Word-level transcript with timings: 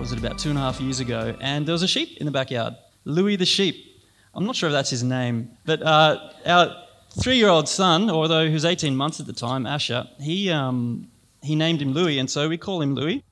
was 0.00 0.12
it 0.12 0.18
about 0.18 0.38
two 0.38 0.48
and 0.48 0.56
a 0.56 0.62
half 0.62 0.80
years 0.80 0.98
ago, 0.98 1.36
and 1.42 1.66
there 1.66 1.74
was 1.74 1.82
a 1.82 1.88
sheep 1.88 2.16
in 2.16 2.24
the 2.24 2.32
backyard. 2.32 2.74
Louis 3.04 3.36
the 3.36 3.44
sheep. 3.44 4.00
I'm 4.34 4.46
not 4.46 4.56
sure 4.56 4.70
if 4.70 4.72
that's 4.72 4.88
his 4.88 5.02
name, 5.02 5.50
but 5.66 5.82
uh, 5.82 6.30
our 6.46 6.74
three 7.20 7.36
year 7.36 7.48
old 7.48 7.68
son, 7.68 8.08
although 8.08 8.46
he 8.46 8.54
was 8.54 8.64
18 8.64 8.96
months 8.96 9.20
at 9.20 9.26
the 9.26 9.34
time, 9.34 9.66
Asher, 9.66 10.08
he, 10.18 10.50
um, 10.50 11.06
he 11.42 11.54
named 11.54 11.82
him 11.82 11.92
Louis, 11.92 12.18
and 12.18 12.30
so 12.30 12.48
we 12.48 12.56
call 12.56 12.80
him 12.80 12.94
Louis. 12.94 13.22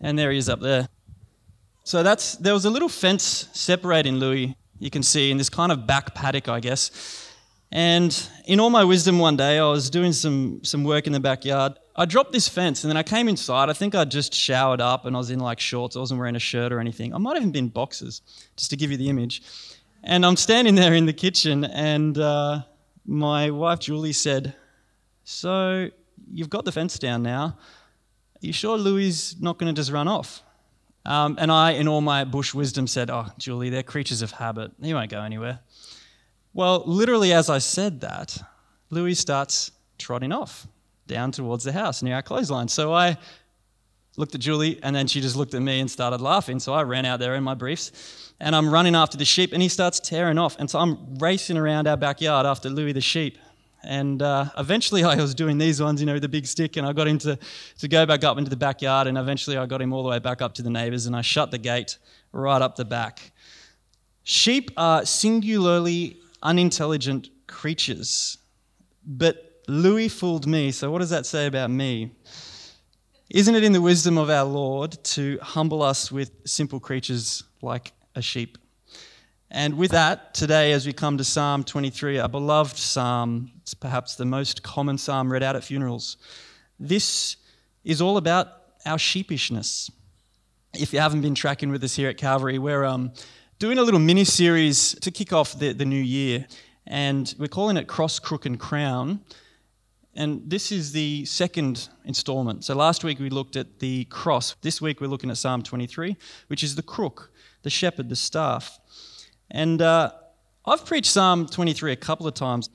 And 0.00 0.18
there 0.18 0.32
he 0.32 0.38
is 0.38 0.48
up 0.48 0.60
there. 0.60 0.88
So 1.84 2.02
that's 2.02 2.34
there 2.34 2.52
was 2.52 2.64
a 2.64 2.70
little 2.70 2.88
fence 2.88 3.48
separating 3.52 4.16
Louis, 4.16 4.56
you 4.80 4.90
can 4.90 5.04
see, 5.04 5.30
in 5.30 5.38
this 5.38 5.48
kind 5.48 5.70
of 5.70 5.86
back 5.86 6.16
paddock, 6.16 6.48
I 6.48 6.58
guess. 6.58 7.32
And 7.70 8.28
in 8.46 8.58
all 8.58 8.70
my 8.70 8.82
wisdom, 8.82 9.20
one 9.20 9.36
day 9.36 9.60
I 9.60 9.66
was 9.66 9.88
doing 9.88 10.12
some, 10.12 10.64
some 10.64 10.82
work 10.82 11.06
in 11.06 11.12
the 11.12 11.20
backyard. 11.20 11.78
I 11.98 12.04
dropped 12.04 12.30
this 12.30 12.46
fence 12.46 12.84
and 12.84 12.90
then 12.90 12.96
I 12.96 13.02
came 13.02 13.28
inside. 13.28 13.68
I 13.68 13.72
think 13.72 13.96
I 13.96 14.04
just 14.04 14.32
showered 14.32 14.80
up 14.80 15.04
and 15.04 15.16
I 15.16 15.18
was 15.18 15.30
in 15.30 15.40
like 15.40 15.58
shorts. 15.58 15.96
I 15.96 15.98
wasn't 15.98 16.20
wearing 16.20 16.36
a 16.36 16.38
shirt 16.38 16.72
or 16.72 16.78
anything. 16.78 17.12
I 17.12 17.18
might 17.18 17.34
have 17.34 17.42
even 17.42 17.50
been 17.50 17.68
boxers, 17.68 18.22
just 18.56 18.70
to 18.70 18.76
give 18.76 18.92
you 18.92 18.96
the 18.96 19.08
image. 19.08 19.42
And 20.04 20.24
I'm 20.24 20.36
standing 20.36 20.76
there 20.76 20.94
in 20.94 21.06
the 21.06 21.12
kitchen 21.12 21.64
and 21.64 22.16
uh, 22.16 22.60
my 23.04 23.50
wife 23.50 23.80
Julie 23.80 24.12
said, 24.12 24.54
So 25.24 25.90
you've 26.32 26.48
got 26.48 26.64
the 26.64 26.70
fence 26.70 27.00
down 27.00 27.24
now. 27.24 27.58
Are 28.36 28.46
you 28.46 28.52
sure 28.52 28.78
Louis 28.78 29.08
is 29.08 29.36
not 29.40 29.58
going 29.58 29.74
to 29.74 29.76
just 29.76 29.90
run 29.90 30.06
off? 30.06 30.44
Um, 31.04 31.36
and 31.40 31.50
I, 31.50 31.72
in 31.72 31.88
all 31.88 32.00
my 32.00 32.22
bush 32.22 32.54
wisdom, 32.54 32.86
said, 32.86 33.10
Oh, 33.10 33.26
Julie, 33.38 33.70
they're 33.70 33.82
creatures 33.82 34.22
of 34.22 34.30
habit. 34.30 34.70
He 34.80 34.94
won't 34.94 35.10
go 35.10 35.20
anywhere. 35.20 35.58
Well, 36.52 36.84
literally, 36.86 37.32
as 37.32 37.50
I 37.50 37.58
said 37.58 38.02
that, 38.02 38.40
Louis 38.88 39.16
starts 39.16 39.72
trotting 39.98 40.30
off 40.30 40.68
down 41.08 41.32
towards 41.32 41.64
the 41.64 41.72
house 41.72 42.02
near 42.02 42.14
our 42.14 42.22
clothesline. 42.22 42.68
So 42.68 42.94
I 42.94 43.18
looked 44.16 44.34
at 44.34 44.40
Julie, 44.40 44.78
and 44.82 44.94
then 44.94 45.06
she 45.06 45.20
just 45.20 45.36
looked 45.36 45.54
at 45.54 45.62
me 45.62 45.80
and 45.80 45.90
started 45.90 46.20
laughing. 46.20 46.60
So 46.60 46.72
I 46.72 46.82
ran 46.82 47.04
out 47.04 47.20
there 47.20 47.34
in 47.34 47.42
my 47.44 47.54
briefs, 47.54 48.32
and 48.40 48.54
I'm 48.54 48.68
running 48.68 48.94
after 48.94 49.16
the 49.16 49.24
sheep, 49.24 49.52
and 49.52 49.62
he 49.62 49.68
starts 49.68 50.00
tearing 50.00 50.38
off. 50.38 50.56
And 50.58 50.68
so 50.68 50.78
I'm 50.78 51.18
racing 51.18 51.56
around 51.56 51.88
our 51.88 51.96
backyard 51.96 52.46
after 52.46 52.68
Louis 52.68 52.92
the 52.92 53.00
sheep. 53.00 53.38
And 53.84 54.20
uh, 54.22 54.46
eventually, 54.58 55.04
I 55.04 55.14
was 55.14 55.34
doing 55.34 55.56
these 55.56 55.80
ones, 55.80 56.00
you 56.00 56.06
know, 56.06 56.18
the 56.18 56.28
big 56.28 56.46
stick, 56.46 56.76
and 56.76 56.86
I 56.86 56.92
got 56.92 57.06
him 57.06 57.18
to, 57.18 57.38
to 57.78 57.88
go 57.88 58.04
back 58.06 58.24
up 58.24 58.36
into 58.36 58.50
the 58.50 58.56
backyard. 58.56 59.06
And 59.06 59.16
eventually, 59.16 59.56
I 59.56 59.66
got 59.66 59.80
him 59.80 59.92
all 59.92 60.02
the 60.02 60.08
way 60.08 60.18
back 60.18 60.42
up 60.42 60.52
to 60.54 60.62
the 60.62 60.70
neighbors, 60.70 61.06
and 61.06 61.14
I 61.14 61.22
shut 61.22 61.52
the 61.52 61.58
gate 61.58 61.98
right 62.32 62.60
up 62.60 62.74
the 62.74 62.84
back. 62.84 63.32
Sheep 64.24 64.72
are 64.76 65.06
singularly 65.06 66.18
unintelligent 66.42 67.30
creatures. 67.46 68.38
But 69.06 69.47
Louis 69.68 70.08
fooled 70.08 70.46
me, 70.46 70.70
so 70.70 70.90
what 70.90 71.00
does 71.00 71.10
that 71.10 71.26
say 71.26 71.46
about 71.46 71.68
me? 71.68 72.10
Isn't 73.28 73.54
it 73.54 73.62
in 73.62 73.74
the 73.74 73.82
wisdom 73.82 74.16
of 74.16 74.30
our 74.30 74.44
Lord 74.44 74.96
to 75.04 75.38
humble 75.42 75.82
us 75.82 76.10
with 76.10 76.30
simple 76.46 76.80
creatures 76.80 77.44
like 77.60 77.92
a 78.14 78.22
sheep? 78.22 78.56
And 79.50 79.76
with 79.76 79.90
that, 79.90 80.32
today, 80.32 80.72
as 80.72 80.86
we 80.86 80.94
come 80.94 81.18
to 81.18 81.24
Psalm 81.24 81.64
23, 81.64 82.16
a 82.16 82.28
beloved 82.28 82.78
psalm, 82.78 83.52
it's 83.60 83.74
perhaps 83.74 84.16
the 84.16 84.24
most 84.24 84.62
common 84.62 84.96
psalm 84.96 85.30
read 85.30 85.42
out 85.42 85.54
at 85.54 85.64
funerals. 85.64 86.16
This 86.80 87.36
is 87.84 88.00
all 88.00 88.16
about 88.16 88.48
our 88.86 88.96
sheepishness. 88.96 89.90
If 90.72 90.94
you 90.94 91.00
haven't 91.00 91.20
been 91.20 91.34
tracking 91.34 91.70
with 91.70 91.84
us 91.84 91.94
here 91.94 92.08
at 92.08 92.16
Calvary, 92.16 92.58
we're 92.58 92.86
um, 92.86 93.12
doing 93.58 93.76
a 93.76 93.82
little 93.82 94.00
mini 94.00 94.24
series 94.24 94.94
to 95.00 95.10
kick 95.10 95.34
off 95.34 95.58
the, 95.58 95.74
the 95.74 95.84
new 95.84 96.02
year, 96.02 96.46
and 96.86 97.34
we're 97.38 97.48
calling 97.48 97.76
it 97.76 97.86
Cross, 97.86 98.20
Crook, 98.20 98.46
and 98.46 98.58
Crown. 98.58 99.20
And 100.18 100.42
this 100.50 100.72
is 100.72 100.90
the 100.90 101.24
second 101.26 101.88
installment. 102.04 102.64
So 102.64 102.74
last 102.74 103.04
week 103.04 103.20
we 103.20 103.30
looked 103.30 103.54
at 103.54 103.78
the 103.78 104.04
cross. 104.06 104.56
This 104.62 104.80
week 104.80 105.00
we're 105.00 105.06
looking 105.06 105.30
at 105.30 105.36
Psalm 105.36 105.62
23, 105.62 106.16
which 106.48 106.64
is 106.64 106.74
the 106.74 106.82
crook, 106.82 107.30
the 107.62 107.70
shepherd, 107.70 108.08
the 108.08 108.16
staff. 108.16 108.80
And 109.48 109.80
uh, 109.80 110.10
I've 110.66 110.84
preached 110.84 111.12
Psalm 111.12 111.46
23 111.46 111.92
a 111.92 111.96
couple 111.96 112.26
of 112.26 112.34
times, 112.34 112.68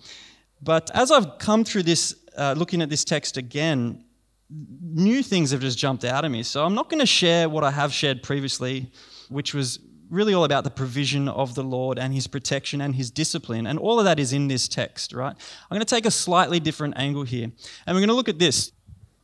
but 0.61 0.89
as 0.93 1.11
I've 1.11 1.37
come 1.37 1.65
through 1.65 1.83
this, 1.83 2.15
uh, 2.37 2.55
looking 2.57 2.81
at 2.81 2.89
this 2.89 3.03
text 3.03 3.35
again, 3.35 4.05
new 4.49 5.21
things 5.21 5.51
have 5.51 5.59
just 5.59 5.77
jumped 5.77 6.05
out 6.05 6.23
at 6.23 6.31
me. 6.31 6.43
So 6.43 6.63
I'm 6.63 6.75
not 6.75 6.89
going 6.89 7.01
to 7.01 7.05
share 7.05 7.49
what 7.49 7.65
I 7.65 7.71
have 7.71 7.91
shared 7.91 8.23
previously, 8.23 8.89
which 9.27 9.53
was 9.53 9.79
really 10.09 10.33
all 10.33 10.43
about 10.43 10.63
the 10.63 10.69
provision 10.69 11.27
of 11.27 11.55
the 11.55 11.63
Lord 11.63 11.97
and 11.97 12.13
his 12.13 12.27
protection 12.27 12.81
and 12.81 12.95
his 12.95 13.11
discipline. 13.11 13.67
And 13.67 13.79
all 13.79 13.99
of 13.99 14.05
that 14.05 14.19
is 14.19 14.33
in 14.33 14.47
this 14.47 14.67
text, 14.67 15.13
right? 15.13 15.35
I'm 15.35 15.75
going 15.75 15.79
to 15.79 15.85
take 15.85 16.05
a 16.05 16.11
slightly 16.11 16.59
different 16.59 16.95
angle 16.97 17.23
here. 17.23 17.51
And 17.85 17.95
we're 17.95 18.01
going 18.01 18.09
to 18.09 18.15
look 18.15 18.29
at 18.29 18.39
this. 18.39 18.71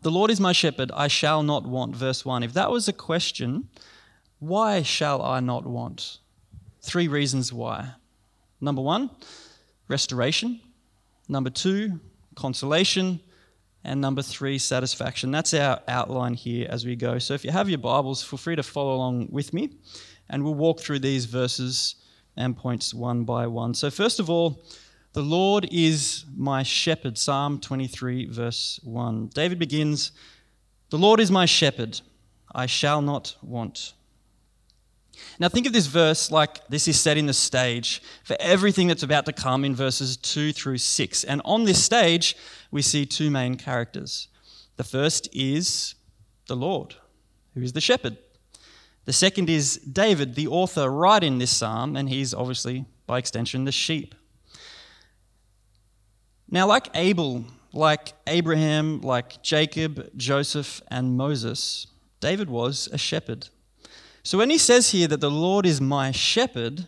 The 0.02 0.12
Lord 0.12 0.32
is 0.32 0.40
my 0.40 0.54
shepherd, 0.54 0.92
I 0.94 1.08
shall 1.08 1.44
not 1.44 1.66
want. 1.66 1.96
Verse 1.96 2.24
1. 2.26 2.44
If 2.44 2.54
that 2.54 2.72
was 2.72 2.88
a 2.88 2.94
question, 2.94 3.68
why 4.40 4.82
shall 4.82 5.22
I 5.22 5.42
not 5.42 5.66
want? 5.66 6.20
Three 6.82 7.08
reasons 7.08 7.52
why. 7.52 7.92
Number 8.62 8.82
one, 8.82 9.10
restoration. 9.88 10.62
Number 11.28 11.50
two, 11.50 12.00
consolation. 12.36 13.20
And 13.84 14.02
number 14.02 14.22
three, 14.22 14.58
satisfaction. 14.58 15.32
That's 15.32 15.54
our 15.54 15.82
outline 15.88 16.34
here 16.34 16.68
as 16.70 16.86
we 16.86 16.96
go. 16.96 17.20
So 17.20 17.34
if 17.34 17.46
you 17.46 17.52
have 17.52 17.70
your 17.70 17.78
Bibles, 17.78 18.24
feel 18.24 18.38
free 18.38 18.56
to 18.56 18.64
follow 18.64 18.96
along 18.96 19.30
with 19.32 19.54
me. 19.54 19.72
And 20.30 20.44
we'll 20.44 20.56
walk 20.56 20.80
through 20.80 21.00
these 21.00 21.26
verses 21.26 21.96
and 22.38 22.56
points 22.56 22.94
one 22.94 23.24
by 23.24 23.48
one. 23.48 23.74
So, 23.74 23.90
first 23.90 24.20
of 24.20 24.30
all, 24.30 24.64
the 25.14 25.22
Lord 25.22 25.68
is 25.72 26.26
my 26.36 26.64
shepherd. 26.64 27.18
Psalm 27.18 27.60
23, 27.60 28.28
verse 28.28 28.80
1. 28.84 29.28
David 29.34 29.60
begins 29.60 30.12
The 30.90 30.98
Lord 30.98 31.20
is 31.20 31.32
my 31.32 31.46
shepherd, 31.46 32.00
I 32.54 32.68
shall 32.68 33.02
not 33.02 33.36
want. 33.42 33.94
Now, 35.40 35.50
think 35.50 35.68
of 35.68 35.74
this 35.74 35.88
verse 35.88 36.32
like 36.32 36.66
this 36.68 36.88
is 36.88 37.00
setting 37.00 37.26
the 37.26 37.34
stage 37.34 38.02
for 38.24 38.38
everything 38.40 38.88
that's 38.88 39.04
about 39.04 39.26
to 39.26 39.34
come 39.34 39.66
in 39.66 39.76
verses 39.76 40.16
2 40.18 40.54
through 40.54 40.78
6. 40.78 41.24
And 41.26 41.42
on 41.44 41.66
this 41.66 41.84
stage, 41.84 42.36
we 42.72 42.82
see 42.82 43.06
two 43.06 43.30
main 43.30 43.56
characters. 43.56 44.28
The 44.78 44.84
first 44.84 45.28
is 45.34 45.96
the 46.48 46.56
Lord, 46.56 46.96
who 47.54 47.62
is 47.62 47.74
the 47.74 47.82
shepherd. 47.82 48.18
The 49.10 49.14
second 49.14 49.50
is 49.50 49.78
David, 49.78 50.36
the 50.36 50.46
author, 50.50 50.88
writing 50.88 51.40
this 51.40 51.50
psalm, 51.50 51.96
and 51.96 52.08
he's 52.08 52.32
obviously, 52.32 52.86
by 53.08 53.18
extension, 53.18 53.66
the 53.66 53.72
sheep. 53.72 54.14
Now, 56.48 56.68
like 56.68 56.90
Abel, 56.94 57.46
like 57.74 58.14
Abraham, 58.28 59.02
like 59.02 59.42
Jacob, 59.42 60.12
Joseph, 60.16 60.80
and 60.92 61.18
Moses, 61.18 61.88
David 62.20 62.52
was 62.52 62.88
a 62.94 63.00
shepherd. 63.00 63.50
So 64.22 64.38
when 64.38 64.52
he 64.52 64.60
says 64.60 64.92
here 64.92 65.08
that 65.08 65.22
the 65.22 65.32
Lord 65.32 65.66
is 65.66 65.82
my 65.82 66.12
shepherd, 66.12 66.88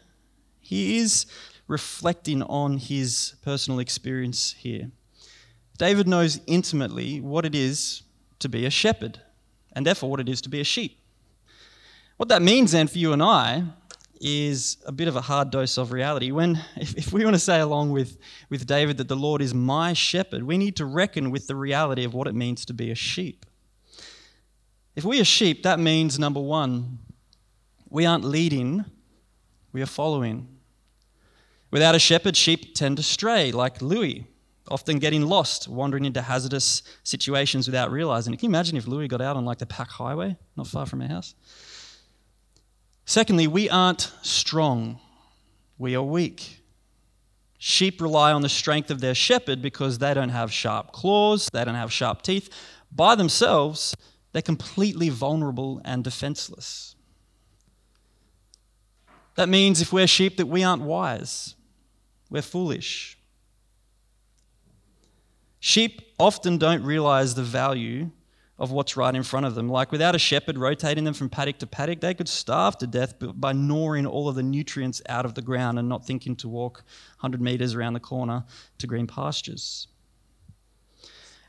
he 0.60 1.00
is 1.00 1.26
reflecting 1.68 2.44
on 2.44 2.78
his 2.78 3.34
personal 3.42 3.80
experience 3.80 4.54
here. 4.60 4.92
David 5.80 6.08
knows 6.08 6.40
intimately 6.46 7.20
what 7.20 7.48
it 7.48 7.56
is 7.56 8.04
to 8.38 8.48
be 8.48 8.68
a 8.68 8.70
shepherd, 8.70 9.22
and 9.74 9.88
therefore 9.88 10.12
what 10.12 10.20
it 10.20 10.30
is 10.30 10.40
to 10.42 10.50
be 10.50 10.62
a 10.62 10.64
sheep. 10.64 11.00
What 12.22 12.28
that 12.28 12.44
means 12.44 12.74
then 12.74 12.86
for 12.86 13.00
you 13.00 13.14
and 13.14 13.24
I 13.24 13.64
is 14.20 14.78
a 14.86 14.92
bit 14.92 15.08
of 15.08 15.16
a 15.16 15.22
hard 15.22 15.50
dose 15.50 15.80
of 15.80 15.92
reality. 15.92 16.30
When, 16.30 16.64
if, 16.76 16.96
if 16.96 17.12
we 17.12 17.24
want 17.24 17.34
to 17.34 17.40
say 17.40 17.60
along 17.60 17.90
with, 17.90 18.20
with 18.48 18.68
David 18.68 18.98
that 18.98 19.08
the 19.08 19.16
Lord 19.16 19.42
is 19.42 19.56
my 19.56 19.94
shepherd, 19.94 20.44
we 20.44 20.56
need 20.60 20.76
to 20.76 20.86
reckon 20.86 21.32
with 21.32 21.48
the 21.48 21.56
reality 21.56 22.04
of 22.04 22.14
what 22.14 22.28
it 22.28 22.36
means 22.36 22.64
to 22.66 22.76
be 22.76 22.92
a 22.92 22.96
sheep. 22.96 23.44
If 24.96 25.04
we 25.04 25.20
are 25.20 25.26
sheep, 25.26 25.64
that 25.64 25.80
means 25.80 26.20
number 26.20 26.40
one, 26.40 27.00
we 27.90 28.06
aren't 28.06 28.24
leading, 28.24 28.86
we 29.74 29.82
are 29.82 29.88
following. 29.88 30.48
Without 31.72 31.96
a 31.96 32.00
shepherd, 32.00 32.38
sheep 32.38 32.76
tend 32.76 32.98
to 32.98 33.04
stray, 33.04 33.52
like 33.52 33.82
Louis, 33.82 34.28
often 34.68 35.00
getting 35.00 35.24
lost, 35.24 35.68
wandering 35.68 36.06
into 36.06 36.22
hazardous 36.22 36.84
situations 37.02 37.68
without 37.68 37.90
realizing 37.92 38.32
it. 38.32 38.38
Can 38.38 38.52
you 38.52 38.56
imagine 38.56 38.78
if 38.78 38.86
Louis 38.86 39.08
got 39.08 39.22
out 39.22 39.38
on 39.38 39.44
like 39.44 39.58
the 39.58 39.66
Pac 39.66 39.90
highway, 39.90 40.38
not 40.56 40.68
far 40.68 40.86
from 40.86 41.02
our 41.02 41.08
house? 41.08 41.34
Secondly, 43.12 43.46
we 43.46 43.70
aren't 43.70 44.10
strong, 44.22 44.98
we 45.78 45.98
are 45.98 46.02
weak. 46.02 46.62
Sheep 47.58 48.00
rely 48.02 48.32
on 48.32 48.42
the 48.42 48.48
strength 48.48 48.90
of 48.90 49.02
their 49.02 49.14
shepherd 49.14 49.62
because 49.62 49.98
they 49.98 50.14
don't 50.14 50.30
have 50.30 50.50
sharp 50.50 50.94
claws, 50.94 51.50
they 51.52 51.66
don't 51.66 51.76
have 51.76 51.92
sharp 51.92 52.22
teeth. 52.22 52.50
By 52.90 53.16
themselves, 53.16 53.98
They're 54.32 54.42
completely 54.42 55.10
vulnerable 55.10 55.82
and 55.84 56.06
defenseless. 56.06 56.96
That 59.36 59.50
means 59.50 59.82
if 59.82 59.92
we're 59.92 60.08
sheep, 60.08 60.38
that 60.38 60.46
we 60.46 60.64
aren't 60.64 60.84
wise, 60.84 61.56
we're 62.30 62.42
foolish. 62.42 63.18
Sheep 65.60 66.02
often 66.18 66.58
don't 66.58 66.86
realize 66.86 67.36
the 67.36 67.44
value 67.44 68.12
of 68.62 68.72
what's 68.72 68.96
right 68.96 69.16
in 69.16 69.24
front 69.24 69.48
of 69.48 69.56
them. 69.56 69.68
Like 69.68 69.92
without 69.92 70.14
a 70.14 70.20
shepherd 70.20 70.56
rotating 70.56 71.04
them 71.04 71.16
from 71.16 71.30
paddock 71.30 71.58
to 71.58 71.68
paddock, 71.68 72.00
they 72.00 72.14
could 72.14 72.30
starve 72.30 72.78
to 72.78 72.86
death 72.86 73.16
by 73.20 73.54
gnawing 73.54 74.06
all 74.06 74.30
of 74.30 74.36
the 74.36 74.44
nutrients 74.44 75.02
out 75.10 75.26
of 75.26 75.34
the 75.34 75.42
ground 75.42 75.80
and 75.80 75.90
not 75.90 76.06
thinking 76.06 76.36
to 76.38 76.48
walk 76.48 76.84
100 77.22 77.42
meters 77.42 77.74
around 77.74 77.94
the 77.94 78.00
corner 78.00 78.46
to 78.78 78.86
green 78.86 79.08
pastures. 79.08 79.88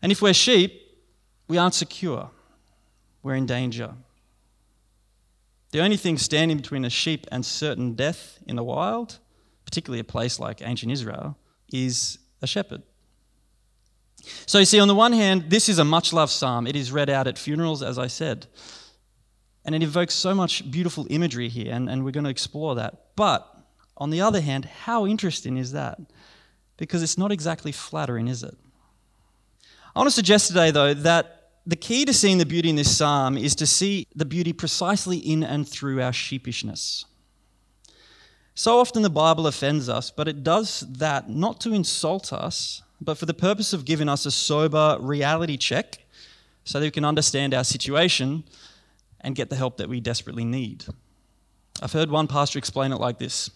And 0.01 0.11
if 0.11 0.23
we're 0.23 0.33
sheep, 0.33 0.73
we 1.49 1.59
aren't 1.59 1.75
secure, 1.75 2.31
we're 3.23 3.35
in 3.35 3.45
danger. 3.45 3.93
The 5.73 5.83
only 5.83 5.99
thing 5.99 6.17
standing 6.17 6.57
between 6.57 6.87
a 6.87 6.91
sheep 6.91 7.27
and 7.31 7.45
certain 7.45 7.93
death 7.93 8.39
in 8.47 8.57
the 8.57 8.65
wild, 8.65 9.19
particularly 9.67 10.01
a 10.01 10.05
place 10.05 10.41
like 10.41 10.63
ancient 10.63 10.91
Israel, 10.91 11.37
is 11.71 12.19
a 12.41 12.47
shepherd. 12.47 12.83
So 14.47 14.59
you 14.59 14.65
see, 14.65 14.81
on 14.81 14.89
the 14.89 14.95
one 14.95 15.13
hand, 15.13 15.51
this 15.51 15.69
is 15.69 15.79
a 15.79 15.85
much 15.85 16.13
loved 16.13 16.33
psalm. 16.33 16.67
It 16.67 16.77
is 16.77 16.93
read 16.93 17.11
out 17.11 17.27
at 17.27 17.39
funerals, 17.39 17.83
as 17.83 17.99
I 17.99 18.07
said. 18.07 18.47
And 19.65 19.75
it 19.75 19.83
evokes 19.83 20.15
so 20.15 20.35
much 20.35 20.71
beautiful 20.71 21.07
imagery 21.11 21.49
here, 21.49 21.73
and, 21.73 21.89
and 21.89 22.05
we're 22.05 22.11
going 22.11 22.25
to 22.25 22.31
explore 22.31 22.75
that. 22.77 23.17
But 23.17 23.47
on 23.97 24.11
the 24.11 24.21
other 24.21 24.41
hand, 24.41 24.65
how 24.65 25.07
interesting 25.07 25.57
is 25.57 25.73
that? 25.73 25.99
Because 26.77 27.03
it's 27.03 27.19
not 27.19 27.31
exactly 27.31 27.73
flattering, 27.73 28.29
is 28.29 28.43
it? 28.43 28.57
I 29.95 29.99
want 29.99 30.09
to 30.09 30.15
suggest 30.15 30.49
today, 30.49 30.71
though, 30.71 30.95
that 30.95 31.51
the 31.67 31.77
key 31.77 32.05
to 32.05 32.13
seeing 32.13 32.39
the 32.39 32.47
beauty 32.47 32.71
in 32.71 32.77
this 32.77 32.97
psalm 32.97 33.37
is 33.37 33.55
to 33.57 33.67
see 33.67 34.09
the 34.15 34.25
beauty 34.25 34.53
precisely 34.53 35.19
in 35.19 35.45
and 35.45 35.69
through 35.69 36.03
our 36.03 36.13
sheepishness. 36.13 37.05
So 38.55 38.81
often 38.81 39.03
the 39.03 39.11
Bible 39.11 39.47
offends 39.47 39.89
us, 39.89 40.11
but 40.11 40.29
it 40.29 40.43
does 40.43 40.81
that 40.81 41.31
not 41.31 41.61
to 41.61 41.73
insult 41.73 42.33
us, 42.33 42.83
but 43.05 43.19
for 43.19 43.27
the 43.27 43.35
purpose 43.35 43.73
of 43.73 43.85
giving 43.85 44.09
us 44.09 44.27
a 44.27 44.31
sober 44.31 44.97
reality 45.01 45.57
check 45.57 45.99
so 46.65 46.79
that 46.79 46.87
we 46.87 46.91
can 46.91 47.05
understand 47.05 47.55
our 47.55 47.65
situation 47.65 48.45
and 49.21 49.35
get 49.35 49.51
the 49.51 49.57
help 49.57 49.77
that 49.77 49.89
we 49.89 50.01
desperately 50.01 50.45
need. 50.45 50.85
I've 51.81 51.93
heard 51.93 52.11
one 52.11 52.27
pastor 52.27 52.59
explain 52.59 52.93
it 52.93 53.01
like 53.01 53.19
this 53.19 53.51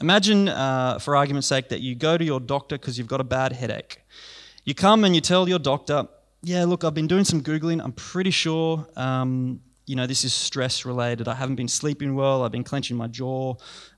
Imagine, 0.00 0.48
uh, 0.48 0.98
for 0.98 1.14
argument's 1.14 1.46
sake, 1.46 1.68
that 1.68 1.80
you 1.80 1.94
go 1.94 2.18
to 2.18 2.24
your 2.24 2.40
doctor 2.40 2.76
because 2.76 2.98
you've 2.98 3.06
got 3.06 3.20
a 3.20 3.24
bad 3.24 3.52
headache. 3.52 4.00
You 4.64 4.74
come 4.74 5.04
and 5.04 5.14
you 5.14 5.20
tell 5.20 5.48
your 5.48 5.60
doctor, 5.60 6.08
Yeah, 6.42 6.64
look, 6.64 6.82
I've 6.84 6.94
been 6.94 7.06
doing 7.06 7.24
some 7.24 7.42
Googling. 7.42 7.82
I'm 7.82 7.92
pretty 7.92 8.30
sure. 8.30 8.86
Um, 8.96 9.60
you 9.86 9.96
know, 9.96 10.06
this 10.06 10.24
is 10.24 10.32
stress 10.32 10.84
related. 10.84 11.28
I 11.28 11.34
haven't 11.34 11.56
been 11.56 11.68
sleeping 11.68 12.14
well. 12.14 12.42
I've 12.42 12.52
been 12.52 12.64
clenching 12.64 12.96
my 12.96 13.06
jaw, 13.06 13.54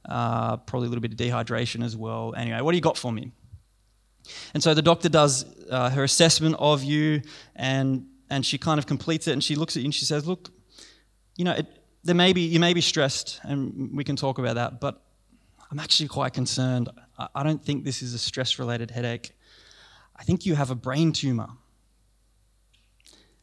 uh, 0.08 0.56
probably 0.58 0.86
a 0.86 0.90
little 0.90 1.00
bit 1.00 1.12
of 1.12 1.18
dehydration 1.18 1.84
as 1.84 1.96
well. 1.96 2.34
Anyway, 2.36 2.60
what 2.60 2.72
do 2.72 2.76
you 2.76 2.82
got 2.82 2.98
for 2.98 3.12
me? 3.12 3.32
And 4.54 4.62
so 4.62 4.74
the 4.74 4.82
doctor 4.82 5.08
does 5.08 5.44
uh, 5.70 5.90
her 5.90 6.04
assessment 6.04 6.56
of 6.58 6.82
you, 6.82 7.22
and 7.54 8.06
and 8.28 8.44
she 8.44 8.58
kind 8.58 8.78
of 8.78 8.86
completes 8.86 9.28
it, 9.28 9.32
and 9.32 9.42
she 9.42 9.54
looks 9.54 9.76
at 9.76 9.82
you 9.82 9.86
and 9.86 9.94
she 9.94 10.04
says, 10.04 10.26
"Look, 10.26 10.50
you 11.36 11.44
know, 11.44 11.52
it, 11.52 11.66
there 12.04 12.14
may 12.14 12.32
be 12.32 12.42
you 12.42 12.60
may 12.60 12.74
be 12.74 12.80
stressed, 12.80 13.40
and 13.42 13.90
we 13.96 14.04
can 14.04 14.16
talk 14.16 14.38
about 14.38 14.54
that, 14.54 14.80
but 14.80 15.02
I'm 15.70 15.78
actually 15.78 16.08
quite 16.08 16.32
concerned. 16.32 16.88
I, 17.18 17.28
I 17.36 17.42
don't 17.42 17.64
think 17.64 17.84
this 17.84 18.02
is 18.02 18.14
a 18.14 18.18
stress-related 18.18 18.90
headache. 18.90 19.32
I 20.14 20.24
think 20.24 20.46
you 20.46 20.54
have 20.54 20.70
a 20.70 20.76
brain 20.76 21.12
tumor." 21.12 21.48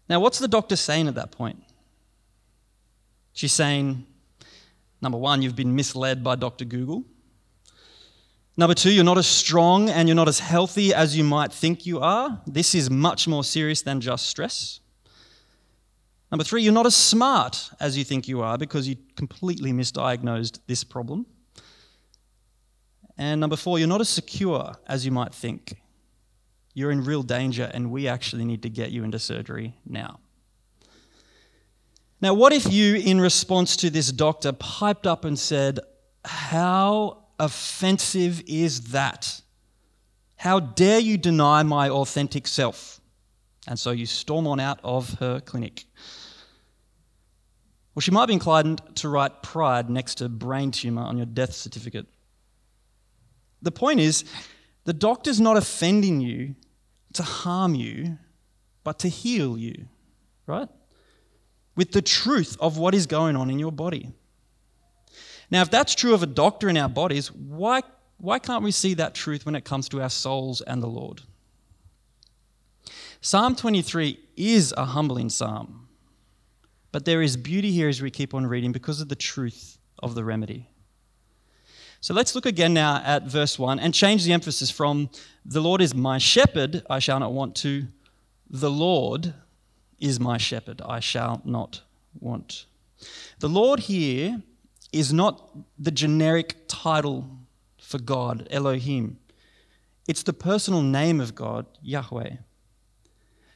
Now, 0.09 0.19
what's 0.19 0.39
the 0.39 0.47
doctor 0.47 0.75
saying 0.75 1.07
at 1.07 1.15
that 1.15 1.31
point? 1.31 1.63
She's 3.33 3.51
saying, 3.51 4.05
number 5.01 5.17
one, 5.17 5.41
you've 5.41 5.55
been 5.55 5.75
misled 5.75 6.23
by 6.23 6.35
Dr. 6.35 6.65
Google. 6.65 7.03
Number 8.55 8.75
two, 8.75 8.91
you're 8.91 9.03
not 9.03 9.17
as 9.17 9.25
strong 9.25 9.89
and 9.89 10.07
you're 10.07 10.15
not 10.15 10.27
as 10.27 10.39
healthy 10.39 10.93
as 10.93 11.17
you 11.17 11.23
might 11.23 11.51
think 11.51 11.87
you 11.87 11.99
are. 11.99 12.41
This 12.45 12.75
is 12.75 12.89
much 12.89 13.27
more 13.27 13.43
serious 13.43 13.81
than 13.81 13.99
just 13.99 14.27
stress. 14.27 14.79
Number 16.31 16.43
three, 16.43 16.61
you're 16.61 16.73
not 16.73 16.85
as 16.85 16.95
smart 16.95 17.71
as 17.79 17.97
you 17.97 18.03
think 18.03 18.27
you 18.27 18.41
are 18.41 18.57
because 18.57 18.87
you 18.87 18.95
completely 19.15 19.71
misdiagnosed 19.71 20.59
this 20.67 20.83
problem. 20.83 21.25
And 23.17 23.41
number 23.41 23.55
four, 23.55 23.79
you're 23.79 23.87
not 23.87 24.01
as 24.01 24.09
secure 24.09 24.73
as 24.87 25.05
you 25.05 25.11
might 25.11 25.33
think. 25.33 25.79
You're 26.75 26.91
in 26.91 27.03
real 27.03 27.21
danger, 27.21 27.69
and 27.71 27.91
we 27.91 28.07
actually 28.07 28.45
need 28.45 28.63
to 28.63 28.69
get 28.69 28.89
you 28.91 29.03
into 29.03 29.19
surgery 29.19 29.75
now. 29.85 30.19
Now, 32.19 32.33
what 32.33 32.51
if 32.51 32.71
you, 32.71 32.95
in 32.95 33.21
response 33.21 33.75
to 33.77 33.89
this 33.91 34.11
doctor, 34.11 34.53
piped 34.53 35.05
up 35.05 35.25
and 35.25 35.37
said, 35.37 35.79
How 36.25 37.22
offensive 37.39 38.41
is 38.47 38.91
that? 38.91 39.41
How 40.37 40.59
dare 40.59 40.99
you 40.99 41.17
deny 41.17 41.63
my 41.63 41.89
authentic 41.89 42.47
self? 42.47 42.99
And 43.67 43.79
so 43.79 43.91
you 43.91 44.05
storm 44.05 44.45
on 44.47 44.59
out 44.59 44.79
of 44.83 45.15
her 45.19 45.39
clinic. 45.39 45.85
Well, 47.95 48.01
she 48.01 48.11
might 48.11 48.25
be 48.25 48.33
inclined 48.33 48.81
to 48.95 49.09
write 49.09 49.43
pride 49.43 49.89
next 49.89 50.15
to 50.15 50.27
brain 50.27 50.71
tumor 50.71 51.03
on 51.03 51.17
your 51.17 51.27
death 51.27 51.53
certificate. 51.53 52.07
The 53.61 53.71
point 53.71 53.99
is, 53.99 54.25
the 54.83 54.93
doctor's 54.93 55.39
not 55.39 55.55
offending 55.55 56.19
you 56.19 56.55
to 57.13 57.23
harm 57.23 57.75
you, 57.75 58.17
but 58.83 58.99
to 58.99 59.07
heal 59.07 59.57
you, 59.57 59.85
right? 60.47 60.67
With 61.75 61.91
the 61.91 62.01
truth 62.01 62.57
of 62.59 62.77
what 62.77 62.93
is 62.93 63.05
going 63.05 63.35
on 63.35 63.49
in 63.49 63.59
your 63.59 63.71
body. 63.71 64.11
Now, 65.53 65.61
if 65.61 65.69
that's 65.69 65.93
true 65.93 66.15
of 66.15 66.23
a 66.23 66.25
doctor 66.25 66.67
in 66.67 66.77
our 66.77 66.89
bodies, 66.89 67.31
why, 67.31 67.83
why 68.17 68.39
can't 68.39 68.63
we 68.63 68.71
see 68.71 68.95
that 68.95 69.13
truth 69.13 69.45
when 69.45 69.53
it 69.53 69.63
comes 69.63 69.87
to 69.89 70.01
our 70.01 70.09
souls 70.09 70.61
and 70.61 70.81
the 70.81 70.87
Lord? 70.87 71.21
Psalm 73.21 73.55
23 73.55 74.19
is 74.35 74.73
a 74.75 74.83
humbling 74.83 75.29
psalm, 75.29 75.87
but 76.91 77.05
there 77.05 77.21
is 77.21 77.37
beauty 77.37 77.71
here 77.71 77.87
as 77.87 78.01
we 78.01 78.09
keep 78.09 78.33
on 78.33 78.47
reading 78.47 78.71
because 78.71 78.99
of 78.99 79.09
the 79.09 79.15
truth 79.15 79.77
of 79.99 80.15
the 80.15 80.23
remedy. 80.23 80.71
So 82.01 82.15
let's 82.15 82.33
look 82.33 82.47
again 82.47 82.73
now 82.73 83.03
at 83.05 83.27
verse 83.27 83.59
1 83.59 83.77
and 83.77 83.93
change 83.93 84.23
the 84.25 84.33
emphasis 84.33 84.71
from 84.71 85.11
the 85.45 85.61
Lord 85.61 85.83
is 85.83 85.93
my 85.93 86.17
shepherd, 86.17 86.83
I 86.89 86.97
shall 86.97 87.19
not 87.19 87.31
want 87.31 87.55
to, 87.57 87.85
the 88.49 88.71
Lord 88.71 89.35
is 89.99 90.19
my 90.19 90.39
shepherd, 90.39 90.81
I 90.83 90.99
shall 90.99 91.43
not 91.45 91.83
want. 92.19 92.65
The 93.37 93.49
Lord 93.49 93.81
here 93.81 94.41
is 94.93 95.11
not 95.11 95.49
the 95.77 95.91
generic 95.91 96.55
title 96.67 97.27
for 97.77 97.99
God, 97.99 98.47
Elohim. 98.51 99.17
It's 100.07 100.23
the 100.23 100.33
personal 100.33 100.81
name 100.81 101.19
of 101.19 101.35
God, 101.35 101.65
Yahweh. 101.81 102.35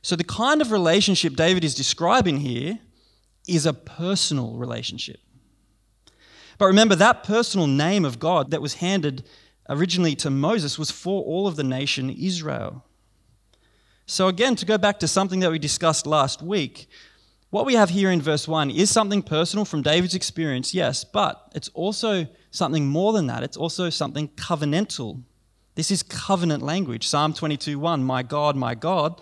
So, 0.01 0.15
the 0.15 0.23
kind 0.23 0.61
of 0.61 0.71
relationship 0.71 1.35
David 1.35 1.63
is 1.63 1.75
describing 1.75 2.37
here 2.37 2.79
is 3.47 3.65
a 3.65 3.73
personal 3.73 4.55
relationship. 4.55 5.19
But 6.57 6.65
remember, 6.65 6.95
that 6.95 7.23
personal 7.23 7.67
name 7.67 8.05
of 8.05 8.19
God 8.19 8.51
that 8.51 8.61
was 8.61 8.75
handed 8.75 9.25
originally 9.69 10.15
to 10.15 10.29
Moses 10.29 10.79
was 10.79 10.91
for 10.91 11.23
all 11.23 11.47
of 11.47 11.55
the 11.55 11.63
nation 11.63 12.09
Israel. 12.09 12.83
So, 14.05 14.27
again, 14.29 14.55
to 14.55 14.65
go 14.65 14.77
back 14.77 14.99
to 14.99 15.07
something 15.07 15.41
that 15.41 15.51
we 15.51 15.59
discussed 15.59 16.07
last 16.07 16.41
week, 16.41 16.87
what 17.49 17.65
we 17.65 17.75
have 17.75 17.89
here 17.89 18.11
in 18.11 18.21
verse 18.21 18.47
1 18.47 18.71
is 18.71 18.89
something 18.89 19.21
personal 19.21 19.63
from 19.63 19.81
David's 19.81 20.15
experience, 20.15 20.73
yes, 20.73 21.03
but 21.03 21.49
it's 21.55 21.69
also 21.69 22.27
something 22.51 22.87
more 22.87 23.13
than 23.13 23.27
that. 23.27 23.43
It's 23.43 23.57
also 23.57 23.89
something 23.89 24.27
covenantal. 24.29 25.23
This 25.75 25.91
is 25.91 26.03
covenant 26.03 26.61
language. 26.61 27.07
Psalm 27.07 27.33
22 27.33 27.79
1, 27.79 28.03
my 28.03 28.23
God, 28.23 28.55
my 28.55 28.75
God. 28.75 29.21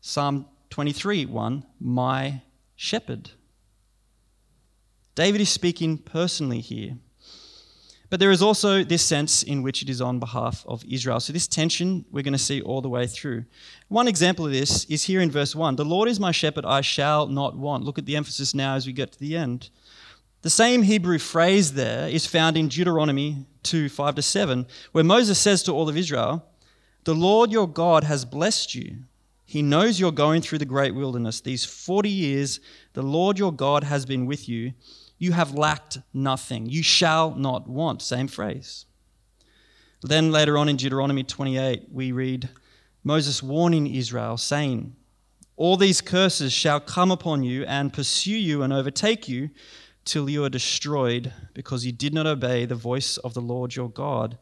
Psalm 0.00 0.46
23 0.70 1.26
1, 1.26 1.64
my 1.78 2.42
shepherd. 2.74 3.30
David 5.14 5.40
is 5.40 5.50
speaking 5.50 5.98
personally 5.98 6.60
here. 6.60 6.96
But 8.10 8.18
there 8.18 8.32
is 8.32 8.42
also 8.42 8.82
this 8.82 9.04
sense 9.04 9.44
in 9.44 9.62
which 9.62 9.82
it 9.82 9.88
is 9.88 10.00
on 10.00 10.18
behalf 10.18 10.64
of 10.66 10.84
Israel. 10.84 11.20
So, 11.20 11.32
this 11.32 11.46
tension 11.46 12.04
we're 12.10 12.24
going 12.24 12.32
to 12.32 12.38
see 12.38 12.60
all 12.60 12.82
the 12.82 12.88
way 12.88 13.06
through. 13.06 13.44
One 13.86 14.08
example 14.08 14.44
of 14.46 14.52
this 14.52 14.84
is 14.86 15.04
here 15.04 15.20
in 15.20 15.30
verse 15.30 15.54
1 15.54 15.76
The 15.76 15.84
Lord 15.84 16.08
is 16.08 16.18
my 16.18 16.32
shepherd, 16.32 16.66
I 16.66 16.80
shall 16.80 17.28
not 17.28 17.56
want. 17.56 17.84
Look 17.84 17.98
at 17.98 18.06
the 18.06 18.16
emphasis 18.16 18.52
now 18.52 18.74
as 18.74 18.84
we 18.84 18.92
get 18.92 19.12
to 19.12 19.20
the 19.20 19.36
end. 19.36 19.70
The 20.42 20.50
same 20.50 20.82
Hebrew 20.82 21.18
phrase 21.18 21.74
there 21.74 22.08
is 22.08 22.26
found 22.26 22.56
in 22.56 22.66
Deuteronomy 22.66 23.46
2 23.62 23.88
5 23.88 24.16
to 24.16 24.22
7, 24.22 24.66
where 24.90 25.04
Moses 25.04 25.38
says 25.38 25.62
to 25.62 25.72
all 25.72 25.88
of 25.88 25.96
Israel, 25.96 26.44
The 27.04 27.14
Lord 27.14 27.52
your 27.52 27.68
God 27.68 28.02
has 28.04 28.24
blessed 28.24 28.74
you. 28.74 29.04
He 29.46 29.62
knows 29.62 30.00
you're 30.00 30.12
going 30.12 30.42
through 30.42 30.58
the 30.58 30.64
great 30.64 30.94
wilderness. 30.94 31.40
These 31.40 31.64
40 31.64 32.08
years, 32.08 32.60
the 32.92 33.02
Lord 33.02 33.38
your 33.38 33.52
God 33.52 33.84
has 33.84 34.04
been 34.04 34.26
with 34.26 34.48
you 34.48 34.72
you 35.20 35.32
have 35.32 35.54
lacked 35.54 35.98
nothing. 36.14 36.66
You 36.66 36.82
shall 36.82 37.34
not 37.34 37.68
want. 37.68 38.00
Same 38.00 38.26
phrase. 38.26 38.86
Then 40.02 40.32
later 40.32 40.56
on 40.56 40.70
in 40.70 40.76
Deuteronomy 40.76 41.22
28, 41.22 41.88
we 41.92 42.10
read 42.10 42.48
Moses 43.04 43.42
warning 43.42 43.86
Israel, 43.86 44.38
saying, 44.38 44.96
All 45.56 45.76
these 45.76 46.00
curses 46.00 46.54
shall 46.54 46.80
come 46.80 47.10
upon 47.10 47.42
you 47.42 47.64
and 47.66 47.92
pursue 47.92 48.36
you 48.36 48.62
and 48.62 48.72
overtake 48.72 49.28
you 49.28 49.50
till 50.06 50.30
you 50.30 50.42
are 50.42 50.48
destroyed, 50.48 51.34
because 51.52 51.84
you 51.84 51.92
did 51.92 52.14
not 52.14 52.26
obey 52.26 52.64
the 52.64 52.74
voice 52.74 53.18
of 53.18 53.34
the 53.34 53.42
Lord 53.42 53.76
your 53.76 53.90
God. 53.90 54.38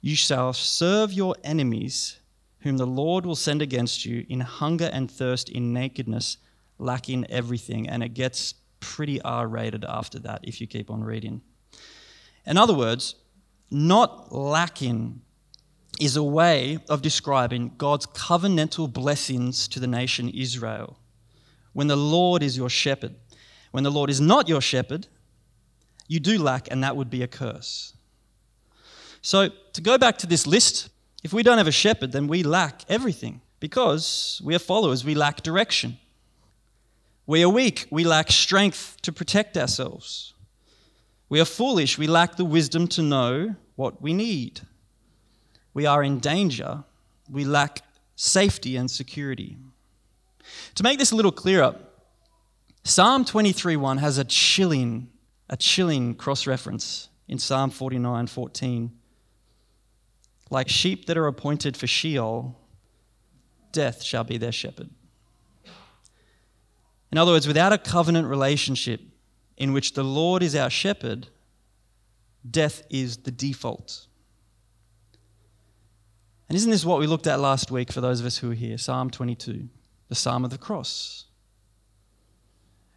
You 0.00 0.16
shall 0.16 0.54
serve 0.54 1.12
your 1.12 1.36
enemies, 1.44 2.16
whom 2.60 2.78
the 2.78 2.86
Lord 2.86 3.26
will 3.26 3.36
send 3.36 3.60
against 3.60 4.06
you 4.06 4.24
in 4.30 4.40
hunger 4.40 4.88
and 4.90 5.10
thirst, 5.10 5.50
in 5.50 5.74
nakedness, 5.74 6.38
lacking 6.78 7.26
everything. 7.28 7.86
And 7.86 8.02
it 8.02 8.14
gets 8.14 8.54
pretty 8.80 9.20
R 9.22 9.46
rated 9.46 9.84
after 9.84 10.18
that 10.20 10.40
if 10.42 10.60
you 10.60 10.66
keep 10.66 10.90
on 10.90 11.02
reading. 11.02 11.42
In 12.46 12.56
other 12.56 12.74
words, 12.74 13.16
not 13.70 14.32
lacking 14.32 15.22
is 16.00 16.16
a 16.16 16.22
way 16.22 16.78
of 16.88 17.02
describing 17.02 17.72
God's 17.78 18.06
covenantal 18.06 18.92
blessings 18.92 19.66
to 19.68 19.80
the 19.80 19.86
nation 19.86 20.28
Israel. 20.28 20.98
When 21.72 21.86
the 21.86 21.96
Lord 21.96 22.42
is 22.42 22.56
your 22.56 22.68
shepherd, 22.68 23.14
when 23.72 23.84
the 23.84 23.90
Lord 23.90 24.10
is 24.10 24.20
not 24.20 24.48
your 24.48 24.60
shepherd, 24.60 25.08
you 26.08 26.20
do 26.20 26.38
lack, 26.38 26.68
and 26.70 26.82
that 26.82 26.96
would 26.96 27.10
be 27.10 27.22
a 27.22 27.26
curse. 27.26 27.94
So, 29.22 29.48
to 29.72 29.80
go 29.80 29.98
back 29.98 30.18
to 30.18 30.26
this 30.26 30.46
list, 30.46 30.88
if 31.24 31.32
we 31.32 31.42
don't 31.42 31.58
have 31.58 31.66
a 31.66 31.72
shepherd, 31.72 32.12
then 32.12 32.28
we 32.28 32.42
lack 32.44 32.82
everything 32.88 33.40
because 33.58 34.40
we 34.44 34.54
are 34.54 34.60
followers, 34.60 35.04
we 35.04 35.14
lack 35.14 35.42
direction. 35.42 35.98
We 37.26 37.42
are 37.42 37.48
weak, 37.48 37.86
we 37.90 38.04
lack 38.04 38.30
strength 38.30 38.98
to 39.02 39.12
protect 39.12 39.56
ourselves. 39.56 40.34
We 41.28 41.40
are 41.40 41.44
foolish, 41.44 41.98
we 41.98 42.06
lack 42.06 42.36
the 42.36 42.44
wisdom 42.44 42.86
to 42.88 43.02
know 43.02 43.56
what 43.74 44.00
we 44.00 44.12
need 44.12 44.60
we 45.76 45.84
are 45.84 46.02
in 46.02 46.20
danger, 46.20 46.84
we 47.30 47.44
lack 47.44 47.82
safety 48.14 48.76
and 48.76 48.90
security. 48.90 49.58
To 50.74 50.82
make 50.82 50.98
this 50.98 51.12
a 51.12 51.14
little 51.14 51.30
clearer, 51.30 51.76
Psalm 52.82 53.26
23:1 53.26 53.98
has 53.98 54.16
a 54.16 54.24
chilling, 54.24 55.10
a 55.50 55.56
chilling 55.58 56.14
cross 56.14 56.46
reference 56.46 57.10
in 57.28 57.38
Psalm 57.38 57.70
49:14. 57.70 58.90
Like 60.48 60.70
sheep 60.70 61.04
that 61.08 61.18
are 61.18 61.26
appointed 61.26 61.76
for 61.76 61.86
Sheol, 61.86 62.58
death 63.70 64.02
shall 64.02 64.24
be 64.24 64.38
their 64.38 64.52
shepherd. 64.52 64.88
In 67.12 67.18
other 67.18 67.32
words, 67.32 67.46
without 67.46 67.72
a 67.72 67.78
covenant 67.78 68.28
relationship 68.28 69.00
in 69.56 69.72
which 69.72 69.94
the 69.94 70.04
Lord 70.04 70.42
is 70.42 70.54
our 70.54 70.70
shepherd, 70.70 71.28
death 72.48 72.82
is 72.90 73.18
the 73.18 73.30
default. 73.30 74.06
And 76.48 76.56
isn't 76.56 76.70
this 76.70 76.84
what 76.84 77.00
we 77.00 77.06
looked 77.06 77.26
at 77.26 77.40
last 77.40 77.70
week 77.70 77.92
for 77.92 78.00
those 78.00 78.20
of 78.20 78.26
us 78.26 78.38
who 78.38 78.48
were 78.48 78.54
here? 78.54 78.78
Psalm 78.78 79.10
22, 79.10 79.68
the 80.08 80.14
Psalm 80.14 80.44
of 80.44 80.50
the 80.50 80.58
Cross. 80.58 81.24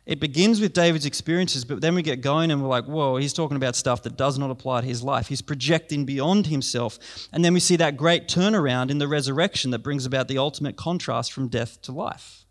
It 0.05 0.19
begins 0.19 0.59
with 0.59 0.73
David's 0.73 1.05
experiences, 1.05 1.65
but 1.65 1.81
then 1.81 1.93
we 1.93 2.01
get 2.01 2.21
going 2.21 2.49
and 2.49 2.63
we're 2.63 2.67
like, 2.67 2.85
whoa, 2.85 3.17
he's 3.17 3.31
talking 3.31 3.57
about 3.57 3.75
stuff 3.75 4.01
that 4.03 4.17
does 4.17 4.39
not 4.39 4.49
apply 4.49 4.81
to 4.81 4.87
his 4.87 5.03
life. 5.03 5.27
He's 5.27 5.43
projecting 5.43 6.03
beyond 6.05 6.47
himself. 6.47 6.97
And 7.31 7.45
then 7.45 7.53
we 7.53 7.59
see 7.59 7.75
that 7.75 7.95
great 7.95 8.27
turnaround 8.27 8.89
in 8.89 8.97
the 8.97 9.07
resurrection 9.07 9.69
that 9.69 9.79
brings 9.79 10.07
about 10.07 10.27
the 10.27 10.39
ultimate 10.39 10.77
contrast 10.77 11.31
from 11.31 11.47
death 11.47 11.79
to 11.83 11.91
life. 11.91 12.45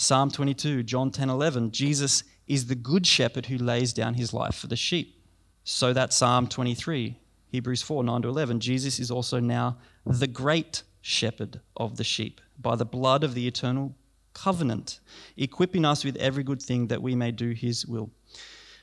Psalm 0.00 0.30
22, 0.30 0.84
John 0.84 1.10
10 1.10 1.28
11, 1.28 1.72
Jesus 1.72 2.22
is 2.46 2.66
the 2.66 2.76
good 2.76 3.04
shepherd 3.04 3.46
who 3.46 3.58
lays 3.58 3.92
down 3.92 4.14
his 4.14 4.32
life 4.32 4.54
for 4.54 4.68
the 4.68 4.76
sheep. 4.76 5.20
So 5.64 5.92
that 5.92 6.12
Psalm 6.12 6.46
23, 6.46 7.18
Hebrews 7.48 7.82
4 7.82 8.04
9 8.04 8.22
to 8.22 8.28
11, 8.28 8.60
Jesus 8.60 9.00
is 9.00 9.10
also 9.10 9.40
now 9.40 9.76
the 10.06 10.28
great 10.28 10.84
shepherd 11.00 11.60
of 11.76 11.96
the 11.96 12.04
sheep 12.04 12.40
by 12.60 12.76
the 12.76 12.84
blood 12.84 13.24
of 13.24 13.34
the 13.34 13.48
eternal 13.48 13.92
covenant, 14.34 15.00
equipping 15.36 15.84
us 15.84 16.04
with 16.04 16.14
every 16.18 16.44
good 16.44 16.62
thing 16.62 16.86
that 16.86 17.02
we 17.02 17.16
may 17.16 17.32
do 17.32 17.50
his 17.50 17.84
will. 17.84 18.08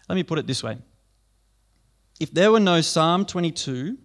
Let 0.10 0.16
me 0.16 0.24
put 0.24 0.38
it 0.38 0.48
this 0.48 0.64
way 0.64 0.78
if 2.20 2.34
there 2.34 2.52
were 2.52 2.60
no 2.60 2.82
Psalm 2.82 3.26
22, 3.26 3.98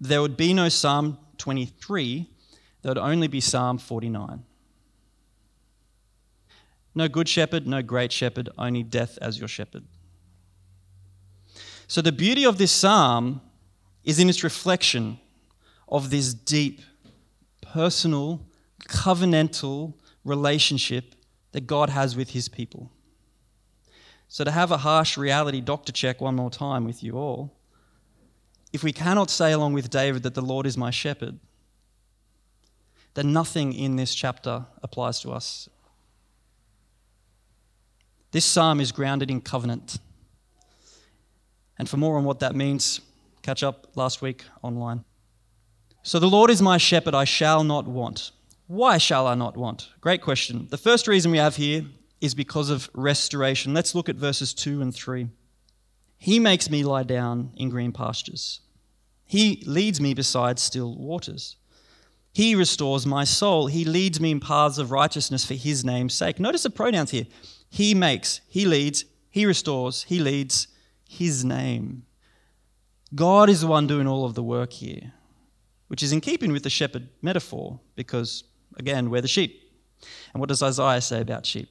there 0.00 0.22
would 0.22 0.38
be 0.38 0.54
no 0.54 0.70
Psalm 0.70 1.18
23, 1.36 2.30
there 2.80 2.90
would 2.90 2.98
only 2.98 3.28
be 3.28 3.42
Psalm 3.42 3.76
49. 3.76 4.44
No 6.94 7.08
good 7.08 7.28
shepherd, 7.28 7.66
no 7.66 7.82
great 7.82 8.12
shepherd, 8.12 8.48
only 8.58 8.82
death 8.82 9.18
as 9.22 9.38
your 9.38 9.48
shepherd. 9.48 9.84
So, 11.86 12.00
the 12.00 12.12
beauty 12.12 12.44
of 12.44 12.58
this 12.58 12.72
psalm 12.72 13.40
is 14.04 14.18
in 14.18 14.28
its 14.28 14.44
reflection 14.44 15.18
of 15.88 16.10
this 16.10 16.32
deep, 16.32 16.80
personal, 17.62 18.46
covenantal 18.88 19.94
relationship 20.24 21.14
that 21.52 21.66
God 21.66 21.90
has 21.90 22.16
with 22.16 22.30
his 22.30 22.48
people. 22.48 22.90
So, 24.28 24.44
to 24.44 24.50
have 24.50 24.70
a 24.70 24.78
harsh 24.78 25.18
reality 25.18 25.60
doctor 25.60 25.92
check 25.92 26.20
one 26.20 26.36
more 26.36 26.50
time 26.50 26.84
with 26.84 27.02
you 27.02 27.16
all, 27.16 27.56
if 28.72 28.84
we 28.84 28.92
cannot 28.92 29.30
say 29.30 29.52
along 29.52 29.72
with 29.72 29.90
David 29.90 30.22
that 30.22 30.34
the 30.34 30.42
Lord 30.42 30.66
is 30.66 30.76
my 30.76 30.90
shepherd, 30.90 31.40
then 33.14 33.32
nothing 33.32 33.72
in 33.72 33.96
this 33.96 34.14
chapter 34.14 34.66
applies 34.82 35.20
to 35.20 35.32
us. 35.32 35.68
This 38.32 38.44
psalm 38.44 38.80
is 38.80 38.92
grounded 38.92 39.30
in 39.30 39.40
covenant. 39.40 39.98
And 41.78 41.88
for 41.88 41.96
more 41.96 42.16
on 42.18 42.24
what 42.24 42.40
that 42.40 42.54
means, 42.54 43.00
Catch 43.42 43.62
up 43.62 43.86
last 43.96 44.20
week 44.20 44.44
online. 44.62 45.04
So 46.02 46.18
the 46.18 46.28
Lord 46.28 46.50
is 46.50 46.62
my 46.62 46.76
shepherd, 46.76 47.14
I 47.14 47.24
shall 47.24 47.64
not 47.64 47.86
want. 47.86 48.32
Why 48.66 48.98
shall 48.98 49.26
I 49.26 49.34
not 49.34 49.56
want? 49.56 49.88
Great 50.00 50.22
question. 50.22 50.66
The 50.70 50.78
first 50.78 51.08
reason 51.08 51.30
we 51.30 51.38
have 51.38 51.56
here 51.56 51.84
is 52.20 52.34
because 52.34 52.70
of 52.70 52.88
restoration. 52.94 53.74
Let's 53.74 53.94
look 53.94 54.08
at 54.08 54.16
verses 54.16 54.54
2 54.54 54.82
and 54.82 54.94
3. 54.94 55.28
He 56.18 56.38
makes 56.38 56.70
me 56.70 56.84
lie 56.84 57.02
down 57.02 57.50
in 57.56 57.70
green 57.70 57.92
pastures. 57.92 58.60
He 59.24 59.62
leads 59.66 60.00
me 60.00 60.12
beside 60.12 60.58
still 60.58 60.94
waters. 60.96 61.56
He 62.32 62.54
restores 62.54 63.06
my 63.06 63.24
soul. 63.24 63.66
He 63.66 63.84
leads 63.84 64.20
me 64.20 64.30
in 64.30 64.40
paths 64.40 64.78
of 64.78 64.90
righteousness 64.90 65.44
for 65.44 65.54
his 65.54 65.84
name's 65.84 66.14
sake. 66.14 66.38
Notice 66.38 66.62
the 66.62 66.70
pronouns 66.70 67.10
here. 67.10 67.26
He 67.70 67.94
makes, 67.94 68.40
he 68.48 68.66
leads, 68.66 69.04
he 69.30 69.46
restores, 69.46 70.02
he 70.02 70.18
leads 70.18 70.66
his 71.08 71.44
name. 71.44 72.04
God 73.14 73.48
is 73.48 73.62
the 73.62 73.68
one 73.68 73.86
doing 73.86 74.06
all 74.06 74.24
of 74.24 74.34
the 74.34 74.42
work 74.42 74.72
here, 74.72 75.12
which 75.88 76.02
is 76.02 76.12
in 76.12 76.20
keeping 76.20 76.52
with 76.52 76.64
the 76.64 76.70
shepherd 76.70 77.08
metaphor, 77.22 77.80
because, 77.94 78.44
again, 78.76 79.08
we're 79.08 79.22
the 79.22 79.28
sheep. 79.28 79.72
And 80.32 80.40
what 80.40 80.48
does 80.48 80.62
Isaiah 80.62 81.00
say 81.00 81.20
about 81.20 81.46
sheep? 81.46 81.68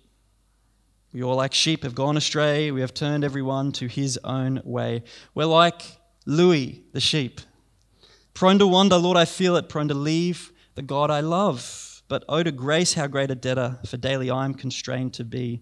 We 1.12 1.24
all, 1.24 1.36
like 1.36 1.54
sheep, 1.54 1.84
have 1.84 1.96
gone 1.96 2.18
astray. 2.18 2.72
We 2.72 2.82
have 2.82 2.94
turned 2.94 3.24
everyone 3.24 3.72
to 3.74 3.88
his 3.88 4.20
own 4.24 4.62
way. 4.64 5.04
We're 5.34 5.46
like 5.46 5.82
Louis, 6.26 6.84
the 6.94 7.00
sheep. 7.00 7.42
Prone 8.34 8.60
to 8.60 8.68
wander, 8.68 8.98
Lord, 8.98 9.18
I 9.18 9.26
feel 9.26 9.56
it, 9.56 9.70
prone 9.70 9.88
to 9.88 9.94
leave 9.94 10.54
the 10.76 10.82
God 10.82 11.10
I 11.10 11.22
love. 11.22 11.89
But 12.10 12.26
oh, 12.28 12.42
to 12.42 12.52
grace, 12.52 12.96
how 12.96 13.08
great 13.08 13.30
a 13.32 13.36
debtor, 13.36 13.80
for 13.86 13.96
daily 13.96 14.32
I 14.32 14.44
am 14.44 14.56
constrained 14.56 15.14
to 15.14 15.24
be. 15.24 15.62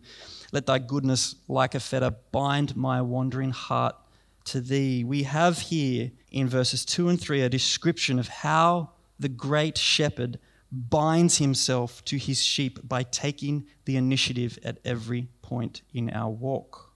Let 0.53 0.65
thy 0.65 0.79
goodness, 0.79 1.35
like 1.49 1.75
a 1.75 1.79
fetter, 1.79 2.15
bind 2.31 2.75
my 2.75 3.01
wandering 3.01 3.51
heart 3.51 3.95
to 4.45 4.61
thee. 4.61 5.03
We 5.03 5.23
have 5.23 5.59
here 5.59 6.11
in 6.31 6.47
verses 6.47 6.85
2 6.85 7.09
and 7.09 7.19
3 7.19 7.41
a 7.41 7.49
description 7.49 8.17
of 8.17 8.29
how 8.29 8.91
the 9.19 9.27
great 9.27 9.77
shepherd 9.77 10.39
binds 10.71 11.37
himself 11.37 12.03
to 12.05 12.17
his 12.17 12.41
sheep 12.41 12.79
by 12.87 13.03
taking 13.03 13.67
the 13.83 13.97
initiative 13.97 14.57
at 14.63 14.79
every 14.85 15.27
point 15.41 15.81
in 15.93 16.09
our 16.11 16.29
walk. 16.29 16.93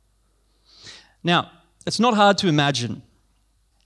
Now, 1.24 1.51
it's 1.86 2.00
not 2.00 2.15
hard 2.15 2.38
to 2.39 2.48
imagine 2.48 3.03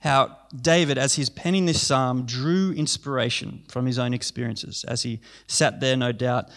how 0.00 0.36
David, 0.54 0.98
as 0.98 1.14
he's 1.14 1.28
penning 1.28 1.66
this 1.66 1.84
psalm, 1.84 2.26
drew 2.26 2.72
inspiration 2.72 3.64
from 3.68 3.86
his 3.86 3.98
own 3.98 4.14
experiences 4.14 4.84
as 4.86 5.02
he 5.02 5.20
sat 5.46 5.80
there, 5.80 5.96
no 5.96 6.12
doubt, 6.12 6.48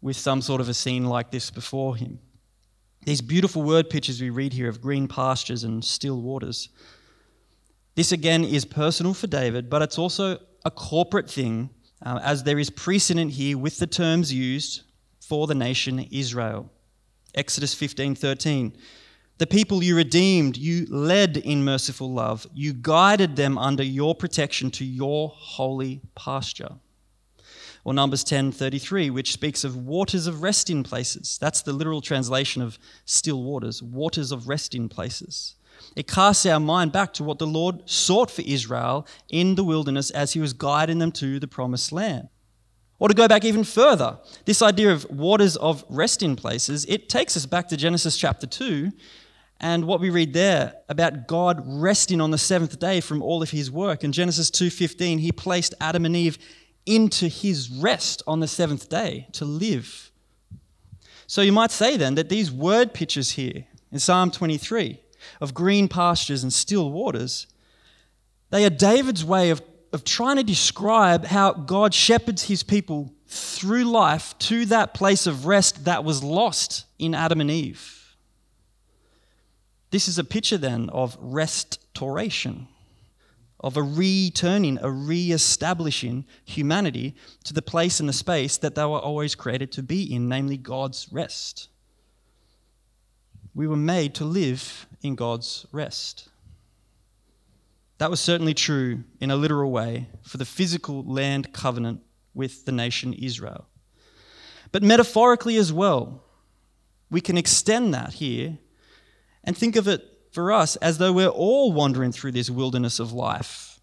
with 0.00 0.16
some 0.16 0.42
sort 0.42 0.60
of 0.60 0.68
a 0.68 0.74
scene 0.74 1.04
like 1.04 1.30
this 1.30 1.50
before 1.50 1.96
him. 1.96 2.20
These 3.04 3.20
beautiful 3.20 3.62
word 3.62 3.88
pictures 3.88 4.20
we 4.20 4.30
read 4.30 4.52
here 4.52 4.68
of 4.68 4.82
green 4.82 5.08
pastures 5.08 5.64
and 5.64 5.84
still 5.84 6.20
waters. 6.20 6.68
This 7.94 8.12
again 8.12 8.44
is 8.44 8.64
personal 8.64 9.14
for 9.14 9.26
David, 9.26 9.70
but 9.70 9.82
it's 9.82 9.98
also 9.98 10.38
a 10.64 10.70
corporate 10.70 11.30
thing, 11.30 11.70
uh, 12.04 12.20
as 12.22 12.44
there 12.44 12.58
is 12.58 12.70
precedent 12.70 13.32
here 13.32 13.56
with 13.58 13.78
the 13.78 13.86
terms 13.86 14.32
used 14.32 14.82
for 15.20 15.46
the 15.46 15.54
nation 15.54 16.06
Israel. 16.10 16.70
Exodus 17.34 17.74
15:13. 17.74 18.72
The 19.38 19.46
people 19.46 19.82
you 19.82 19.96
redeemed, 19.96 20.56
you 20.56 20.86
led 20.86 21.36
in 21.36 21.64
merciful 21.64 22.12
love. 22.12 22.46
You 22.52 22.72
guided 22.72 23.36
them 23.36 23.56
under 23.56 23.84
your 23.84 24.14
protection 24.14 24.70
to 24.72 24.84
your 24.84 25.32
holy 25.34 26.00
pasture 26.14 26.76
or 27.88 27.94
Numbers 27.94 28.22
10:33, 28.22 29.08
which 29.08 29.32
speaks 29.32 29.64
of 29.64 29.74
waters 29.74 30.26
of 30.26 30.42
resting 30.42 30.82
places. 30.82 31.38
That's 31.40 31.62
the 31.62 31.72
literal 31.72 32.02
translation 32.02 32.60
of 32.60 32.78
still 33.06 33.42
waters, 33.42 33.82
waters 33.82 34.30
of 34.30 34.46
resting 34.46 34.90
places. 34.90 35.54
It 35.96 36.06
casts 36.06 36.44
our 36.44 36.60
mind 36.60 36.92
back 36.92 37.14
to 37.14 37.24
what 37.24 37.38
the 37.38 37.46
Lord 37.46 37.88
sought 37.88 38.30
for 38.30 38.42
Israel 38.42 39.06
in 39.30 39.54
the 39.54 39.64
wilderness 39.64 40.10
as 40.10 40.34
he 40.34 40.40
was 40.40 40.52
guiding 40.52 40.98
them 40.98 41.12
to 41.12 41.40
the 41.40 41.48
promised 41.48 41.90
land. 41.90 42.28
Or 42.98 43.08
to 43.08 43.14
go 43.14 43.26
back 43.26 43.44
even 43.44 43.64
further, 43.64 44.18
this 44.44 44.60
idea 44.60 44.92
of 44.92 45.08
waters 45.08 45.56
of 45.56 45.84
resting 45.88 46.36
places, 46.36 46.84
it 46.90 47.08
takes 47.08 47.38
us 47.38 47.46
back 47.46 47.68
to 47.68 47.76
Genesis 47.78 48.18
chapter 48.18 48.46
2 48.46 48.92
and 49.60 49.84
what 49.84 50.00
we 50.00 50.10
read 50.10 50.32
there 50.32 50.74
about 50.88 51.26
God 51.26 51.62
resting 51.66 52.20
on 52.20 52.30
the 52.30 52.38
seventh 52.38 52.78
day 52.78 53.00
from 53.00 53.22
all 53.22 53.42
of 53.42 53.50
his 53.50 53.70
work. 53.70 54.04
In 54.04 54.12
Genesis 54.12 54.50
2:15, 54.50 55.18
he 55.18 55.32
placed 55.32 55.74
Adam 55.80 56.04
and 56.04 56.16
Eve 56.16 56.38
into 56.86 57.28
his 57.28 57.68
rest 57.68 58.22
on 58.26 58.40
the 58.40 58.48
seventh 58.48 58.88
day 58.88 59.26
to 59.32 59.44
live. 59.44 60.10
So 61.26 61.42
you 61.42 61.52
might 61.52 61.70
say 61.70 61.96
then 61.96 62.14
that 62.14 62.28
these 62.28 62.50
word 62.50 62.94
pictures 62.94 63.32
here 63.32 63.66
in 63.92 63.98
Psalm 63.98 64.30
23 64.30 65.00
of 65.40 65.52
green 65.52 65.88
pastures 65.88 66.42
and 66.42 66.52
still 66.52 66.90
waters, 66.90 67.46
they 68.50 68.64
are 68.64 68.70
David's 68.70 69.24
way 69.24 69.50
of 69.50 69.60
of 69.92 70.04
trying 70.04 70.36
to 70.36 70.42
describe 70.42 71.24
how 71.24 71.52
God 71.52 71.94
shepherds 71.94 72.44
his 72.44 72.62
people 72.62 73.12
through 73.26 73.84
life 73.84 74.36
to 74.38 74.66
that 74.66 74.94
place 74.94 75.26
of 75.26 75.46
rest 75.46 75.84
that 75.84 76.04
was 76.04 76.22
lost 76.22 76.84
in 76.98 77.14
Adam 77.14 77.40
and 77.40 77.50
Eve. 77.50 77.97
This 79.90 80.08
is 80.08 80.18
a 80.18 80.24
picture 80.24 80.58
then 80.58 80.90
of 80.90 81.16
restoration, 81.20 82.68
of 83.60 83.76
a 83.76 83.82
returning, 83.82 84.78
a 84.82 84.90
re 84.90 85.32
establishing 85.32 86.26
humanity 86.44 87.14
to 87.44 87.54
the 87.54 87.62
place 87.62 87.98
and 88.00 88.08
the 88.08 88.12
space 88.12 88.56
that 88.58 88.74
they 88.74 88.84
were 88.84 88.98
always 88.98 89.34
created 89.34 89.72
to 89.72 89.82
be 89.82 90.14
in, 90.14 90.28
namely 90.28 90.56
God's 90.56 91.08
rest. 91.10 91.68
We 93.54 93.66
were 93.66 93.76
made 93.76 94.14
to 94.16 94.24
live 94.24 94.86
in 95.02 95.14
God's 95.14 95.66
rest. 95.72 96.28
That 97.96 98.10
was 98.10 98.20
certainly 98.20 98.54
true 98.54 99.02
in 99.20 99.30
a 99.30 99.36
literal 99.36 99.72
way 99.72 100.08
for 100.22 100.36
the 100.36 100.44
physical 100.44 101.02
land 101.02 101.52
covenant 101.52 102.02
with 102.34 102.64
the 102.64 102.72
nation 102.72 103.12
Israel. 103.14 103.66
But 104.70 104.82
metaphorically 104.82 105.56
as 105.56 105.72
well, 105.72 106.22
we 107.10 107.20
can 107.20 107.36
extend 107.36 107.94
that 107.94 108.14
here 108.14 108.58
and 109.44 109.56
think 109.56 109.76
of 109.76 109.88
it 109.88 110.04
for 110.32 110.52
us 110.52 110.76
as 110.76 110.98
though 110.98 111.12
we're 111.12 111.28
all 111.28 111.72
wandering 111.72 112.12
through 112.12 112.32
this 112.32 112.50
wilderness 112.50 112.98
of 112.98 113.12
life, 113.12 113.80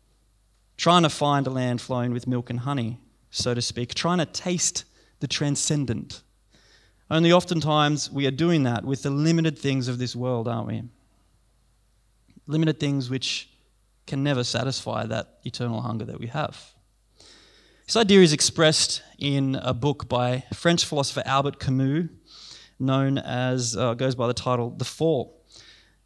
trying 0.77 1.03
to 1.03 1.09
find 1.09 1.47
a 1.47 1.49
land 1.49 1.81
flowing 1.81 2.11
with 2.11 2.27
milk 2.27 2.49
and 2.49 2.61
honey, 2.61 2.99
so 3.29 3.53
to 3.53 3.61
speak, 3.61 3.93
trying 3.93 4.19
to 4.19 4.25
taste 4.25 4.85
the 5.19 5.27
transcendent. 5.27 6.21
Only 7.09 7.31
oftentimes 7.31 8.11
we 8.11 8.25
are 8.25 8.31
doing 8.31 8.63
that 8.63 8.83
with 8.83 9.03
the 9.03 9.09
limited 9.09 9.57
things 9.57 9.87
of 9.87 9.97
this 9.97 10.15
world, 10.15 10.47
aren't 10.47 10.67
we? 10.67 10.83
Limited 12.47 12.79
things 12.79 13.09
which 13.09 13.49
can 14.07 14.23
never 14.23 14.43
satisfy 14.43 15.05
that 15.05 15.39
eternal 15.43 15.81
hunger 15.81 16.05
that 16.05 16.19
we 16.19 16.27
have. 16.27 16.73
This 17.85 17.95
idea 17.95 18.21
is 18.21 18.33
expressed 18.33 19.03
in 19.19 19.55
a 19.61 19.73
book 19.73 20.09
by 20.09 20.43
French 20.53 20.85
philosopher 20.85 21.21
Albert 21.25 21.59
Camus, 21.59 22.09
known 22.79 23.17
as, 23.19 23.77
uh, 23.77 23.93
goes 23.93 24.15
by 24.15 24.27
the 24.27 24.33
title 24.33 24.71
The 24.71 24.85
Fall. 24.85 25.44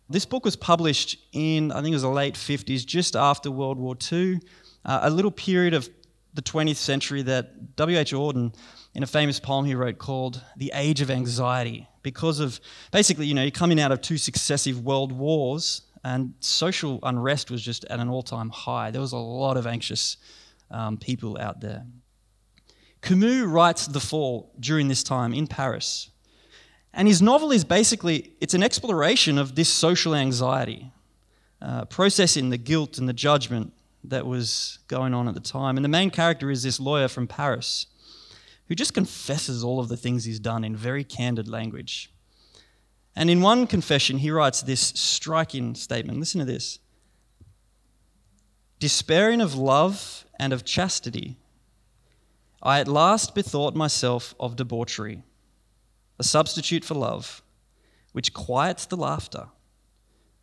This 0.10 0.25
book 0.25 0.44
was 0.44 0.56
published 0.56 1.18
in, 1.34 1.72
I 1.72 1.82
think 1.82 1.89
it 1.89 1.96
was 1.96 2.01
the 2.01 2.10
late 2.10 2.34
50s, 2.34 2.86
just 2.86 3.16
after 3.16 3.51
World 3.51 3.78
War 3.78 3.96
II, 4.12 4.39
uh, 4.84 5.00
a 5.04 5.10
little 5.10 5.32
period 5.32 5.74
of 5.74 5.88
the 6.34 6.42
20th 6.42 6.78
century 6.78 7.22
that 7.24 7.75
W.H. 7.75 8.12
Auden, 8.13 8.56
in 8.96 9.04
a 9.04 9.08
famous 9.08 9.39
poem 9.39 9.66
he 9.66 9.75
wrote 9.75 10.00
called 10.00 10.42
The 10.58 10.72
Age 10.74 11.01
of 11.01 11.12
Anxiety, 11.12 11.88
because 12.01 12.39
of 12.39 12.60
basically, 12.92 13.28
you 13.28 13.36
know, 13.36 13.44
you're 13.44 13.51
coming 13.51 13.80
out 13.80 13.92
of 13.92 14.01
two 14.01 14.18
successive 14.18 14.84
world 14.84 15.12
wars 15.12 15.84
and 16.04 16.34
social 16.39 17.00
unrest 17.04 17.51
was 17.51 17.62
just 17.62 17.86
at 17.86 18.00
an 18.00 18.10
all 18.10 18.24
time 18.24 18.50
high. 18.50 18.92
There 18.92 19.01
was 19.01 19.12
a 19.12 19.18
lot 19.18 19.58
of 19.58 19.68
anxious 19.68 20.18
um, 20.72 20.98
people 20.98 21.38
out 21.39 21.62
there. 21.62 21.86
Camus 23.01 23.46
writes 23.46 23.88
The 23.88 24.00
Fall 24.00 24.54
during 24.60 24.88
this 24.88 25.04
time 25.04 25.34
in 25.34 25.48
Paris. 25.48 26.10
And 26.93 27.08
his 27.08 27.22
novel 27.22 27.51
is 27.51 27.63
basically 27.63 28.34
it's 28.41 28.53
an 28.53 28.63
exploration 28.63 29.38
of 29.38 29.55
this 29.55 29.69
social 29.69 30.15
anxiety, 30.15 30.91
uh, 31.62 31.86
processing 31.86 32.50
the 32.50 32.58
guilt 32.58 32.97
and 32.97 33.08
the 33.08 33.13
judgment 33.13 33.73
that 34.04 34.25
was 34.25 34.80
going 34.88 35.13
on 35.13 35.28
at 35.28 35.34
the 35.34 35.39
time. 35.39 35.78
And 35.78 35.84
the 35.84 35.89
main 35.89 36.10
character 36.10 36.49
is 36.49 36.63
this 36.63 36.80
lawyer 36.80 37.08
from 37.08 37.28
Paris 37.28 37.88
who 38.67 38.75
just 38.75 38.93
confesses 38.93 39.63
all 39.63 39.80
of 39.80 39.88
the 39.88 39.97
things 39.97 40.23
he's 40.23 40.39
done 40.39 40.63
in 40.63 40.75
very 40.75 41.04
candid 41.04 41.47
language. 41.47 42.12
And 43.15 43.30
in 43.30 43.41
one 43.41 43.67
confession, 43.67 44.19
he 44.19 44.32
writes 44.32 44.62
this 44.62 44.80
striking 44.80 45.75
statement. 45.75 46.19
Listen 46.19 46.39
to 46.39 46.45
this 46.45 46.80
Despairing 48.80 49.41
of 49.41 49.56
love 49.56 50.23
and 50.39 50.54
of 50.54 50.63
chastity, 50.63 51.36
I 52.62 52.80
at 52.80 52.88
last 52.88 53.36
bethought 53.36 53.75
myself 53.75 54.36
of 54.39 54.56
debauchery, 54.56 55.23
a 56.19 56.23
substitute 56.23 56.84
for 56.84 56.95
love, 56.95 57.41
which 58.12 58.34
quiets 58.34 58.86
the 58.86 58.97
laughter, 58.97 59.47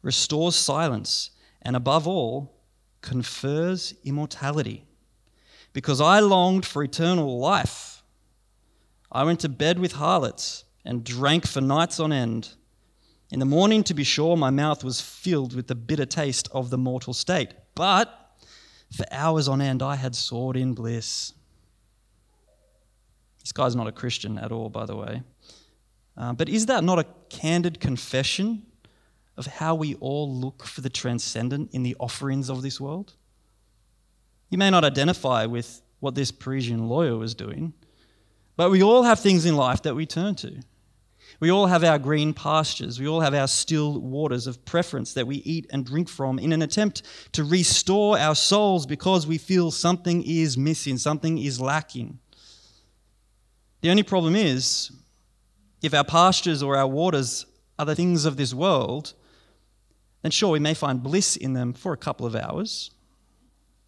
restores 0.03 0.57
silence, 0.57 1.31
and 1.63 1.77
above 1.77 2.09
all, 2.09 2.57
confers 3.03 3.95
immortality. 4.03 4.85
Because 5.73 6.01
I 6.01 6.21
longed 6.21 6.65
for 6.65 6.83
eternal 6.83 7.39
life, 7.39 8.03
I 9.13 9.25
went 9.25 9.41
to 9.41 9.49
bed 9.49 9.79
with 9.79 9.93
harlots 9.93 10.65
and 10.85 11.05
drank 11.05 11.47
for 11.47 11.61
nights 11.61 12.01
on 12.01 12.13
end. 12.13 12.55
In 13.31 13.41
the 13.41 13.45
morning, 13.45 13.83
to 13.85 13.95
be 13.95 14.05
sure, 14.05 14.37
my 14.37 14.51
mouth 14.51 14.83
was 14.83 15.01
filled 15.01 15.55
with 15.55 15.67
the 15.67 15.75
bitter 15.75 16.07
taste 16.07 16.49
of 16.53 16.71
the 16.71 16.79
mortal 16.79 17.13
state, 17.13 17.51
but 17.75 18.09
for 18.97 19.05
hours 19.11 19.49
on 19.49 19.61
end 19.61 19.83
I 19.83 19.97
had 19.97 20.15
soared 20.15 20.57
in 20.57 20.75
bliss. 20.75 21.33
This 23.41 23.53
guy's 23.53 23.77
not 23.77 23.89
a 23.89 23.93
Christian 23.93 24.39
at 24.39 24.53
all, 24.53 24.69
by 24.69 24.87
the 24.87 24.97
way. 24.97 25.23
Uh, 26.17 26.33
but 26.33 26.49
is 26.49 26.67
that 26.67 26.83
not 26.83 26.99
a 26.99 27.07
candid 27.29 27.81
confession 27.81 28.65
of 29.37 29.47
how 29.47 29.75
we 29.75 29.95
all 29.97 30.33
look 30.33 30.65
for 30.65 30.81
the 30.81 30.89
transcendent 30.89 31.71
in 31.73 31.83
the 31.83 31.95
offerings 32.01 32.49
of 32.49 32.63
this 32.63 32.81
world? 32.81 33.15
You 34.49 34.59
may 34.59 34.71
not 34.71 34.85
identify 34.85 35.47
with 35.47 35.83
what 36.01 36.15
this 36.15 36.31
Parisian 36.31 36.89
lawyer 36.89 37.17
was 37.17 37.35
doing, 37.35 37.75
but 38.57 38.71
we 38.71 38.83
all 38.83 39.03
have 39.03 39.21
things 39.21 39.45
in 39.45 39.57
life 39.57 39.83
that 39.83 39.95
we 39.95 40.07
turn 40.07 40.35
to. 40.37 40.61
We 41.41 41.51
all 41.51 41.67
have 41.67 41.85
our 41.85 41.99
green 41.99 42.33
pastures. 42.33 42.99
We 42.99 43.09
all 43.09 43.21
have 43.21 43.35
our 43.35 43.49
still 43.49 44.01
waters 44.01 44.47
of 44.47 44.65
preference 44.65 45.13
that 45.15 45.27
we 45.27 45.37
eat 45.37 45.67
and 45.71 45.85
drink 45.85 46.09
from 46.09 46.39
in 46.39 46.53
an 46.53 46.63
attempt 46.63 47.03
to 47.33 47.45
restore 47.45 48.19
our 48.19 48.35
souls 48.35 48.87
because 48.87 49.27
we 49.27 49.37
feel 49.37 49.71
something 49.71 50.23
is 50.23 50.57
missing, 50.57 50.97
something 50.97 51.37
is 51.39 51.61
lacking. 51.61 52.19
The 53.83 53.91
only 53.91 54.03
problem 54.03 54.35
is, 54.35 54.93
if 55.87 55.95
our 55.95 56.05
pastures 56.05 56.63
or 56.63 56.77
our 56.77 56.87
waters 56.87 57.47
are 57.79 57.87
the 57.87 57.95
things 57.95 58.25
of 58.25 58.37
this 58.37 58.53
world, 58.53 59.15
then 60.23 60.31
sure, 60.31 60.51
we 60.51 60.59
may 60.59 60.75
find 60.75 61.03
bliss 61.03 61.37
in 61.37 61.53
them 61.53 61.73
for 61.73 61.93
a 61.93 61.97
couple 61.97 62.27
of 62.27 62.35
hours, 62.35 62.91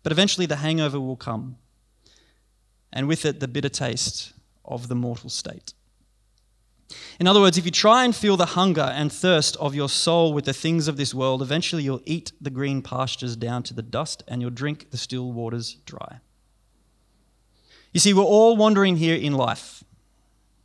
but 0.02 0.12
eventually 0.12 0.46
the 0.46 0.56
hangover 0.56 1.00
will 1.00 1.16
come, 1.16 1.56
and 2.92 3.08
with 3.08 3.24
it, 3.24 3.40
the 3.40 3.48
bitter 3.48 3.68
taste 3.68 4.32
of 4.64 4.88
the 4.88 4.94
mortal 4.94 5.28
state. 5.28 5.74
In 7.20 7.26
other 7.26 7.40
words, 7.40 7.58
if 7.58 7.64
you 7.64 7.70
try 7.70 8.04
and 8.04 8.14
feel 8.14 8.36
the 8.36 8.46
hunger 8.46 8.80
and 8.94 9.12
thirst 9.12 9.56
of 9.56 9.74
your 9.74 9.88
soul 9.88 10.32
with 10.32 10.44
the 10.44 10.52
things 10.52 10.88
of 10.88 10.96
this 10.96 11.12
world, 11.12 11.42
eventually 11.42 11.82
you'll 11.82 12.02
eat 12.06 12.32
the 12.40 12.50
green 12.50 12.80
pastures 12.80 13.36
down 13.36 13.62
to 13.64 13.74
the 13.74 13.82
dust 13.82 14.22
and 14.26 14.40
you'll 14.40 14.50
drink 14.50 14.90
the 14.90 14.96
still 14.96 15.32
waters 15.32 15.74
dry. 15.84 16.20
You 17.92 18.00
see, 18.00 18.14
we're 18.14 18.22
all 18.22 18.56
wandering 18.56 18.96
here 18.96 19.16
in 19.16 19.34
life. 19.34 19.84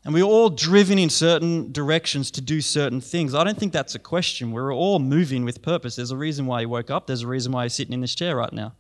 And 0.05 0.13
we're 0.13 0.23
all 0.23 0.49
driven 0.49 0.99
in 0.99 1.09
certain 1.09 1.71
directions 1.71 2.29
to 2.31 2.41
do 2.41 2.59
certain 2.59 2.99
things. 2.99 3.33
I 3.33 3.43
don't 3.43 3.57
think 3.57 3.71
that's 3.71 3.95
a 3.95 3.99
question. 3.99 4.51
We're 4.51 4.73
all 4.73 4.99
moving 4.99 5.45
with 5.45 5.61
purpose. 5.61 5.95
There's 5.95 6.11
a 6.11 6.17
reason 6.17 6.45
why 6.45 6.61
you 6.61 6.69
woke 6.69 6.89
up, 6.89 7.07
there's 7.07 7.21
a 7.21 7.27
reason 7.27 7.53
why 7.53 7.63
you're 7.63 7.69
sitting 7.69 7.93
in 7.93 8.01
this 8.01 8.15
chair 8.15 8.35
right 8.35 8.51
now. 8.51 8.73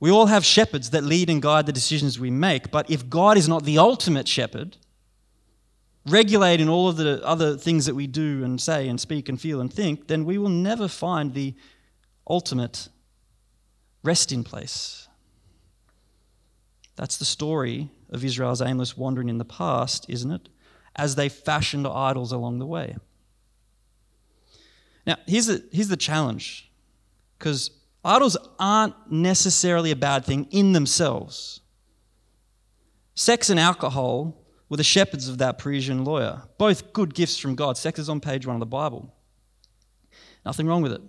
We 0.00 0.10
all 0.10 0.26
have 0.26 0.44
shepherds 0.44 0.90
that 0.90 1.04
lead 1.04 1.30
and 1.30 1.40
guide 1.40 1.66
the 1.66 1.72
decisions 1.72 2.18
we 2.18 2.30
make, 2.30 2.70
but 2.70 2.90
if 2.90 3.08
God 3.08 3.38
is 3.38 3.48
not 3.48 3.64
the 3.64 3.78
ultimate 3.78 4.26
shepherd, 4.26 4.76
regulating 6.06 6.68
all 6.68 6.88
of 6.88 6.96
the 6.96 7.24
other 7.24 7.56
things 7.56 7.86
that 7.86 7.94
we 7.94 8.06
do 8.06 8.44
and 8.44 8.60
say 8.60 8.88
and 8.88 9.00
speak 9.00 9.28
and 9.28 9.40
feel 9.40 9.60
and 9.60 9.72
think, 9.72 10.08
then 10.08 10.24
we 10.24 10.36
will 10.36 10.50
never 10.50 10.88
find 10.88 11.32
the 11.32 11.54
ultimate 12.28 12.88
resting 14.02 14.44
place. 14.44 15.08
That's 16.96 17.16
the 17.16 17.24
story 17.24 17.88
of 18.14 18.24
Israel's 18.24 18.62
aimless 18.62 18.96
wandering 18.96 19.28
in 19.28 19.38
the 19.38 19.44
past, 19.44 20.06
isn't 20.08 20.30
it? 20.30 20.48
As 20.96 21.16
they 21.16 21.28
fashioned 21.28 21.86
idols 21.86 22.32
along 22.32 22.60
the 22.60 22.66
way. 22.66 22.96
Now, 25.06 25.16
here's 25.26 25.46
the, 25.46 25.62
here's 25.72 25.88
the 25.88 25.96
challenge 25.96 26.70
because 27.38 27.70
idols 28.04 28.36
aren't 28.58 28.94
necessarily 29.10 29.90
a 29.90 29.96
bad 29.96 30.24
thing 30.24 30.46
in 30.50 30.72
themselves. 30.72 31.60
Sex 33.14 33.50
and 33.50 33.60
alcohol 33.60 34.40
were 34.68 34.76
the 34.76 34.84
shepherds 34.84 35.28
of 35.28 35.38
that 35.38 35.58
Parisian 35.58 36.04
lawyer. 36.04 36.42
Both 36.56 36.92
good 36.92 37.14
gifts 37.14 37.38
from 37.38 37.54
God. 37.54 37.76
Sex 37.76 37.98
is 37.98 38.08
on 38.08 38.20
page 38.20 38.46
one 38.46 38.56
of 38.56 38.60
the 38.60 38.66
Bible. 38.66 39.12
Nothing 40.46 40.66
wrong 40.66 40.82
with 40.82 40.92
it. 40.92 41.02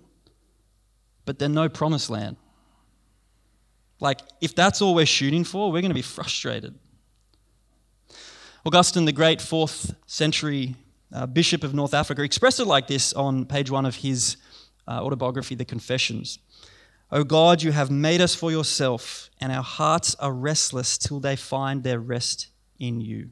But 1.24 1.38
they're 1.38 1.48
no 1.48 1.68
promised 1.68 2.10
land. 2.10 2.36
Like, 3.98 4.20
if 4.40 4.54
that's 4.54 4.82
all 4.82 4.94
we're 4.94 5.06
shooting 5.06 5.42
for, 5.42 5.72
we're 5.72 5.80
going 5.80 5.90
to 5.90 5.94
be 5.94 6.02
frustrated. 6.02 6.78
Augustine, 8.66 9.04
the 9.04 9.12
great 9.12 9.40
fourth 9.40 9.94
century 10.06 10.74
uh, 11.12 11.24
bishop 11.24 11.62
of 11.62 11.72
North 11.72 11.94
Africa, 11.94 12.24
expressed 12.24 12.58
it 12.58 12.64
like 12.64 12.88
this 12.88 13.12
on 13.12 13.44
page 13.44 13.70
one 13.70 13.86
of 13.86 13.94
his 13.94 14.38
uh, 14.88 15.00
autobiography, 15.04 15.54
The 15.54 15.64
Confessions. 15.64 16.40
O 17.12 17.22
God, 17.22 17.62
you 17.62 17.70
have 17.70 17.92
made 17.92 18.20
us 18.20 18.34
for 18.34 18.50
yourself, 18.50 19.30
and 19.40 19.52
our 19.52 19.62
hearts 19.62 20.16
are 20.16 20.32
restless 20.32 20.98
till 20.98 21.20
they 21.20 21.36
find 21.36 21.84
their 21.84 22.00
rest 22.00 22.48
in 22.76 23.00
you. 23.00 23.30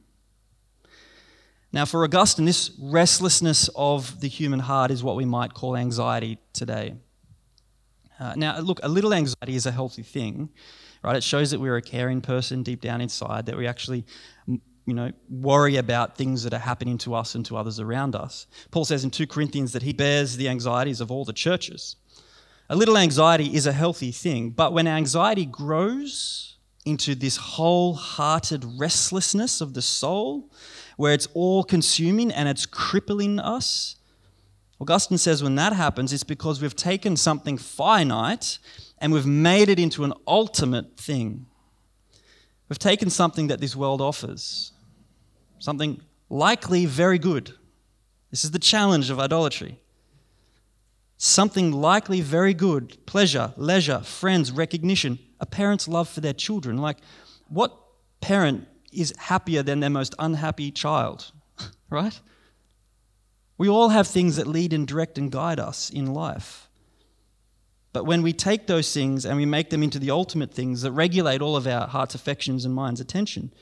Now, 1.72 1.84
for 1.84 2.04
Augustine, 2.04 2.44
this 2.44 2.70
restlessness 2.80 3.68
of 3.74 4.20
the 4.20 4.28
human 4.28 4.60
heart 4.60 4.92
is 4.92 5.02
what 5.02 5.16
we 5.16 5.24
might 5.24 5.52
call 5.52 5.76
anxiety 5.76 6.38
today. 6.52 6.94
Uh, 8.20 8.34
now, 8.36 8.60
look, 8.60 8.78
a 8.84 8.88
little 8.88 9.12
anxiety 9.12 9.56
is 9.56 9.66
a 9.66 9.72
healthy 9.72 10.04
thing, 10.04 10.50
right? 11.02 11.16
It 11.16 11.24
shows 11.24 11.50
that 11.50 11.58
we're 11.58 11.76
a 11.76 11.82
caring 11.82 12.20
person 12.20 12.62
deep 12.62 12.80
down 12.80 13.00
inside, 13.00 13.46
that 13.46 13.56
we 13.56 13.66
actually, 13.66 14.04
you 14.86 14.94
know, 14.94 15.12
worry 15.30 15.76
about 15.76 16.16
things 16.16 16.42
that 16.44 16.52
are 16.52 16.58
happening 16.58 16.98
to 16.98 17.14
us 17.14 17.34
and 17.34 17.44
to 17.46 17.56
others 17.56 17.80
around 17.80 18.14
us. 18.14 18.46
Paul 18.70 18.84
says 18.84 19.04
in 19.04 19.10
2 19.10 19.26
Corinthians 19.26 19.72
that 19.72 19.82
he 19.82 19.92
bears 19.92 20.36
the 20.36 20.48
anxieties 20.48 21.00
of 21.00 21.10
all 21.10 21.24
the 21.24 21.32
churches. 21.32 21.96
A 22.68 22.76
little 22.76 22.96
anxiety 22.96 23.54
is 23.54 23.66
a 23.66 23.72
healthy 23.72 24.10
thing, 24.10 24.50
but 24.50 24.72
when 24.72 24.86
anxiety 24.86 25.46
grows 25.46 26.56
into 26.84 27.14
this 27.14 27.36
wholehearted 27.36 28.64
restlessness 28.76 29.60
of 29.60 29.74
the 29.74 29.82
soul, 29.82 30.50
where 30.96 31.14
it's 31.14 31.28
all 31.34 31.64
consuming 31.64 32.30
and 32.30 32.48
it's 32.48 32.66
crippling 32.66 33.38
us, 33.38 33.96
Augustine 34.80 35.18
says 35.18 35.42
when 35.42 35.54
that 35.54 35.72
happens, 35.72 36.12
it's 36.12 36.24
because 36.24 36.60
we've 36.60 36.76
taken 36.76 37.16
something 37.16 37.56
finite 37.56 38.58
and 38.98 39.12
we've 39.12 39.26
made 39.26 39.68
it 39.68 39.78
into 39.78 40.04
an 40.04 40.12
ultimate 40.26 40.96
thing. 40.98 41.46
We've 42.68 42.78
taken 42.78 43.08
something 43.10 43.46
that 43.48 43.60
this 43.60 43.76
world 43.76 44.00
offers, 44.00 44.72
something 45.64 46.00
likely 46.28 46.84
very 46.84 47.18
good. 47.18 47.54
This 48.30 48.44
is 48.44 48.50
the 48.50 48.58
challenge 48.58 49.08
of 49.10 49.18
idolatry 49.18 49.78
something 51.16 51.72
likely 51.72 52.20
very 52.20 52.52
good 52.52 52.98
pleasure, 53.06 53.54
leisure, 53.56 54.00
friends, 54.00 54.52
recognition, 54.52 55.18
a 55.40 55.46
parent's 55.46 55.88
love 55.88 56.08
for 56.08 56.20
their 56.20 56.34
children. 56.34 56.76
Like, 56.76 56.98
what 57.48 57.74
parent 58.20 58.66
is 58.92 59.14
happier 59.16 59.62
than 59.62 59.80
their 59.80 59.88
most 59.90 60.14
unhappy 60.18 60.70
child, 60.70 61.32
right? 61.90 62.20
We 63.56 63.68
all 63.68 63.88
have 63.88 64.06
things 64.06 64.36
that 64.36 64.46
lead 64.46 64.72
and 64.74 64.86
direct 64.86 65.16
and 65.16 65.30
guide 65.30 65.60
us 65.60 65.88
in 65.88 66.12
life. 66.12 66.68
But 67.94 68.04
when 68.04 68.22
we 68.22 68.32
take 68.32 68.66
those 68.66 68.92
things 68.92 69.24
and 69.24 69.36
we 69.36 69.46
make 69.46 69.70
them 69.70 69.82
into 69.82 70.00
the 70.00 70.10
ultimate 70.10 70.52
things 70.52 70.82
that 70.82 70.92
regulate 70.92 71.40
all 71.40 71.56
of 71.56 71.66
our 71.66 71.86
heart's 71.86 72.16
affections 72.16 72.64
and 72.64 72.74
mind's 72.74 73.00
attention, 73.00 73.52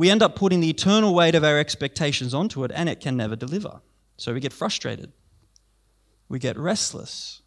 we 0.00 0.08
end 0.08 0.22
up 0.22 0.34
putting 0.34 0.60
the 0.60 0.70
eternal 0.70 1.12
weight 1.12 1.34
of 1.34 1.44
our 1.44 1.58
expectations 1.58 2.32
onto 2.32 2.64
it 2.64 2.70
and 2.74 2.88
it 2.88 3.00
can 3.00 3.18
never 3.18 3.36
deliver. 3.36 3.82
So 4.16 4.32
we 4.32 4.40
get 4.40 4.52
frustrated 4.52 5.12
we 6.30 6.38
get 6.38 6.56
restless. 6.56 7.42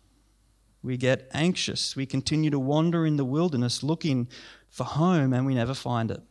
We 0.84 0.98
get 0.98 1.30
anxious. 1.34 1.96
We 1.96 2.06
continue 2.06 2.52
to 2.52 2.60
wander 2.60 3.06
in 3.06 3.16
the 3.16 3.26
wilderness 3.26 3.82
looking 3.82 4.28
for 4.70 4.84
home 4.84 5.34
and 5.34 5.46
we 5.46 5.56
never 5.56 5.74
find 5.74 6.12
it. 6.12 6.22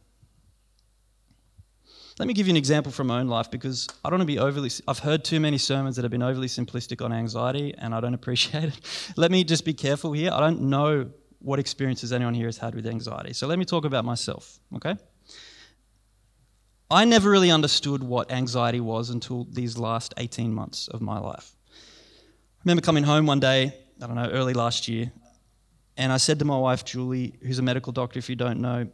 Let 2.19 2.29
me 2.29 2.35
give 2.35 2.47
you 2.47 2.53
an 2.53 2.59
example 2.59 2.93
from 2.93 3.07
my 3.07 3.21
own 3.21 3.29
life 3.29 3.51
because 3.51 3.89
I 4.05 4.11
don't 4.11 4.19
want 4.19 4.29
to 4.29 4.35
be 4.35 4.39
overly. 4.39 4.71
I've 4.87 4.99
heard 4.99 5.25
too 5.25 5.41
many 5.41 5.57
sermons 5.57 5.97
that 5.97 6.03
have 6.03 6.13
been 6.13 6.23
overly 6.23 6.47
simplistic 6.47 7.03
on 7.03 7.11
anxiety 7.11 7.75
and 7.79 7.95
I 7.95 8.01
don't 8.01 8.15
appreciate 8.21 8.65
it. 8.65 9.13
Let 9.17 9.31
me 9.33 9.43
just 9.43 9.65
be 9.65 9.73
careful 9.73 10.13
here. 10.13 10.31
I 10.31 10.41
don't 10.41 10.61
know 10.61 11.11
what 11.39 11.59
experiences 11.59 12.13
anyone 12.13 12.35
here 12.35 12.47
has 12.47 12.59
had 12.59 12.75
with 12.75 12.87
anxiety. 12.87 13.33
So 13.33 13.47
let 13.47 13.59
me 13.59 13.65
talk 13.65 13.87
about 13.87 14.05
myself, 14.05 14.61
okay? 14.77 14.97
I 16.93 17.07
never 17.07 17.31
really 17.31 17.51
understood 17.51 18.03
what 18.03 18.31
anxiety 18.31 18.81
was 18.81 19.09
until 19.09 19.45
these 19.45 19.79
last 19.79 20.13
18 20.19 20.53
months 20.53 20.89
of 20.89 21.01
my 21.01 21.19
life 21.19 21.57
I 22.63 22.65
remember 22.65 22.83
coming 22.83 23.03
home 23.03 23.27
one 23.27 23.41
day, 23.41 23.75
I 24.01 24.07
don't 24.07 24.15
know, 24.15 24.31
early 24.31 24.53
last 24.53 24.87
year, 24.87 25.11
and 25.97 26.13
I 26.13 26.19
said 26.19 26.39
to 26.39 26.45
my 26.45 26.57
wife, 26.57 26.85
Julie, 26.85 27.35
who's 27.43 27.59
a 27.59 27.63
medical 27.63 27.93
doctor, 27.93 28.21
if 28.21 28.29
you 28.29 28.37
don't 28.37 28.61
know, 28.61 28.87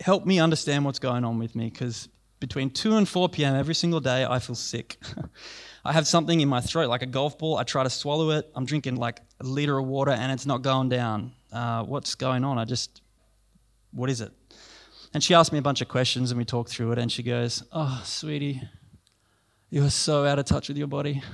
help 0.00 0.26
me 0.26 0.38
understand 0.38 0.84
what's 0.84 0.98
going 0.98 1.24
on 1.24 1.38
with 1.38 1.54
me 1.54 1.70
because 1.70 2.08
between 2.40 2.68
2 2.68 2.96
and 2.96 3.08
4 3.08 3.30
p.m. 3.30 3.54
every 3.54 3.74
single 3.74 4.00
day, 4.00 4.26
I 4.28 4.38
feel 4.38 4.54
sick. 4.54 4.98
I 5.84 5.94
have 5.94 6.06
something 6.06 6.40
in 6.40 6.48
my 6.48 6.60
throat, 6.60 6.90
like 6.90 7.00
a 7.00 7.06
golf 7.06 7.38
ball. 7.38 7.56
I 7.56 7.62
try 7.62 7.84
to 7.84 7.90
swallow 7.90 8.30
it. 8.32 8.50
I'm 8.54 8.66
drinking 8.66 8.96
like 8.96 9.22
a 9.40 9.44
liter 9.44 9.78
of 9.78 9.86
water 9.86 10.10
and 10.10 10.30
it's 10.30 10.44
not 10.44 10.60
going 10.60 10.90
down. 10.90 11.32
Uh, 11.50 11.84
what's 11.84 12.16
going 12.16 12.44
on? 12.44 12.58
I 12.58 12.66
just, 12.66 13.00
what 13.92 14.10
is 14.10 14.20
it? 14.20 14.32
And 15.14 15.22
she 15.22 15.34
asked 15.34 15.52
me 15.52 15.58
a 15.58 15.62
bunch 15.62 15.80
of 15.80 15.88
questions 15.88 16.30
and 16.30 16.38
we 16.38 16.44
talked 16.44 16.70
through 16.70 16.92
it. 16.92 16.98
And 16.98 17.10
she 17.10 17.22
goes, 17.22 17.62
Oh, 17.72 18.02
sweetie, 18.04 18.62
you 19.70 19.84
are 19.84 19.90
so 19.90 20.24
out 20.24 20.38
of 20.38 20.44
touch 20.44 20.68
with 20.68 20.76
your 20.76 20.86
body. 20.86 21.22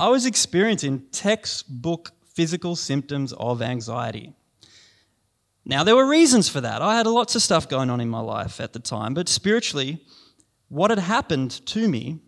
I 0.00 0.08
was 0.08 0.26
experiencing 0.26 1.06
textbook 1.10 2.12
physical 2.34 2.76
symptoms 2.76 3.32
of 3.32 3.60
anxiety. 3.62 4.32
Now, 5.64 5.82
there 5.84 5.96
were 5.96 6.06
reasons 6.06 6.48
for 6.48 6.60
that. 6.60 6.80
I 6.80 6.96
had 6.96 7.06
lots 7.06 7.34
of 7.34 7.42
stuff 7.42 7.68
going 7.68 7.90
on 7.90 8.00
in 8.00 8.08
my 8.08 8.20
life 8.20 8.60
at 8.60 8.72
the 8.72 8.78
time, 8.78 9.12
but 9.12 9.28
spiritually, 9.28 10.02
what 10.68 10.90
had 10.90 11.00
happened 11.00 11.50
to 11.66 11.88
me 11.88 12.20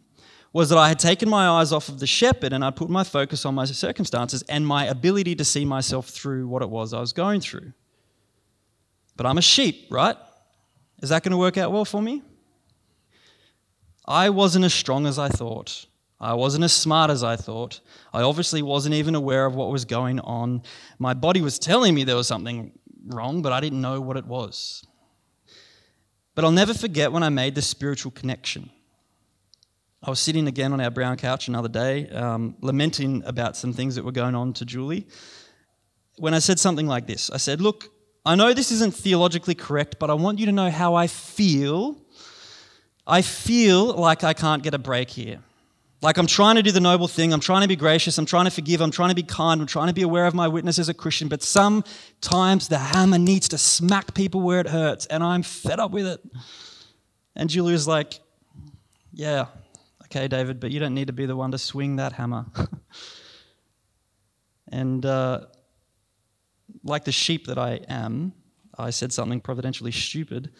was 0.52 0.68
that 0.70 0.78
I 0.78 0.88
had 0.88 0.98
taken 0.98 1.28
my 1.28 1.48
eyes 1.48 1.72
off 1.72 1.88
of 1.88 2.00
the 2.00 2.06
shepherd 2.06 2.52
and 2.52 2.64
I'd 2.64 2.74
put 2.74 2.90
my 2.90 3.04
focus 3.04 3.46
on 3.46 3.54
my 3.54 3.64
circumstances 3.66 4.42
and 4.48 4.66
my 4.66 4.86
ability 4.86 5.36
to 5.36 5.44
see 5.44 5.64
myself 5.64 6.08
through 6.08 6.48
what 6.48 6.60
it 6.60 6.68
was 6.68 6.92
I 6.92 7.00
was 7.00 7.12
going 7.12 7.40
through. 7.40 7.72
But 9.20 9.26
I'm 9.26 9.36
a 9.36 9.42
sheep, 9.42 9.88
right? 9.90 10.16
Is 11.02 11.10
that 11.10 11.22
going 11.22 11.32
to 11.32 11.36
work 11.36 11.58
out 11.58 11.70
well 11.70 11.84
for 11.84 12.00
me? 12.00 12.22
I 14.08 14.30
wasn't 14.30 14.64
as 14.64 14.72
strong 14.72 15.06
as 15.06 15.18
I 15.18 15.28
thought. 15.28 15.84
I 16.18 16.32
wasn't 16.32 16.64
as 16.64 16.72
smart 16.72 17.10
as 17.10 17.22
I 17.22 17.36
thought. 17.36 17.82
I 18.14 18.22
obviously 18.22 18.62
wasn't 18.62 18.94
even 18.94 19.14
aware 19.14 19.44
of 19.44 19.54
what 19.54 19.70
was 19.70 19.84
going 19.84 20.20
on. 20.20 20.62
My 20.98 21.12
body 21.12 21.42
was 21.42 21.58
telling 21.58 21.94
me 21.94 22.02
there 22.02 22.16
was 22.16 22.28
something 22.28 22.72
wrong, 23.08 23.42
but 23.42 23.52
I 23.52 23.60
didn't 23.60 23.82
know 23.82 24.00
what 24.00 24.16
it 24.16 24.24
was. 24.24 24.86
But 26.34 26.46
I'll 26.46 26.50
never 26.50 26.72
forget 26.72 27.12
when 27.12 27.22
I 27.22 27.28
made 27.28 27.54
the 27.54 27.60
spiritual 27.60 28.12
connection. 28.12 28.70
I 30.02 30.08
was 30.08 30.18
sitting 30.18 30.48
again 30.48 30.72
on 30.72 30.80
our 30.80 30.90
brown 30.90 31.18
couch 31.18 31.46
another 31.46 31.68
day, 31.68 32.08
um, 32.08 32.56
lamenting 32.62 33.22
about 33.26 33.54
some 33.54 33.74
things 33.74 33.96
that 33.96 34.02
were 34.06 34.12
going 34.12 34.34
on 34.34 34.54
to 34.54 34.64
Julie. 34.64 35.08
When 36.16 36.32
I 36.32 36.38
said 36.38 36.58
something 36.58 36.86
like 36.86 37.06
this, 37.06 37.28
I 37.28 37.36
said, 37.36 37.60
Look, 37.60 37.90
I 38.24 38.34
know 38.34 38.52
this 38.52 38.70
isn't 38.70 38.94
theologically 38.94 39.54
correct, 39.54 39.98
but 39.98 40.10
I 40.10 40.14
want 40.14 40.38
you 40.38 40.46
to 40.46 40.52
know 40.52 40.70
how 40.70 40.94
I 40.94 41.06
feel. 41.06 41.96
I 43.06 43.22
feel 43.22 43.94
like 43.94 44.24
I 44.24 44.34
can't 44.34 44.62
get 44.62 44.74
a 44.74 44.78
break 44.78 45.10
here. 45.10 45.40
Like, 46.02 46.16
I'm 46.16 46.26
trying 46.26 46.56
to 46.56 46.62
do 46.62 46.70
the 46.70 46.80
noble 46.80 47.08
thing. 47.08 47.32
I'm 47.32 47.40
trying 47.40 47.62
to 47.62 47.68
be 47.68 47.76
gracious. 47.76 48.16
I'm 48.16 48.24
trying 48.24 48.46
to 48.46 48.50
forgive. 48.50 48.80
I'm 48.80 48.90
trying 48.90 49.10
to 49.10 49.14
be 49.14 49.22
kind. 49.22 49.60
I'm 49.60 49.66
trying 49.66 49.88
to 49.88 49.92
be 49.92 50.02
aware 50.02 50.26
of 50.26 50.34
my 50.34 50.48
witness 50.48 50.78
as 50.78 50.88
a 50.88 50.94
Christian. 50.94 51.28
But 51.28 51.42
sometimes 51.42 52.68
the 52.68 52.78
hammer 52.78 53.18
needs 53.18 53.48
to 53.48 53.58
smack 53.58 54.14
people 54.14 54.40
where 54.40 54.60
it 54.60 54.68
hurts. 54.68 55.04
And 55.06 55.22
I'm 55.22 55.42
fed 55.42 55.78
up 55.78 55.90
with 55.90 56.06
it. 56.06 56.20
And 57.36 57.50
Julie's 57.50 57.86
like, 57.86 58.20
Yeah, 59.12 59.46
okay, 60.04 60.26
David, 60.26 60.58
but 60.58 60.70
you 60.70 60.80
don't 60.80 60.94
need 60.94 61.08
to 61.08 61.12
be 61.12 61.26
the 61.26 61.36
one 61.36 61.50
to 61.50 61.58
swing 61.58 61.96
that 61.96 62.12
hammer. 62.12 62.46
and 64.72 65.04
uh, 65.04 65.40
like 66.82 67.04
the 67.04 67.12
sheep 67.12 67.46
that 67.46 67.58
I 67.58 67.80
am, 67.88 68.32
I 68.78 68.90
said 68.90 69.12
something 69.12 69.40
providentially 69.40 69.92
stupid. 69.92 70.52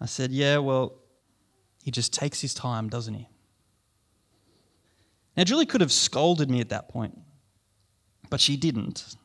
I 0.00 0.06
said, 0.06 0.30
Yeah, 0.30 0.58
well, 0.58 0.96
he 1.82 1.90
just 1.90 2.12
takes 2.12 2.40
his 2.40 2.54
time, 2.54 2.88
doesn't 2.88 3.14
he? 3.14 3.28
Now, 5.36 5.44
Julie 5.44 5.66
could 5.66 5.80
have 5.80 5.92
scolded 5.92 6.50
me 6.50 6.60
at 6.60 6.68
that 6.70 6.88
point, 6.88 7.18
but 8.28 8.40
she 8.40 8.56
didn't. 8.56 9.16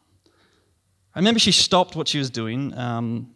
I 1.13 1.19
remember 1.19 1.39
she 1.39 1.51
stopped 1.51 1.95
what 1.95 2.07
she 2.07 2.17
was 2.17 2.29
doing. 2.29 2.77
Um, 2.77 3.31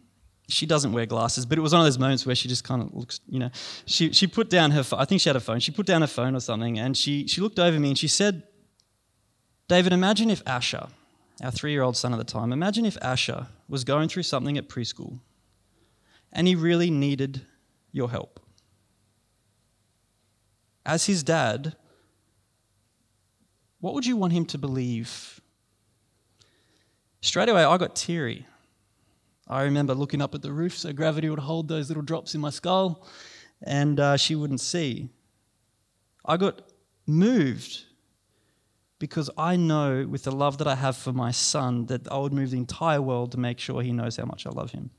she 0.48 0.66
doesn't 0.66 0.92
wear 0.92 1.06
glasses, 1.06 1.46
but 1.46 1.58
it 1.58 1.60
was 1.60 1.72
one 1.72 1.80
of 1.80 1.86
those 1.86 1.98
moments 1.98 2.26
where 2.26 2.34
she 2.34 2.48
just 2.48 2.64
kind 2.64 2.82
of 2.82 2.92
looks, 2.92 3.20
you 3.28 3.38
know, 3.38 3.50
she, 3.86 4.12
she 4.12 4.26
put 4.26 4.50
down 4.50 4.70
her, 4.72 4.84
I 4.92 5.04
think 5.04 5.20
she 5.20 5.28
had 5.28 5.36
a 5.36 5.40
phone, 5.40 5.60
she 5.60 5.70
put 5.70 5.86
down 5.86 6.00
her 6.00 6.06
phone 6.06 6.34
or 6.34 6.40
something, 6.40 6.78
and 6.78 6.96
she, 6.96 7.26
she 7.26 7.40
looked 7.40 7.58
over 7.58 7.78
me 7.78 7.88
and 7.88 7.98
she 7.98 8.08
said, 8.08 8.42
David, 9.68 9.92
imagine 9.92 10.30
if 10.30 10.42
Asher, 10.46 10.88
our 11.42 11.50
three 11.50 11.72
year 11.72 11.82
old 11.82 11.96
son 11.96 12.12
at 12.12 12.18
the 12.18 12.24
time, 12.24 12.52
imagine 12.52 12.84
if 12.84 12.98
Asher 13.00 13.46
was 13.68 13.84
going 13.84 14.08
through 14.08 14.24
something 14.24 14.58
at 14.58 14.68
preschool 14.68 15.20
and 16.32 16.46
he 16.46 16.54
really 16.54 16.90
needed 16.90 17.42
your 17.92 18.10
help. 18.10 18.40
As 20.84 21.06
his 21.06 21.22
dad, 21.22 21.76
what 23.80 23.94
would 23.94 24.06
you 24.06 24.16
want 24.16 24.32
him 24.32 24.44
to 24.46 24.58
believe? 24.58 25.40
Straight 27.20 27.48
away, 27.48 27.64
I 27.64 27.76
got 27.76 27.96
teary. 27.96 28.46
I 29.48 29.62
remember 29.62 29.94
looking 29.94 30.22
up 30.22 30.34
at 30.34 30.42
the 30.42 30.52
roof 30.52 30.76
so 30.76 30.92
gravity 30.92 31.28
would 31.28 31.38
hold 31.40 31.68
those 31.68 31.88
little 31.88 32.02
drops 32.02 32.34
in 32.34 32.40
my 32.40 32.50
skull 32.50 33.06
and 33.62 33.98
uh, 33.98 34.16
she 34.16 34.34
wouldn't 34.34 34.60
see. 34.60 35.08
I 36.24 36.36
got 36.36 36.62
moved 37.06 37.84
because 39.00 39.30
I 39.36 39.56
know 39.56 40.06
with 40.08 40.24
the 40.24 40.30
love 40.30 40.58
that 40.58 40.68
I 40.68 40.76
have 40.76 40.96
for 40.96 41.12
my 41.12 41.32
son 41.32 41.86
that 41.86 42.06
I 42.12 42.18
would 42.18 42.34
move 42.34 42.50
the 42.52 42.58
entire 42.58 43.02
world 43.02 43.32
to 43.32 43.40
make 43.40 43.58
sure 43.58 43.82
he 43.82 43.92
knows 43.92 44.16
how 44.16 44.26
much 44.26 44.46
I 44.46 44.50
love 44.50 44.70
him. 44.70 44.90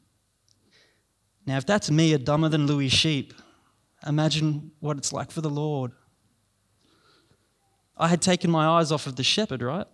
Now, 1.46 1.58
if 1.58 1.66
that's 1.66 1.90
me, 1.90 2.12
a 2.14 2.18
dumber 2.18 2.50
than 2.50 2.66
Louis 2.66 2.90
sheep, 2.90 3.34
imagine 4.06 4.72
what 4.80 4.98
it's 4.98 5.14
like 5.14 5.32
for 5.32 5.42
the 5.42 5.50
Lord. 5.50 5.92
I 7.96 8.08
had 8.08 8.22
taken 8.22 8.50
my 8.50 8.66
eyes 8.66 8.92
off 8.92 9.06
of 9.06 9.16
the 9.16 9.24
shepherd, 9.24 9.62
right? 9.62 9.88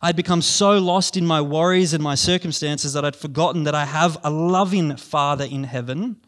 I'd 0.00 0.14
become 0.14 0.40
so 0.40 0.78
lost 0.78 1.16
in 1.16 1.26
my 1.26 1.40
worries 1.40 1.92
and 1.92 2.02
my 2.02 2.14
circumstances 2.14 2.92
that 2.92 3.04
I'd 3.04 3.16
forgotten 3.16 3.64
that 3.64 3.74
I 3.74 3.84
have 3.84 4.16
a 4.22 4.30
loving 4.30 4.96
Father 4.96 5.44
in 5.44 5.64
heaven 5.64 6.20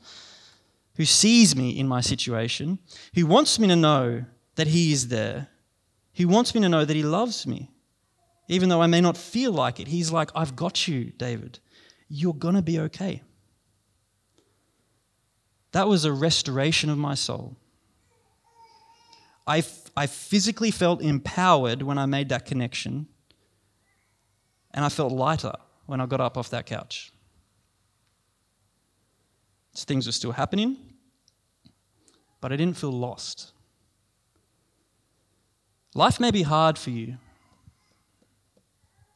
who 0.96 1.04
sees 1.04 1.54
me 1.54 1.70
in 1.70 1.86
my 1.86 2.00
situation, 2.00 2.80
who 3.14 3.26
wants 3.26 3.60
me 3.60 3.68
to 3.68 3.76
know 3.76 4.24
that 4.56 4.66
He 4.66 4.92
is 4.92 5.06
there, 5.06 5.48
who 6.14 6.28
wants 6.28 6.54
me 6.54 6.60
to 6.62 6.68
know 6.68 6.84
that 6.84 6.96
He 6.96 7.02
loves 7.02 7.46
me. 7.46 7.70
Even 8.48 8.68
though 8.68 8.82
I 8.82 8.86
may 8.88 9.00
not 9.00 9.16
feel 9.16 9.52
like 9.52 9.78
it, 9.78 9.88
He's 9.88 10.10
like, 10.10 10.30
I've 10.34 10.56
got 10.56 10.88
you, 10.88 11.12
David. 11.16 11.60
You're 12.08 12.34
going 12.34 12.56
to 12.56 12.62
be 12.62 12.80
okay. 12.80 13.22
That 15.72 15.88
was 15.88 16.04
a 16.04 16.12
restoration 16.12 16.90
of 16.90 16.98
my 16.98 17.14
soul. 17.14 17.56
I, 19.46 19.62
I 19.96 20.06
physically 20.06 20.70
felt 20.70 21.00
empowered 21.00 21.82
when 21.82 21.98
I 21.98 22.06
made 22.06 22.28
that 22.28 22.44
connection, 22.44 23.06
and 24.72 24.84
I 24.84 24.88
felt 24.88 25.12
lighter 25.12 25.54
when 25.86 26.00
I 26.00 26.06
got 26.06 26.20
up 26.20 26.36
off 26.36 26.50
that 26.50 26.66
couch. 26.66 27.12
Things 29.74 30.06
were 30.06 30.12
still 30.12 30.32
happening, 30.32 30.76
but 32.40 32.52
I 32.52 32.56
didn't 32.56 32.76
feel 32.76 32.92
lost. 32.92 33.52
Life 35.94 36.20
may 36.20 36.30
be 36.30 36.42
hard 36.42 36.78
for 36.78 36.90
you, 36.90 37.16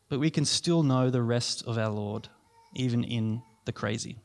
but 0.09 0.19
we 0.19 0.31
can 0.31 0.45
still 0.45 0.83
know 0.83 1.09
the 1.09 1.23
rest 1.23 1.65
of 1.67 1.79
our 1.79 1.91
Lord, 1.91 2.29
even 2.75 3.05
in 3.05 3.43
the 3.65 3.73
crazy. 3.73 4.17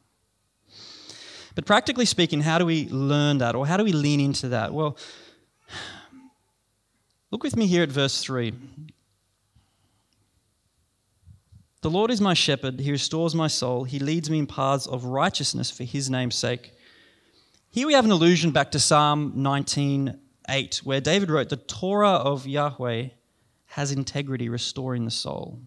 But 1.54 1.66
practically 1.66 2.06
speaking, 2.06 2.42
how 2.42 2.58
do 2.58 2.66
we 2.66 2.88
learn 2.90 3.38
that 3.40 3.56
or 3.56 3.68
how 3.68 3.78
do 3.78 3.84
we 3.84 3.92
lean 3.92 4.20
into 4.20 4.50
that? 4.50 4.74
Well, 4.74 4.98
look 7.30 7.44
with 7.44 7.56
me 7.56 7.68
here 7.68 7.84
at 7.84 7.90
verse 7.90 8.24
3. 8.24 8.54
The 11.82 11.90
Lord 11.90 12.12
is 12.12 12.20
my 12.20 12.34
shepherd, 12.34 12.80
he 12.80 12.92
restores 12.92 13.36
my 13.36 13.48
soul, 13.48 13.84
he 13.84 14.00
leads 14.00 14.30
me 14.30 14.40
in 14.40 14.48
paths 14.48 14.88
of 14.88 15.06
righteousness 15.06 15.72
for 15.72 15.84
his 15.84 16.10
name's 16.10 16.36
sake. 16.36 16.74
Here 17.70 17.86
we 17.86 17.94
have 17.94 18.06
an 18.06 18.12
allusion 18.12 18.52
back 18.52 18.72
to 18.72 18.80
Psalm 18.80 19.34
19:8, 20.50 20.78
where 20.84 21.02
David 21.02 21.30
wrote, 21.30 21.50
The 21.50 21.58
Torah 21.58 22.16
of 22.16 22.48
Yahweh 22.48 23.10
has 23.68 23.92
integrity, 23.92 24.50
restoring 24.50 25.06
the 25.06 25.12
soul. 25.12 25.62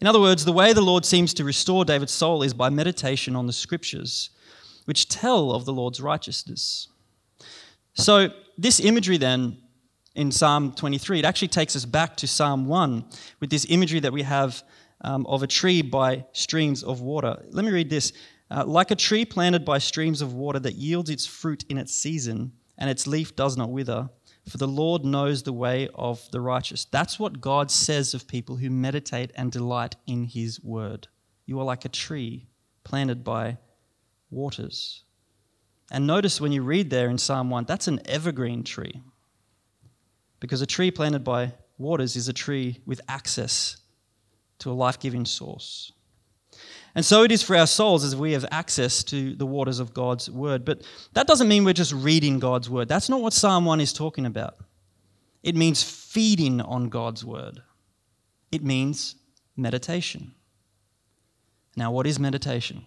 In 0.00 0.06
other 0.06 0.20
words, 0.20 0.44
the 0.44 0.52
way 0.52 0.72
the 0.72 0.82
Lord 0.82 1.04
seems 1.04 1.32
to 1.34 1.44
restore 1.44 1.84
David's 1.84 2.12
soul 2.12 2.42
is 2.42 2.52
by 2.52 2.68
meditation 2.68 3.34
on 3.34 3.46
the 3.46 3.52
scriptures, 3.52 4.30
which 4.84 5.08
tell 5.08 5.52
of 5.52 5.64
the 5.64 5.72
Lord's 5.72 6.00
righteousness. 6.00 6.88
So, 7.94 8.30
this 8.58 8.80
imagery 8.80 9.16
then 9.16 9.58
in 10.16 10.32
Psalm 10.32 10.72
23. 10.72 11.20
It 11.20 11.24
actually 11.24 11.48
takes 11.48 11.76
us 11.76 11.84
back 11.84 12.16
to 12.16 12.26
Psalm 12.26 12.66
1 12.66 13.04
with 13.40 13.50
this 13.50 13.66
imagery 13.68 14.00
that 14.00 14.12
we 14.12 14.22
have 14.22 14.62
um, 15.02 15.26
of 15.26 15.42
a 15.42 15.46
tree 15.46 15.82
by 15.82 16.24
streams 16.32 16.82
of 16.82 17.00
water. 17.00 17.44
Let 17.50 17.64
me 17.64 17.70
read 17.70 17.90
this. 17.90 18.12
Uh, 18.50 18.64
like 18.64 18.90
a 18.90 18.94
tree 18.94 19.24
planted 19.24 19.64
by 19.64 19.78
streams 19.78 20.22
of 20.22 20.32
water 20.32 20.58
that 20.60 20.74
yields 20.76 21.10
its 21.10 21.26
fruit 21.26 21.64
in 21.68 21.78
its 21.78 21.94
season, 21.94 22.52
and 22.78 22.90
its 22.90 23.06
leaf 23.06 23.34
does 23.34 23.56
not 23.56 23.70
wither, 23.70 24.10
for 24.48 24.58
the 24.58 24.68
Lord 24.68 25.04
knows 25.04 25.42
the 25.42 25.52
way 25.52 25.88
of 25.94 26.30
the 26.30 26.40
righteous. 26.40 26.84
That's 26.84 27.18
what 27.18 27.40
God 27.40 27.70
says 27.70 28.14
of 28.14 28.28
people 28.28 28.56
who 28.56 28.70
meditate 28.70 29.32
and 29.34 29.50
delight 29.50 29.96
in 30.06 30.24
His 30.24 30.62
word. 30.62 31.08
You 31.46 31.58
are 31.60 31.64
like 31.64 31.84
a 31.84 31.90
tree 31.90 32.46
planted 32.84 33.24
by 33.24 33.58
waters. 34.30 35.04
And 35.90 36.06
notice 36.06 36.40
when 36.40 36.52
you 36.52 36.62
read 36.62 36.90
there 36.90 37.08
in 37.08 37.18
Psalm 37.18 37.50
1, 37.50 37.64
that's 37.64 37.88
an 37.88 38.00
evergreen 38.06 38.64
tree. 38.64 39.00
Because 40.40 40.60
a 40.60 40.66
tree 40.66 40.90
planted 40.90 41.24
by 41.24 41.54
waters 41.78 42.16
is 42.16 42.28
a 42.28 42.32
tree 42.32 42.80
with 42.86 43.00
access 43.08 43.78
to 44.58 44.70
a 44.70 44.74
life 44.74 44.98
giving 44.98 45.24
source. 45.24 45.92
And 46.96 47.04
so 47.04 47.22
it 47.22 47.30
is 47.30 47.42
for 47.42 47.54
our 47.54 47.66
souls 47.66 48.04
as 48.04 48.16
we 48.16 48.32
have 48.32 48.46
access 48.50 49.04
to 49.04 49.34
the 49.34 49.44
waters 49.44 49.80
of 49.80 49.92
God's 49.92 50.30
word. 50.30 50.64
But 50.64 50.80
that 51.12 51.26
doesn't 51.26 51.46
mean 51.46 51.62
we're 51.62 51.74
just 51.74 51.92
reading 51.92 52.38
God's 52.38 52.70
word. 52.70 52.88
That's 52.88 53.10
not 53.10 53.20
what 53.20 53.34
Psalm 53.34 53.66
1 53.66 53.82
is 53.82 53.92
talking 53.92 54.24
about. 54.24 54.56
It 55.42 55.54
means 55.54 55.82
feeding 55.82 56.62
on 56.62 56.88
God's 56.88 57.22
word, 57.22 57.62
it 58.50 58.64
means 58.64 59.14
meditation. 59.56 60.34
Now, 61.76 61.92
what 61.92 62.06
is 62.06 62.18
meditation? 62.18 62.86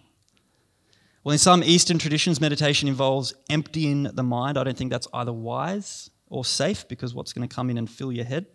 Well, 1.22 1.32
in 1.32 1.38
some 1.38 1.62
Eastern 1.62 1.98
traditions, 1.98 2.40
meditation 2.40 2.88
involves 2.88 3.32
emptying 3.48 4.02
the 4.02 4.24
mind. 4.24 4.58
I 4.58 4.64
don't 4.64 4.76
think 4.76 4.90
that's 4.90 5.06
either 5.14 5.32
wise 5.32 6.10
or 6.26 6.44
safe 6.44 6.88
because 6.88 7.14
what's 7.14 7.32
going 7.32 7.48
to 7.48 7.54
come 7.54 7.70
in 7.70 7.78
and 7.78 7.88
fill 7.88 8.10
your 8.10 8.24
head. 8.24 8.46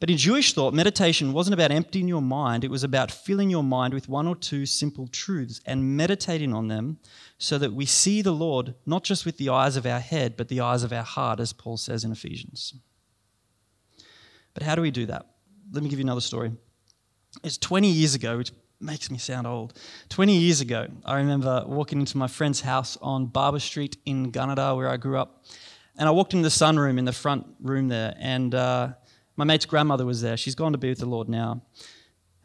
But 0.00 0.08
in 0.08 0.16
Jewish 0.16 0.54
thought, 0.54 0.72
meditation 0.72 1.34
wasn't 1.34 1.52
about 1.52 1.70
emptying 1.70 2.08
your 2.08 2.22
mind, 2.22 2.64
it 2.64 2.70
was 2.70 2.82
about 2.82 3.10
filling 3.10 3.50
your 3.50 3.62
mind 3.62 3.92
with 3.92 4.08
one 4.08 4.26
or 4.26 4.34
two 4.34 4.64
simple 4.64 5.06
truths 5.06 5.60
and 5.66 5.94
meditating 5.96 6.54
on 6.54 6.68
them 6.68 6.98
so 7.36 7.58
that 7.58 7.74
we 7.74 7.84
see 7.84 8.22
the 8.22 8.32
Lord 8.32 8.74
not 8.86 9.04
just 9.04 9.26
with 9.26 9.36
the 9.36 9.50
eyes 9.50 9.76
of 9.76 9.84
our 9.84 10.00
head, 10.00 10.38
but 10.38 10.48
the 10.48 10.60
eyes 10.60 10.82
of 10.82 10.92
our 10.92 11.04
heart, 11.04 11.38
as 11.38 11.52
Paul 11.52 11.76
says 11.76 12.02
in 12.02 12.12
Ephesians. 12.12 12.72
But 14.54 14.62
how 14.62 14.74
do 14.74 14.80
we 14.80 14.90
do 14.90 15.04
that? 15.06 15.26
Let 15.70 15.82
me 15.82 15.90
give 15.90 15.98
you 15.98 16.04
another 16.06 16.22
story. 16.22 16.52
It's 17.44 17.58
20 17.58 17.88
years 17.88 18.14
ago, 18.14 18.38
which 18.38 18.52
makes 18.80 19.10
me 19.10 19.18
sound 19.18 19.46
old. 19.46 19.78
20 20.08 20.34
years 20.34 20.62
ago, 20.62 20.88
I 21.04 21.18
remember 21.18 21.62
walking 21.66 22.00
into 22.00 22.16
my 22.16 22.26
friend's 22.26 22.62
house 22.62 22.96
on 23.02 23.26
Barber 23.26 23.60
Street 23.60 23.98
in 24.06 24.32
Gunnedah, 24.32 24.74
where 24.76 24.88
I 24.88 24.96
grew 24.96 25.18
up. 25.18 25.44
And 25.98 26.08
I 26.08 26.12
walked 26.12 26.32
into 26.32 26.44
the 26.44 26.48
sunroom 26.48 26.98
in 26.98 27.04
the 27.04 27.12
front 27.12 27.46
room 27.60 27.88
there, 27.88 28.14
and 28.18 28.54
uh, 28.54 28.92
my 29.40 29.44
mate's 29.44 29.64
grandmother 29.64 30.04
was 30.04 30.20
there. 30.20 30.36
She's 30.36 30.54
gone 30.54 30.72
to 30.72 30.78
be 30.78 30.90
with 30.90 30.98
the 30.98 31.06
Lord 31.06 31.26
now. 31.26 31.62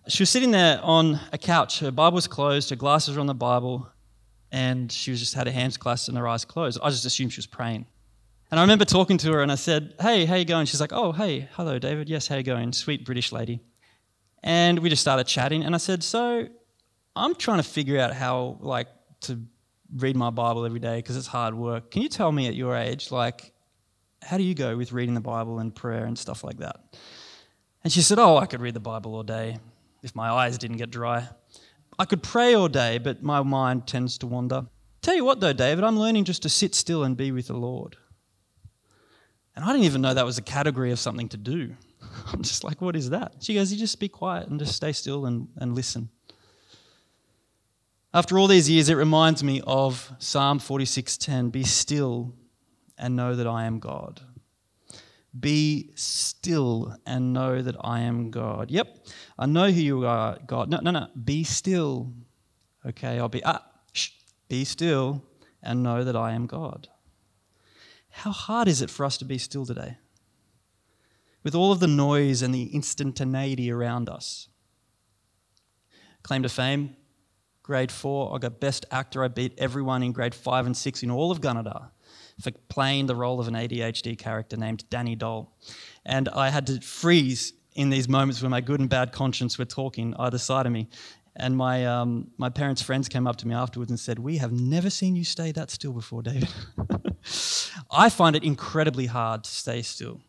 She 0.08 0.22
was 0.22 0.30
sitting 0.30 0.52
there 0.52 0.80
on 0.82 1.20
a 1.34 1.38
couch. 1.38 1.80
Her 1.80 1.92
Bible 1.92 2.16
was 2.16 2.26
closed, 2.26 2.70
her 2.70 2.78
glasses 2.78 3.16
were 3.16 3.20
on 3.20 3.28
the 3.28 3.36
Bible, 3.36 3.90
and 4.50 4.90
she 4.90 5.12
was 5.12 5.20
just 5.20 5.34
had 5.34 5.46
her 5.46 5.52
hands 5.52 5.76
clasped 5.76 6.08
and 6.08 6.18
her 6.18 6.26
eyes 6.26 6.46
closed. 6.46 6.80
I 6.82 6.90
just 6.92 7.04
assumed 7.04 7.34
she 7.34 7.40
was 7.40 7.48
praying. 7.48 7.86
And 8.50 8.62
I 8.62 8.64
remember 8.64 8.86
talking 8.86 9.18
to 9.18 9.34
her, 9.34 9.42
and 9.42 9.52
I 9.52 9.56
said, 9.56 9.96
"Hey, 10.00 10.24
how 10.24 10.36
you 10.36 10.46
going?" 10.46 10.68
She's 10.68 10.80
like, 10.80 10.94
"Oh, 10.94 11.12
hey, 11.12 11.50
hello, 11.56 11.80
David. 11.80 12.08
Yes, 12.08 12.28
how 12.30 12.38
you 12.38 12.44
going?" 12.44 12.72
Sweet 12.72 13.04
British 13.04 13.34
lady. 13.34 13.60
And 14.42 14.80
we 14.80 14.90
just 14.90 15.02
started 15.02 15.28
chatting, 15.28 15.66
and 15.66 15.76
I 15.76 15.80
said, 15.80 16.02
"So, 16.02 16.48
I'm 17.18 17.36
trying 17.36 17.58
to 17.58 17.70
figure 17.78 18.00
out 18.00 18.14
how, 18.14 18.58
like, 18.62 18.88
to 19.22 19.42
read 19.98 20.16
my 20.16 20.30
Bible 20.30 20.64
every 20.66 20.80
day 20.80 20.98
because 21.00 21.18
it's 21.18 21.28
hard 21.28 21.56
work. 21.56 21.92
Can 21.92 22.04
you 22.04 22.10
tell 22.10 22.32
me 22.32 22.48
at 22.48 22.56
your 22.56 22.74
age, 22.78 23.12
like, 23.12 23.52
how 24.26 24.38
do 24.38 24.44
you 24.44 24.56
go 24.56 24.76
with 24.76 24.92
reading 24.92 25.14
the 25.14 25.22
Bible 25.22 25.60
and 25.60 25.74
prayer 25.74 26.06
and 26.06 26.18
stuff 26.18 26.44
like 26.44 26.58
that? 26.58 26.98
And 27.84 27.94
she 27.94 28.02
said, 28.02 28.20
Oh, 28.20 28.38
I 28.38 28.46
could 28.46 28.62
read 28.62 28.74
the 28.74 28.80
Bible 28.80 29.16
all 29.16 29.24
day 29.24 29.60
if 30.02 30.16
my 30.16 30.30
eyes 30.30 30.58
didn't 30.58 30.78
get 30.78 30.90
dry. 30.90 31.28
I 31.98 32.06
could 32.06 32.24
pray 32.24 32.56
all 32.56 32.68
day, 32.68 32.98
but 32.98 33.24
my 33.24 33.42
mind 33.44 33.88
tends 33.88 34.18
to 34.20 34.28
wander. 34.28 34.66
Tell 35.02 35.16
you 35.16 35.24
what, 35.24 35.40
though, 35.40 35.54
David, 35.54 35.84
I'm 35.84 36.00
learning 36.00 36.26
just 36.26 36.42
to 36.44 36.50
sit 36.50 36.76
still 36.76 37.04
and 37.04 37.16
be 37.16 37.32
with 37.32 37.48
the 37.48 37.54
Lord. 37.54 37.96
And 39.56 39.64
I 39.64 39.72
didn't 39.72 39.86
even 39.86 40.02
know 40.02 40.14
that 40.14 40.26
was 40.26 40.38
a 40.38 40.42
category 40.42 40.92
of 40.92 41.00
something 41.00 41.30
to 41.30 41.38
do. 41.38 41.76
I'm 42.34 42.42
just 42.42 42.64
like, 42.64 42.82
what 42.82 42.96
is 42.96 43.12
that? 43.12 43.36
She 43.40 43.54
goes, 43.54 43.72
You 43.72 43.78
just 43.78 44.00
be 44.00 44.10
quiet 44.10 44.48
and 44.48 44.60
just 44.60 44.76
stay 44.76 44.92
still 44.92 45.26
and, 45.26 45.48
and 45.58 45.76
listen. 45.76 46.10
After 48.16 48.40
all 48.40 48.48
these 48.48 48.70
years, 48.70 48.90
it 48.90 48.96
reminds 48.96 49.44
me 49.44 49.62
of 49.68 50.14
Psalm 50.20 50.60
46:10, 50.60 51.52
"Be 51.52 51.64
still 51.66 52.34
and 52.98 53.16
know 53.16 53.36
that 53.36 53.48
I 53.48 53.66
am 53.66 53.80
God." 53.80 54.22
Be 55.38 55.92
still 55.96 56.96
and 57.06 57.34
know 57.34 57.62
that 57.62 57.76
I 57.82 58.02
am 58.02 58.32
God. 58.32 58.72
Yep, 58.72 59.08
I 59.38 59.46
know 59.46 59.70
who 59.70 59.82
you 59.82 60.06
are, 60.06 60.38
God. 60.48 60.70
No, 60.70 60.80
no, 60.82 60.92
no. 60.92 61.08
Be 61.22 61.44
still. 61.44 62.14
Okay, 62.86 63.20
I'll 63.20 63.28
be 63.28 63.44
ah, 63.44 63.62
shh, 63.92 64.12
be 64.48 64.64
still 64.64 65.24
and 65.62 65.84
know 65.84 66.04
that 66.04 66.16
I 66.16 66.32
am 66.32 66.46
God. 66.46 66.88
How 68.12 68.32
hard 68.32 68.70
is 68.70 68.82
it 68.82 68.90
for 68.90 69.06
us 69.06 69.18
to 69.18 69.26
be 69.26 69.38
still 69.38 69.66
today? 69.66 69.98
With 71.44 71.54
all 71.54 71.72
of 71.74 71.80
the 71.80 71.88
noise 71.88 72.42
and 72.42 72.56
the 72.56 72.74
instantaneity 72.74 73.70
around 73.70 74.08
us. 74.08 74.48
Claim 76.24 76.44
to 76.44 76.50
fame, 76.50 76.96
grade 77.62 77.92
four. 77.92 78.34
I 78.34 78.40
got 78.40 78.60
best 78.62 78.86
actor. 78.90 79.24
I 79.24 79.28
beat 79.28 79.54
everyone 79.58 80.02
in 80.02 80.14
grade 80.14 80.34
five 80.34 80.66
and 80.66 80.78
six 80.78 81.04
in 81.04 81.12
all 81.12 81.30
of 81.30 81.42
Gunnedah 81.42 81.90
for 82.40 82.52
playing 82.70 83.06
the 83.06 83.16
role 83.16 83.40
of 83.40 83.48
an 83.48 83.54
ADHD 83.54 84.18
character 84.18 84.58
named 84.58 84.90
Danny 84.90 85.16
Doll. 85.16 85.56
And 86.06 86.30
I 86.30 86.50
had 86.50 86.68
to 86.68 86.82
freeze 86.82 87.54
in 87.76 87.90
these 87.90 88.08
moments 88.08 88.42
where 88.42 88.50
my 88.50 88.62
good 88.62 88.80
and 88.80 88.90
bad 88.90 89.12
conscience 89.12 89.58
were 89.58 89.66
talking 89.66 90.14
either 90.18 90.38
side 90.38 90.66
of 90.66 90.72
me. 90.72 90.90
And 91.38 91.58
my, 91.58 91.86
um, 91.86 92.32
my 92.38 92.50
parents' 92.50 92.82
friends 92.82 93.10
came 93.10 93.28
up 93.28 93.36
to 93.38 93.48
me 93.48 93.54
afterwards 93.54 93.92
and 93.92 94.00
said, 94.00 94.20
We 94.20 94.38
have 94.38 94.54
never 94.54 94.90
seen 94.90 95.16
you 95.16 95.26
stay 95.26 95.52
that 95.52 95.70
still 95.70 95.92
before, 95.92 96.22
David. 96.22 96.50
I 97.92 98.10
find 98.10 98.36
it 98.36 98.44
incredibly 98.44 99.08
hard 99.08 99.44
to 99.44 99.50
stay 99.50 99.82
still. 99.82 100.22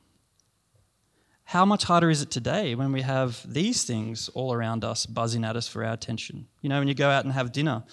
How 1.45 1.65
much 1.65 1.85
harder 1.85 2.11
is 2.11 2.23
it 2.23 2.33
today 2.33 2.75
when 2.75 2.91
we 2.91 3.03
have 3.03 3.41
these 3.47 3.85
things 3.85 4.29
all 4.31 4.53
around 4.53 4.85
us 4.85 5.07
buzzing 5.07 5.45
at 5.45 5.55
us 5.55 5.69
for 5.69 5.85
our 5.85 5.93
attention? 5.93 6.49
You 6.61 6.69
know, 6.69 6.81
when 6.81 6.89
you 6.89 6.95
go 6.95 7.09
out 7.09 7.25
and 7.25 7.33
have 7.33 7.53
dinner, 7.53 7.85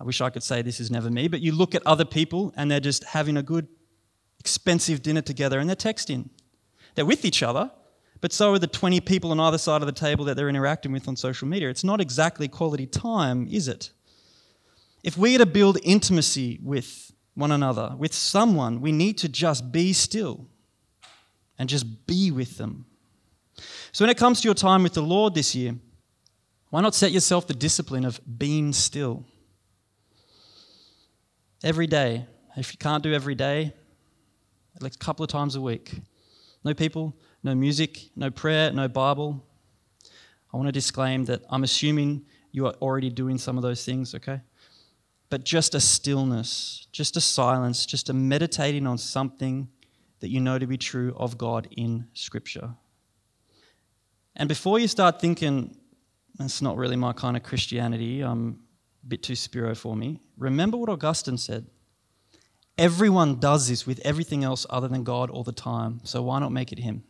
I 0.00 0.04
wish 0.04 0.22
I 0.22 0.30
could 0.30 0.42
say 0.42 0.62
this 0.62 0.80
is 0.80 0.90
never 0.90 1.10
me, 1.10 1.28
but 1.28 1.42
you 1.42 1.52
look 1.52 1.74
at 1.74 1.86
other 1.86 2.06
people 2.06 2.54
and 2.56 2.70
they're 2.70 2.80
just 2.80 3.04
having 3.04 3.36
a 3.36 3.42
good, 3.42 3.68
expensive 4.38 5.02
dinner 5.02 5.20
together 5.20 5.60
and 5.60 5.68
they're 5.68 5.76
texting. 5.76 6.30
They're 6.94 7.04
with 7.04 7.26
each 7.26 7.42
other, 7.42 7.70
but 8.22 8.32
so 8.32 8.54
are 8.54 8.58
the 8.58 8.66
20 8.66 9.00
people 9.02 9.30
on 9.30 9.38
either 9.38 9.58
side 9.58 9.82
of 9.82 9.86
the 9.86 9.92
table 9.92 10.24
that 10.24 10.36
they're 10.36 10.48
interacting 10.48 10.90
with 10.90 11.06
on 11.06 11.16
social 11.16 11.46
media. 11.46 11.68
It's 11.68 11.84
not 11.84 12.00
exactly 12.00 12.48
quality 12.48 12.86
time, 12.86 13.46
is 13.50 13.68
it? 13.68 13.90
If 15.04 15.18
we 15.18 15.34
are 15.34 15.38
to 15.38 15.46
build 15.46 15.78
intimacy 15.82 16.58
with 16.62 17.12
one 17.34 17.52
another, 17.52 17.94
with 17.98 18.14
someone, 18.14 18.80
we 18.80 18.92
need 18.92 19.18
to 19.18 19.28
just 19.28 19.70
be 19.70 19.92
still 19.92 20.46
and 21.58 21.68
just 21.68 22.06
be 22.06 22.30
with 22.30 22.56
them. 22.56 22.86
So 23.92 24.04
when 24.04 24.10
it 24.10 24.16
comes 24.16 24.40
to 24.40 24.48
your 24.48 24.54
time 24.54 24.82
with 24.82 24.94
the 24.94 25.02
Lord 25.02 25.34
this 25.34 25.54
year, 25.54 25.74
why 26.70 26.80
not 26.80 26.94
set 26.94 27.12
yourself 27.12 27.46
the 27.46 27.54
discipline 27.54 28.06
of 28.06 28.18
being 28.38 28.72
still? 28.72 29.26
Every 31.62 31.86
day. 31.86 32.24
If 32.56 32.72
you 32.72 32.78
can't 32.78 33.02
do 33.02 33.12
every 33.12 33.34
day, 33.34 33.74
at 34.74 34.82
least 34.82 34.96
a 34.96 34.98
couple 34.98 35.22
of 35.22 35.30
times 35.30 35.56
a 35.56 35.60
week. 35.60 35.92
No 36.64 36.72
people, 36.72 37.14
no 37.42 37.54
music, 37.54 38.08
no 38.16 38.30
prayer, 38.30 38.72
no 38.72 38.88
Bible. 38.88 39.44
I 40.52 40.56
want 40.56 40.68
to 40.68 40.72
disclaim 40.72 41.26
that 41.26 41.42
I'm 41.50 41.62
assuming 41.62 42.24
you 42.50 42.66
are 42.66 42.72
already 42.80 43.10
doing 43.10 43.36
some 43.36 43.58
of 43.58 43.62
those 43.62 43.84
things, 43.84 44.14
okay? 44.14 44.40
But 45.28 45.44
just 45.44 45.74
a 45.74 45.80
stillness, 45.80 46.86
just 46.92 47.18
a 47.18 47.20
silence, 47.20 47.84
just 47.84 48.08
a 48.08 48.14
meditating 48.14 48.86
on 48.86 48.96
something 48.96 49.68
that 50.20 50.30
you 50.30 50.40
know 50.40 50.58
to 50.58 50.66
be 50.66 50.78
true 50.78 51.14
of 51.18 51.36
God 51.36 51.68
in 51.76 52.06
Scripture. 52.14 52.70
And 54.34 54.48
before 54.48 54.78
you 54.78 54.88
start 54.88 55.20
thinking, 55.20 55.76
that's 56.38 56.62
not 56.62 56.78
really 56.78 56.96
my 56.96 57.12
kind 57.12 57.36
of 57.36 57.42
Christianity, 57.42 58.22
I'm 58.22 58.60
a 59.04 59.06
bit 59.06 59.22
too 59.22 59.36
spiro 59.36 59.74
for 59.74 59.94
me, 59.94 60.20
remember 60.40 60.76
what 60.76 60.88
Augustine 60.88 61.38
said. 61.38 61.66
Everyone 62.76 63.38
does 63.38 63.68
this 63.68 63.86
with 63.86 64.00
everything 64.04 64.42
else 64.42 64.66
other 64.70 64.88
than 64.88 65.04
God 65.04 65.30
all 65.30 65.44
the 65.44 65.52
time, 65.52 66.00
so 66.02 66.22
why 66.22 66.40
not 66.40 66.50
make 66.50 66.72
it 66.72 66.78
Him? 66.78 67.04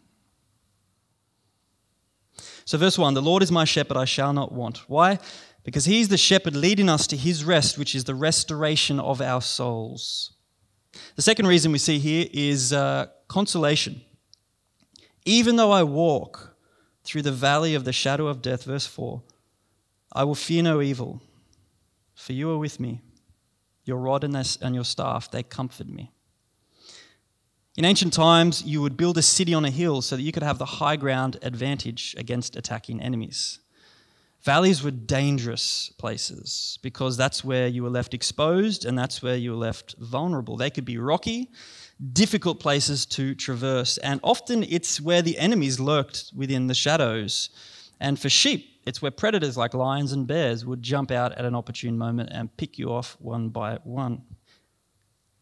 So, 2.64 2.77
verse 2.77 2.99
1 2.99 3.14
The 3.14 3.23
Lord 3.23 3.43
is 3.43 3.53
my 3.53 3.64
shepherd, 3.64 3.97
I 3.97 4.05
shall 4.05 4.33
not 4.33 4.53
want. 4.53 4.88
Why? 4.88 5.19
Because 5.62 5.85
He's 5.85 6.09
the 6.09 6.19
shepherd 6.19 6.57
leading 6.57 6.88
us 6.88 7.07
to 7.07 7.16
His 7.16 7.45
rest, 7.45 7.79
which 7.79 7.95
is 7.95 8.05
the 8.05 8.14
restoration 8.14 8.99
of 8.99 9.21
our 9.21 9.40
souls. 9.40 10.33
The 11.14 11.23
second 11.23 11.47
reason 11.47 11.71
we 11.71 11.79
see 11.79 12.01
here 12.01 12.27
is 12.33 12.73
uh, 12.73 13.07
consolation. 13.29 14.01
Even 15.25 15.55
though 15.55 15.71
I 15.71 15.85
walk 15.85 16.57
through 17.05 17.23
the 17.23 17.33
valley 17.33 17.77
of 17.77 17.85
the 17.85 17.93
shadow 17.93 18.27
of 18.27 18.43
death, 18.43 18.64
verse 18.64 18.87
4, 18.87 19.23
I 20.12 20.25
will 20.25 20.35
fear 20.35 20.64
no 20.64 20.81
evil, 20.81 21.23
for 22.14 22.33
you 22.33 22.51
are 22.51 22.59
with 22.59 22.81
me. 22.81 23.01
Your 23.90 23.98
rod 23.98 24.22
and 24.22 24.72
your 24.72 24.85
staff, 24.85 25.33
they 25.33 25.42
comfort 25.42 25.88
me. 25.88 26.12
In 27.76 27.85
ancient 27.85 28.12
times, 28.12 28.62
you 28.62 28.81
would 28.83 28.96
build 28.96 29.18
a 29.18 29.22
city 29.22 29.53
on 29.53 29.64
a 29.64 29.70
hill 29.70 30.00
so 30.00 30.14
that 30.14 30.22
you 30.22 30.31
could 30.31 30.44
have 30.44 30.59
the 30.59 30.64
high 30.64 30.94
ground 30.94 31.38
advantage 31.42 32.14
against 32.16 32.55
attacking 32.55 33.00
enemies. 33.00 33.59
Valleys 34.42 34.85
were 34.85 34.92
dangerous 34.92 35.92
places 35.98 36.79
because 36.83 37.16
that's 37.16 37.42
where 37.42 37.66
you 37.66 37.83
were 37.83 37.90
left 37.90 38.14
exposed 38.14 38.85
and 38.85 38.96
that's 38.96 39.24
where 39.24 39.35
you 39.35 39.50
were 39.50 39.57
left 39.57 39.96
vulnerable. 39.98 40.57
They 40.57 40.70
could 40.70 40.85
be 40.85 40.98
rocky, 40.98 41.50
difficult 42.12 42.61
places 42.61 43.05
to 43.07 43.35
traverse, 43.35 43.98
and 43.98 44.20
often 44.22 44.62
it's 44.62 45.00
where 45.00 45.20
the 45.20 45.37
enemies 45.37 45.81
lurked 45.81 46.31
within 46.33 46.68
the 46.68 46.74
shadows. 46.74 47.50
And 48.01 48.19
for 48.19 48.31
sheep, 48.31 48.67
it's 48.87 49.03
where 49.03 49.11
predators 49.11 49.57
like 49.57 49.75
lions 49.75 50.13
and 50.13 50.27
bears 50.27 50.65
would 50.65 50.83
jump 50.83 51.11
out 51.11 51.33
at 51.33 51.45
an 51.45 51.55
opportune 51.55 51.99
moment 51.99 52.31
and 52.33 52.57
pick 52.57 52.79
you 52.79 52.91
off 52.91 53.17
one 53.21 53.51
by 53.51 53.79
one. 53.85 54.23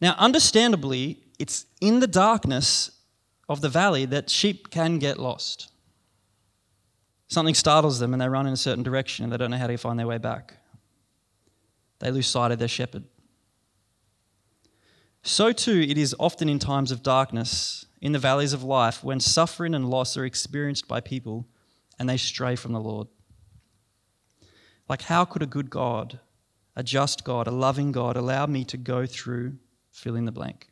Now, 0.01 0.15
understandably, 0.17 1.23
it's 1.39 1.65
in 1.79 1.99
the 1.99 2.07
darkness 2.07 2.91
of 3.47 3.61
the 3.61 3.69
valley 3.69 4.05
that 4.05 4.29
sheep 4.29 4.69
can 4.69 4.99
get 4.99 5.17
lost. 5.19 5.71
Something 7.27 7.55
startles 7.55 7.99
them 7.99 8.13
and 8.13 8.21
they 8.21 8.27
run 8.27 8.47
in 8.47 8.53
a 8.53 8.57
certain 8.57 8.83
direction 8.83 9.23
and 9.23 9.31
they 9.31 9.37
don't 9.37 9.51
know 9.51 9.57
how 9.57 9.67
to 9.67 9.77
find 9.77 9.97
their 9.97 10.07
way 10.07 10.17
back. 10.17 10.55
They 11.99 12.11
lose 12.11 12.27
sight 12.27 12.51
of 12.51 12.59
their 12.59 12.67
shepherd. 12.67 13.03
So, 15.21 15.51
too, 15.51 15.85
it 15.87 15.97
is 15.97 16.15
often 16.17 16.47
in 16.47 16.59
times 16.59 16.91
of 16.91 17.03
darkness, 17.03 17.85
in 18.01 18.13
the 18.13 18.19
valleys 18.19 18.53
of 18.53 18.63
life, 18.63 19.03
when 19.03 19.19
suffering 19.19 19.75
and 19.75 19.89
loss 19.89 20.15
are 20.15 20.25
experienced 20.25 20.87
by 20.87 21.01
people 21.01 21.45
and 21.99 22.09
they 22.09 22.17
stray 22.17 22.55
from 22.55 22.71
the 22.71 22.79
Lord. 22.79 23.07
Like, 24.87 25.03
how 25.03 25.25
could 25.25 25.43
a 25.43 25.45
good 25.45 25.69
God, 25.69 26.19
a 26.75 26.81
just 26.81 27.23
God, 27.23 27.45
a 27.47 27.51
loving 27.51 27.91
God 27.91 28.15
allow 28.17 28.47
me 28.47 28.63
to 28.65 28.77
go 28.77 29.05
through 29.05 29.57
fill 29.91 30.15
in 30.15 30.25
the 30.25 30.31
blank? 30.31 30.69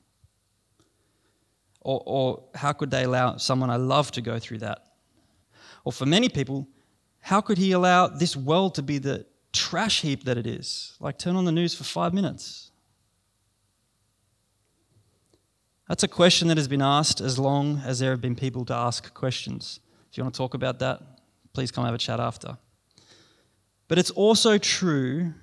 Or, 1.81 2.01
or 2.05 2.43
how 2.55 2.73
could 2.73 2.91
they 2.91 3.03
allow 3.03 3.37
someone 3.37 3.69
I 3.69 3.75
love 3.75 4.11
to 4.11 4.21
go 4.21 4.39
through 4.39 4.59
that? 4.59 4.85
Or 5.83 5.91
for 5.91 6.05
many 6.05 6.29
people, 6.29 6.67
how 7.19 7.41
could 7.41 7.57
he 7.57 7.71
allow 7.71 8.07
this 8.07 8.35
world 8.35 8.75
to 8.75 8.81
be 8.81 8.97
the 8.97 9.25
trash 9.53 10.01
heap 10.01 10.23
that 10.23 10.37
it 10.37 10.47
is? 10.47 10.95
Like, 10.99 11.17
turn 11.17 11.35
on 11.35 11.45
the 11.45 11.51
news 11.51 11.75
for 11.75 11.83
five 11.83 12.13
minutes. 12.13 12.71
That's 15.87 16.03
a 16.03 16.07
question 16.07 16.49
that 16.49 16.57
has 16.57 16.67
been 16.67 16.81
asked 16.81 17.21
as 17.21 17.39
long 17.39 17.81
as 17.85 17.99
there 17.99 18.11
have 18.11 18.19
been 18.19 18.35
people 18.35 18.65
to 18.65 18.73
ask 18.73 19.13
questions. 19.13 19.79
If 20.11 20.17
you 20.17 20.23
want 20.23 20.33
to 20.33 20.37
talk 20.37 20.53
about 20.53 20.79
that, 20.79 21.01
please 21.58 21.72
come 21.72 21.86
have 21.86 21.96
a 21.96 21.98
chat 21.98 22.20
after. 22.20 22.56
But 23.88 23.98
it's 23.98 24.12
also 24.12 24.60
true 24.60 25.34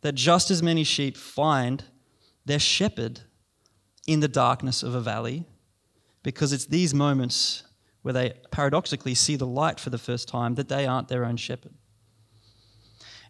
that 0.00 0.16
just 0.16 0.50
as 0.50 0.60
many 0.60 0.82
sheep 0.82 1.16
find 1.16 1.84
their 2.44 2.58
shepherd 2.58 3.20
in 4.08 4.18
the 4.18 4.26
darkness 4.26 4.82
of 4.82 4.96
a 4.96 5.00
valley, 5.00 5.44
because 6.24 6.52
it's 6.52 6.66
these 6.66 6.92
moments 6.92 7.62
where 8.02 8.12
they 8.12 8.32
paradoxically 8.50 9.14
see 9.14 9.36
the 9.36 9.46
light 9.46 9.78
for 9.78 9.90
the 9.90 9.98
first 9.98 10.26
time 10.26 10.56
that 10.56 10.68
they 10.68 10.84
aren't 10.84 11.06
their 11.06 11.24
own 11.24 11.36
shepherd. 11.36 11.74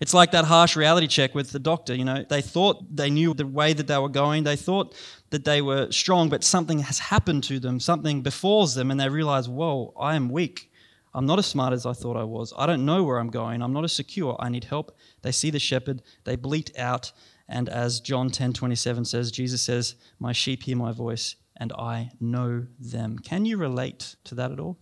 It's 0.01 0.15
like 0.15 0.31
that 0.31 0.47
harsh 0.47 0.75
reality 0.75 1.09
check 1.09 1.35
with 1.35 1.53
the 1.53 1.59
doctor. 1.59 1.95
You 1.95 2.07
know, 2.07 2.25
they 2.27 2.41
thought 2.41 2.97
they 2.97 3.11
knew 3.11 3.35
the 3.35 3.47
way 3.47 3.75
that 3.75 3.89
they 3.89 3.99
were 3.99 4.09
going. 4.09 4.45
They 4.45 4.57
thought 4.57 4.97
that 5.29 5.45
they 5.45 5.61
were 5.61 5.93
strong, 5.93 6.31
but 6.31 6.43
something 6.43 6.79
has 6.79 6.99
happened 6.99 7.45
to 7.45 7.61
them. 7.61 7.79
Something 7.79 8.23
befalls 8.23 8.75
them, 8.75 8.91
and 8.91 8.99
they 8.99 9.11
realize, 9.11 9.51
whoa, 9.51 9.93
I 10.01 10.17
am 10.17 10.31
weak. 10.31 10.71
I'm 11.15 11.27
not 11.27 11.39
as 11.39 11.47
smart 11.47 11.73
as 11.73 11.85
I 11.85 11.93
thought 11.93 12.17
I 12.17 12.25
was. 12.25 12.55
I 12.57 12.67
don't 12.67 12.85
know 12.85 13.03
where 13.03 13.19
I'm 13.19 13.31
going. 13.31 13.63
I'm 13.63 13.73
not 13.73 13.85
as 13.85 13.93
secure. 13.93 14.37
I 14.41 14.49
need 14.49 14.65
help. 14.65 14.97
They 15.23 15.33
see 15.33 15.51
the 15.51 15.59
shepherd. 15.59 16.03
They 16.25 16.37
bleat 16.37 16.77
out. 16.79 17.13
And 17.49 17.69
as 17.69 18.01
John 18.01 18.31
10 18.31 18.55
27 18.55 19.05
says, 19.05 19.31
Jesus 19.31 19.61
says, 19.61 19.97
My 20.19 20.33
sheep 20.33 20.63
hear 20.63 20.77
my 20.77 20.93
voice 20.93 21.37
and 21.57 21.73
I 21.75 22.11
know 22.21 22.67
them. 22.79 23.19
Can 23.19 23.45
you 23.45 23.57
relate 23.57 24.17
to 24.25 24.35
that 24.37 24.53
at 24.53 24.59
all? 24.59 24.79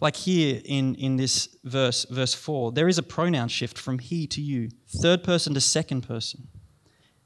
Like 0.00 0.16
here 0.16 0.60
in, 0.64 0.94
in 0.96 1.16
this 1.16 1.56
verse, 1.62 2.04
verse 2.10 2.34
4, 2.34 2.72
there 2.72 2.88
is 2.88 2.98
a 2.98 3.02
pronoun 3.02 3.48
shift 3.48 3.78
from 3.78 3.98
he 3.98 4.26
to 4.28 4.42
you, 4.42 4.70
third 4.88 5.22
person 5.22 5.54
to 5.54 5.60
second 5.60 6.02
person. 6.02 6.48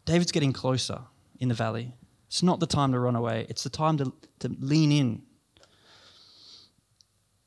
David's 0.04 0.32
getting 0.32 0.52
closer 0.52 1.00
in 1.40 1.48
the 1.48 1.54
valley. 1.54 1.94
It's 2.26 2.42
not 2.42 2.60
the 2.60 2.66
time 2.66 2.92
to 2.92 2.98
run 2.98 3.16
away, 3.16 3.46
it's 3.48 3.64
the 3.64 3.70
time 3.70 3.96
to, 3.98 4.12
to 4.40 4.54
lean 4.60 4.92
in. 4.92 5.22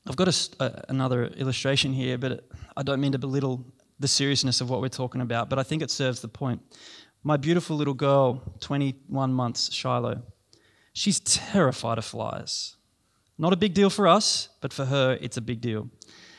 I've 0.06 0.16
got 0.16 0.28
a, 0.28 0.64
a, 0.64 0.84
another 0.88 1.26
illustration 1.26 1.92
here, 1.92 2.18
but 2.18 2.48
I 2.76 2.82
don't 2.82 3.00
mean 3.00 3.12
to 3.12 3.18
belittle 3.18 3.64
the 4.00 4.08
seriousness 4.08 4.60
of 4.60 4.68
what 4.68 4.80
we're 4.80 4.88
talking 4.88 5.20
about, 5.20 5.48
but 5.48 5.58
I 5.58 5.62
think 5.62 5.82
it 5.82 5.90
serves 5.90 6.20
the 6.20 6.28
point. 6.28 6.60
My 7.22 7.36
beautiful 7.36 7.76
little 7.76 7.94
girl, 7.94 8.42
21 8.60 9.32
months, 9.32 9.72
Shiloh, 9.72 10.22
she's 10.92 11.20
terrified 11.20 11.98
of 11.98 12.04
flies. 12.04 12.76
Not 13.38 13.52
a 13.52 13.56
big 13.56 13.74
deal 13.74 13.90
for 13.90 14.08
us, 14.08 14.48
but 14.60 14.72
for 14.72 14.84
her, 14.84 15.16
it's 15.20 15.36
a 15.36 15.40
big 15.40 15.60
deal. 15.60 15.88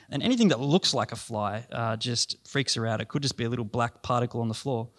And 0.10 0.22
anything 0.22 0.50
that 0.50 0.60
looks 0.60 0.94
like 0.94 1.12
a 1.12 1.16
fly 1.16 1.66
uh, 1.72 1.96
just 1.96 2.36
freaks 2.48 2.76
her 2.76 2.86
out. 2.86 3.02
It 3.02 3.08
could 3.08 3.22
just 3.22 3.38
be 3.38 3.46
a 3.46 3.50
little 3.50 3.66
black 3.66 4.04
particle 4.04 4.42
on 4.42 4.50
the 4.50 4.54
floor. 4.54 4.90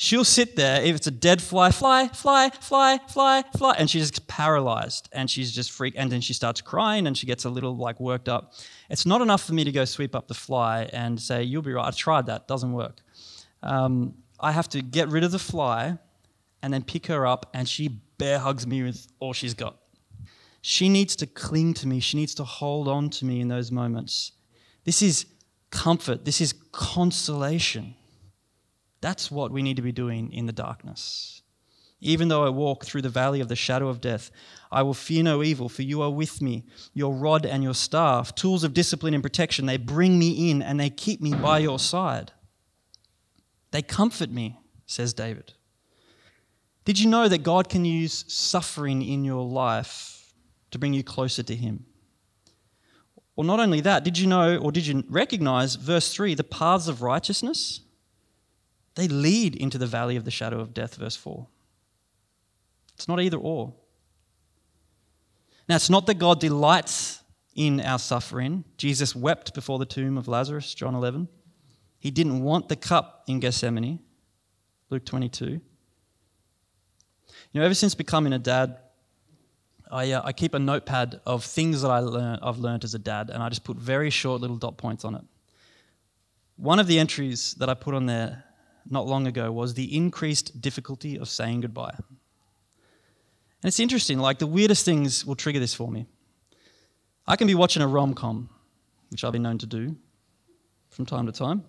She'll 0.00 0.24
sit 0.24 0.54
there, 0.54 0.80
if 0.80 0.94
it's 0.94 1.08
a 1.08 1.10
dead 1.10 1.42
fly, 1.42 1.72
fly, 1.72 2.06
fly, 2.06 2.50
fly, 2.50 3.00
fly, 3.08 3.42
fly, 3.56 3.74
and 3.76 3.90
she's 3.90 4.12
just 4.12 4.28
paralyzed 4.28 5.08
and 5.12 5.28
she's 5.28 5.50
just 5.50 5.72
freak 5.72 5.94
And 5.96 6.12
then 6.12 6.20
she 6.20 6.32
starts 6.34 6.60
crying 6.60 7.08
and 7.08 7.18
she 7.18 7.26
gets 7.26 7.44
a 7.44 7.50
little 7.50 7.76
like 7.76 7.98
worked 7.98 8.28
up. 8.28 8.54
It's 8.88 9.04
not 9.04 9.22
enough 9.22 9.42
for 9.42 9.54
me 9.54 9.64
to 9.64 9.72
go 9.72 9.84
sweep 9.84 10.14
up 10.14 10.28
the 10.28 10.34
fly 10.34 10.88
and 10.92 11.20
say, 11.20 11.42
You'll 11.42 11.62
be 11.62 11.72
right. 11.72 11.84
I 11.84 11.90
tried 11.90 12.26
that, 12.26 12.46
doesn't 12.46 12.72
work. 12.72 13.00
Um, 13.64 14.14
I 14.38 14.52
have 14.52 14.68
to 14.68 14.82
get 14.82 15.08
rid 15.08 15.24
of 15.24 15.32
the 15.32 15.38
fly 15.40 15.98
and 16.62 16.72
then 16.72 16.84
pick 16.84 17.06
her 17.06 17.26
up, 17.26 17.50
and 17.52 17.68
she 17.68 17.88
bear 18.18 18.38
hugs 18.38 18.68
me 18.68 18.84
with 18.84 19.08
all 19.18 19.32
she's 19.32 19.54
got. 19.54 19.78
She 20.62 20.88
needs 20.88 21.16
to 21.16 21.26
cling 21.26 21.74
to 21.74 21.88
me, 21.88 21.98
she 21.98 22.16
needs 22.16 22.36
to 22.36 22.44
hold 22.44 22.86
on 22.86 23.10
to 23.10 23.24
me 23.24 23.40
in 23.40 23.48
those 23.48 23.72
moments. 23.72 24.30
This 24.84 25.02
is 25.02 25.26
comfort, 25.70 26.24
this 26.24 26.40
is 26.40 26.54
consolation. 26.70 27.96
That's 29.00 29.30
what 29.30 29.52
we 29.52 29.62
need 29.62 29.76
to 29.76 29.82
be 29.82 29.92
doing 29.92 30.32
in 30.32 30.46
the 30.46 30.52
darkness. 30.52 31.42
Even 32.00 32.28
though 32.28 32.44
I 32.44 32.48
walk 32.50 32.84
through 32.84 33.02
the 33.02 33.08
valley 33.08 33.40
of 33.40 33.48
the 33.48 33.56
shadow 33.56 33.88
of 33.88 34.00
death, 34.00 34.30
I 34.70 34.82
will 34.82 34.94
fear 34.94 35.22
no 35.22 35.42
evil, 35.42 35.68
for 35.68 35.82
you 35.82 36.00
are 36.02 36.10
with 36.10 36.40
me. 36.40 36.64
Your 36.94 37.12
rod 37.12 37.44
and 37.44 37.62
your 37.62 37.74
staff, 37.74 38.34
tools 38.34 38.62
of 38.62 38.74
discipline 38.74 39.14
and 39.14 39.22
protection, 39.22 39.66
they 39.66 39.78
bring 39.78 40.18
me 40.18 40.50
in 40.50 40.62
and 40.62 40.78
they 40.78 40.90
keep 40.90 41.20
me 41.20 41.34
by 41.34 41.58
your 41.58 41.78
side. 41.78 42.32
They 43.72 43.82
comfort 43.82 44.30
me, 44.30 44.58
says 44.86 45.12
David. 45.12 45.54
Did 46.84 46.98
you 46.98 47.10
know 47.10 47.28
that 47.28 47.42
God 47.42 47.68
can 47.68 47.84
use 47.84 48.24
suffering 48.28 49.02
in 49.02 49.24
your 49.24 49.44
life 49.44 50.32
to 50.70 50.78
bring 50.78 50.94
you 50.94 51.02
closer 51.02 51.42
to 51.42 51.54
Him? 51.54 51.84
Well, 53.36 53.46
not 53.46 53.60
only 53.60 53.80
that, 53.82 54.04
did 54.04 54.18
you 54.18 54.26
know 54.26 54.56
or 54.56 54.72
did 54.72 54.86
you 54.86 55.04
recognize, 55.08 55.74
verse 55.74 56.12
3, 56.14 56.34
the 56.34 56.44
paths 56.44 56.88
of 56.88 57.02
righteousness? 57.02 57.80
They 58.98 59.06
lead 59.06 59.54
into 59.54 59.78
the 59.78 59.86
valley 59.86 60.16
of 60.16 60.24
the 60.24 60.32
shadow 60.32 60.58
of 60.58 60.74
death, 60.74 60.96
verse 60.96 61.14
4. 61.14 61.46
It's 62.94 63.06
not 63.06 63.20
either 63.20 63.36
or. 63.36 63.72
Now, 65.68 65.76
it's 65.76 65.88
not 65.88 66.06
that 66.06 66.14
God 66.14 66.40
delights 66.40 67.22
in 67.54 67.80
our 67.80 68.00
suffering. 68.00 68.64
Jesus 68.76 69.14
wept 69.14 69.54
before 69.54 69.78
the 69.78 69.86
tomb 69.86 70.18
of 70.18 70.26
Lazarus, 70.26 70.74
John 70.74 70.96
11. 70.96 71.28
He 72.00 72.10
didn't 72.10 72.42
want 72.42 72.68
the 72.68 72.74
cup 72.74 73.22
in 73.28 73.38
Gethsemane, 73.38 74.00
Luke 74.90 75.04
22. 75.04 75.44
You 75.46 75.60
know, 77.54 77.62
ever 77.62 77.74
since 77.74 77.94
becoming 77.94 78.32
a 78.32 78.38
dad, 78.40 78.78
I, 79.92 80.10
uh, 80.10 80.22
I 80.24 80.32
keep 80.32 80.54
a 80.54 80.58
notepad 80.58 81.20
of 81.24 81.44
things 81.44 81.82
that 81.82 81.92
I 81.92 82.00
learn, 82.00 82.40
I've 82.42 82.58
learned 82.58 82.82
as 82.82 82.96
a 82.96 82.98
dad, 82.98 83.30
and 83.30 83.44
I 83.44 83.48
just 83.48 83.62
put 83.62 83.76
very 83.76 84.10
short 84.10 84.40
little 84.40 84.56
dot 84.56 84.76
points 84.76 85.04
on 85.04 85.14
it. 85.14 85.22
One 86.56 86.80
of 86.80 86.88
the 86.88 86.98
entries 86.98 87.54
that 87.60 87.68
I 87.68 87.74
put 87.74 87.94
on 87.94 88.06
there 88.06 88.42
not 88.90 89.06
long 89.06 89.26
ago 89.26 89.52
was 89.52 89.74
the 89.74 89.96
increased 89.96 90.60
difficulty 90.60 91.18
of 91.18 91.28
saying 91.28 91.60
goodbye. 91.60 91.94
And 91.96 93.64
it's 93.64 93.80
interesting, 93.80 94.18
like 94.18 94.38
the 94.38 94.46
weirdest 94.46 94.84
things 94.84 95.26
will 95.26 95.36
trigger 95.36 95.60
this 95.60 95.74
for 95.74 95.90
me. 95.90 96.06
I 97.26 97.36
can 97.36 97.46
be 97.46 97.54
watching 97.54 97.82
a 97.82 97.88
rom 97.88 98.14
com, 98.14 98.48
which 99.10 99.24
I've 99.24 99.32
been 99.32 99.42
known 99.42 99.58
to 99.58 99.66
do 99.66 99.96
from 100.90 101.06
time 101.06 101.26
to 101.26 101.32
time. 101.32 101.64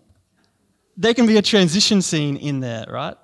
There 0.96 1.14
can 1.14 1.26
be 1.26 1.38
a 1.38 1.42
transition 1.42 2.02
scene 2.02 2.38
in 2.38 2.60
there, 2.60 2.86
right? 2.90 3.16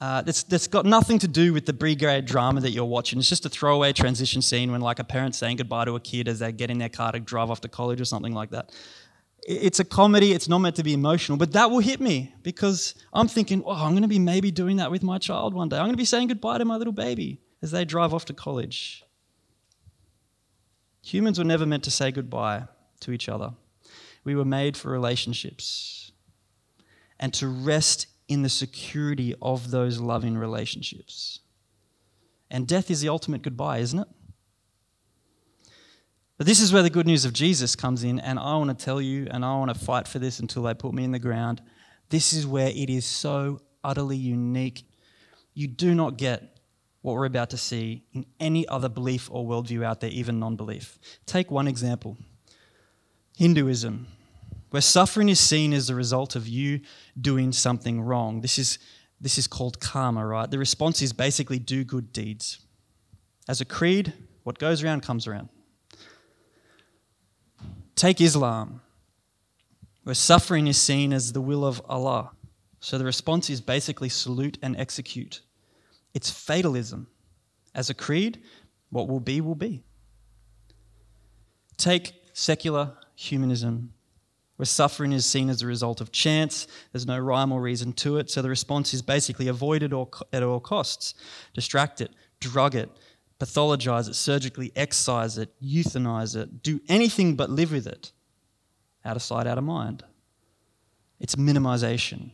Uh, 0.00 0.22
that's, 0.22 0.42
that's 0.42 0.66
got 0.66 0.84
nothing 0.84 1.18
to 1.20 1.28
do 1.28 1.52
with 1.52 1.64
the 1.64 1.72
B 1.72 1.94
grade 1.94 2.26
drama 2.26 2.60
that 2.60 2.72
you're 2.72 2.84
watching. 2.84 3.18
It's 3.18 3.28
just 3.28 3.46
a 3.46 3.48
throwaway 3.48 3.92
transition 3.92 4.42
scene 4.42 4.70
when, 4.70 4.80
like, 4.80 4.98
a 4.98 5.04
parent's 5.04 5.38
saying 5.38 5.56
goodbye 5.56 5.86
to 5.86 5.96
a 5.96 6.00
kid 6.00 6.28
as 6.28 6.40
they 6.40 6.52
get 6.52 6.70
in 6.70 6.78
their 6.78 6.88
car 6.88 7.12
to 7.12 7.20
drive 7.20 7.50
off 7.50 7.60
to 7.62 7.68
college 7.68 8.00
or 8.00 8.04
something 8.04 8.34
like 8.34 8.50
that. 8.50 8.72
It's 9.46 9.78
a 9.78 9.84
comedy, 9.84 10.32
it's 10.32 10.48
not 10.48 10.58
meant 10.58 10.76
to 10.76 10.82
be 10.82 10.94
emotional, 10.94 11.36
but 11.36 11.52
that 11.52 11.70
will 11.70 11.80
hit 11.80 12.00
me 12.00 12.34
because 12.42 12.94
I'm 13.12 13.28
thinking, 13.28 13.62
oh, 13.66 13.72
I'm 13.72 13.90
going 13.90 14.02
to 14.02 14.08
be 14.08 14.18
maybe 14.18 14.50
doing 14.50 14.76
that 14.78 14.90
with 14.90 15.02
my 15.02 15.18
child 15.18 15.52
one 15.52 15.68
day. 15.68 15.76
I'm 15.76 15.84
going 15.84 15.92
to 15.92 15.98
be 15.98 16.06
saying 16.06 16.28
goodbye 16.28 16.58
to 16.58 16.64
my 16.64 16.76
little 16.76 16.94
baby 16.94 17.40
as 17.60 17.70
they 17.70 17.84
drive 17.84 18.14
off 18.14 18.24
to 18.26 18.32
college. 18.32 19.04
Humans 21.02 21.38
were 21.38 21.44
never 21.44 21.66
meant 21.66 21.84
to 21.84 21.90
say 21.90 22.10
goodbye 22.10 22.64
to 23.00 23.12
each 23.12 23.28
other. 23.28 23.52
We 24.24 24.34
were 24.34 24.46
made 24.46 24.76
for 24.76 24.90
relationships 24.90 26.12
and 27.20 27.34
to 27.34 27.46
rest 27.46 28.06
in 28.28 28.42
the 28.42 28.48
security 28.48 29.34
of 29.42 29.70
those 29.70 30.00
loving 30.00 30.38
relationships. 30.38 31.40
And 32.50 32.66
death 32.66 32.90
is 32.90 33.02
the 33.02 33.10
ultimate 33.10 33.42
goodbye, 33.42 33.78
isn't 33.78 33.98
it? 33.98 34.08
But 36.36 36.46
this 36.46 36.60
is 36.60 36.72
where 36.72 36.82
the 36.82 36.90
good 36.90 37.06
news 37.06 37.24
of 37.24 37.32
Jesus 37.32 37.76
comes 37.76 38.02
in, 38.02 38.18
and 38.18 38.38
I 38.38 38.56
want 38.56 38.76
to 38.76 38.84
tell 38.84 39.00
you, 39.00 39.28
and 39.30 39.44
I 39.44 39.56
want 39.56 39.72
to 39.72 39.78
fight 39.78 40.08
for 40.08 40.18
this 40.18 40.40
until 40.40 40.64
they 40.64 40.74
put 40.74 40.92
me 40.92 41.04
in 41.04 41.12
the 41.12 41.18
ground. 41.18 41.62
This 42.08 42.32
is 42.32 42.46
where 42.46 42.68
it 42.68 42.90
is 42.90 43.06
so 43.06 43.60
utterly 43.82 44.16
unique. 44.16 44.84
You 45.54 45.68
do 45.68 45.94
not 45.94 46.16
get 46.16 46.58
what 47.02 47.14
we're 47.14 47.26
about 47.26 47.50
to 47.50 47.58
see 47.58 48.04
in 48.12 48.26
any 48.40 48.66
other 48.66 48.88
belief 48.88 49.28
or 49.30 49.44
worldview 49.44 49.84
out 49.84 50.00
there, 50.00 50.10
even 50.10 50.40
non 50.40 50.56
belief. 50.56 50.98
Take 51.26 51.50
one 51.50 51.68
example 51.68 52.16
Hinduism 53.36 54.06
where 54.74 54.80
suffering 54.80 55.28
is 55.28 55.38
seen 55.38 55.72
as 55.72 55.86
the 55.86 55.94
result 55.94 56.34
of 56.34 56.48
you 56.48 56.80
doing 57.20 57.52
something 57.52 58.00
wrong. 58.00 58.40
This 58.40 58.58
is, 58.58 58.80
this 59.20 59.38
is 59.38 59.46
called 59.46 59.78
karma, 59.78 60.26
right? 60.26 60.50
The 60.50 60.58
response 60.58 61.00
is 61.00 61.12
basically 61.12 61.60
do 61.60 61.84
good 61.84 62.12
deeds. 62.12 62.58
As 63.48 63.60
a 63.60 63.64
creed, 63.64 64.12
what 64.42 64.58
goes 64.58 64.82
around 64.82 65.02
comes 65.02 65.28
around. 65.28 65.48
Take 67.94 68.20
Islam, 68.20 68.80
where 70.02 70.14
suffering 70.14 70.66
is 70.66 70.80
seen 70.80 71.12
as 71.12 71.32
the 71.32 71.40
will 71.40 71.64
of 71.64 71.80
Allah. 71.88 72.32
So 72.80 72.98
the 72.98 73.04
response 73.04 73.48
is 73.48 73.60
basically 73.60 74.08
salute 74.08 74.58
and 74.60 74.76
execute. 74.76 75.40
It's 76.12 76.30
fatalism. 76.30 77.06
As 77.74 77.90
a 77.90 77.94
creed, 77.94 78.42
what 78.90 79.08
will 79.08 79.20
be, 79.20 79.40
will 79.40 79.54
be. 79.54 79.82
Take 81.76 82.12
secular 82.32 82.92
humanism, 83.16 83.92
where 84.56 84.66
suffering 84.66 85.12
is 85.12 85.24
seen 85.24 85.48
as 85.48 85.62
a 85.62 85.66
result 85.66 86.00
of 86.00 86.12
chance. 86.12 86.66
There's 86.92 87.06
no 87.06 87.18
rhyme 87.18 87.50
or 87.52 87.60
reason 87.60 87.92
to 87.94 88.18
it. 88.18 88.30
So 88.30 88.42
the 88.42 88.48
response 88.48 88.92
is 88.92 89.02
basically 89.02 89.48
avoid 89.48 89.82
it 89.82 89.92
at 90.32 90.42
all 90.42 90.60
costs, 90.60 91.14
distract 91.54 92.00
it, 92.00 92.10
drug 92.40 92.74
it, 92.74 92.90
pathologize 93.38 94.08
it, 94.08 94.14
surgically 94.14 94.72
excise 94.76 95.38
it, 95.38 95.50
euthanize 95.62 96.36
it, 96.36 96.62
do 96.62 96.80
anything 96.88 97.34
but 97.34 97.50
live 97.50 97.72
with 97.72 97.86
it. 97.86 98.12
Out 99.04 99.16
of 99.16 99.22
sight, 99.22 99.46
out 99.46 99.58
of 99.58 99.64
mind. 99.64 100.02
It's 101.20 101.34
minimization. 101.34 102.30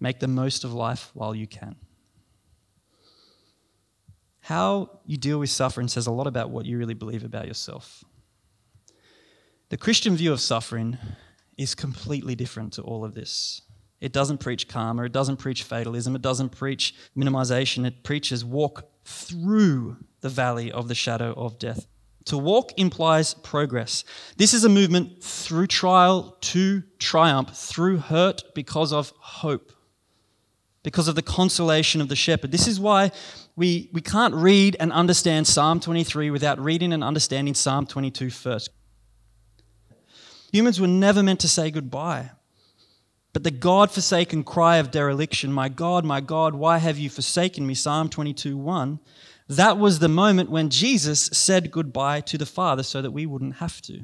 Make 0.00 0.20
the 0.20 0.28
most 0.28 0.64
of 0.64 0.72
life 0.72 1.10
while 1.14 1.34
you 1.34 1.46
can. 1.46 1.76
How 4.40 5.00
you 5.06 5.16
deal 5.16 5.38
with 5.38 5.50
suffering 5.50 5.86
says 5.86 6.06
a 6.06 6.10
lot 6.10 6.26
about 6.26 6.50
what 6.50 6.66
you 6.66 6.76
really 6.76 6.94
believe 6.94 7.24
about 7.24 7.46
yourself. 7.46 8.04
The 9.68 9.76
Christian 9.76 10.16
view 10.16 10.32
of 10.32 10.40
suffering 10.40 10.98
is 11.56 11.74
completely 11.74 12.34
different 12.34 12.72
to 12.74 12.82
all 12.82 13.04
of 13.04 13.14
this. 13.14 13.62
It 14.00 14.12
doesn't 14.12 14.38
preach 14.38 14.66
karma, 14.66 15.04
it 15.04 15.12
doesn't 15.12 15.36
preach 15.36 15.62
fatalism, 15.62 16.16
it 16.16 16.22
doesn't 16.22 16.50
preach 16.50 16.94
minimization, 17.16 17.86
it 17.86 18.02
preaches 18.02 18.44
walk 18.44 18.84
through 19.04 19.96
the 20.20 20.28
valley 20.28 20.70
of 20.70 20.88
the 20.88 20.94
shadow 20.94 21.32
of 21.32 21.58
death. 21.58 21.86
To 22.26 22.38
walk 22.38 22.72
implies 22.76 23.34
progress. 23.34 24.04
This 24.36 24.54
is 24.54 24.64
a 24.64 24.68
movement 24.68 25.22
through 25.22 25.66
trial 25.66 26.36
to 26.40 26.82
triumph, 26.98 27.56
through 27.56 27.98
hurt 27.98 28.42
because 28.54 28.92
of 28.92 29.12
hope, 29.18 29.72
because 30.82 31.08
of 31.08 31.16
the 31.16 31.22
consolation 31.22 32.00
of 32.00 32.08
the 32.08 32.16
shepherd. 32.16 32.52
This 32.52 32.68
is 32.68 32.78
why 32.78 33.10
we, 33.56 33.90
we 33.92 34.00
can't 34.00 34.34
read 34.34 34.76
and 34.78 34.92
understand 34.92 35.46
Psalm 35.46 35.80
23 35.80 36.30
without 36.30 36.60
reading 36.60 36.92
and 36.92 37.02
understanding 37.02 37.54
Psalm 37.54 37.86
22 37.86 38.30
first. 38.30 38.70
Humans 40.52 40.80
were 40.80 40.86
never 40.86 41.22
meant 41.22 41.40
to 41.40 41.48
say 41.48 41.70
goodbye. 41.70 42.30
But 43.32 43.44
the 43.44 43.50
God 43.50 43.90
forsaken 43.90 44.44
cry 44.44 44.76
of 44.76 44.90
dereliction, 44.90 45.52
My 45.52 45.68
God, 45.68 46.04
my 46.04 46.20
God, 46.20 46.54
why 46.54 46.78
have 46.78 46.98
you 46.98 47.08
forsaken 47.08 47.66
me? 47.66 47.74
Psalm 47.74 48.08
22 48.08 48.56
1. 48.56 49.00
That 49.48 49.78
was 49.78 49.98
the 49.98 50.08
moment 50.08 50.50
when 50.50 50.70
Jesus 50.70 51.26
said 51.26 51.70
goodbye 51.70 52.20
to 52.22 52.38
the 52.38 52.46
Father 52.46 52.82
so 52.82 53.02
that 53.02 53.10
we 53.10 53.26
wouldn't 53.26 53.56
have 53.56 53.80
to. 53.82 54.02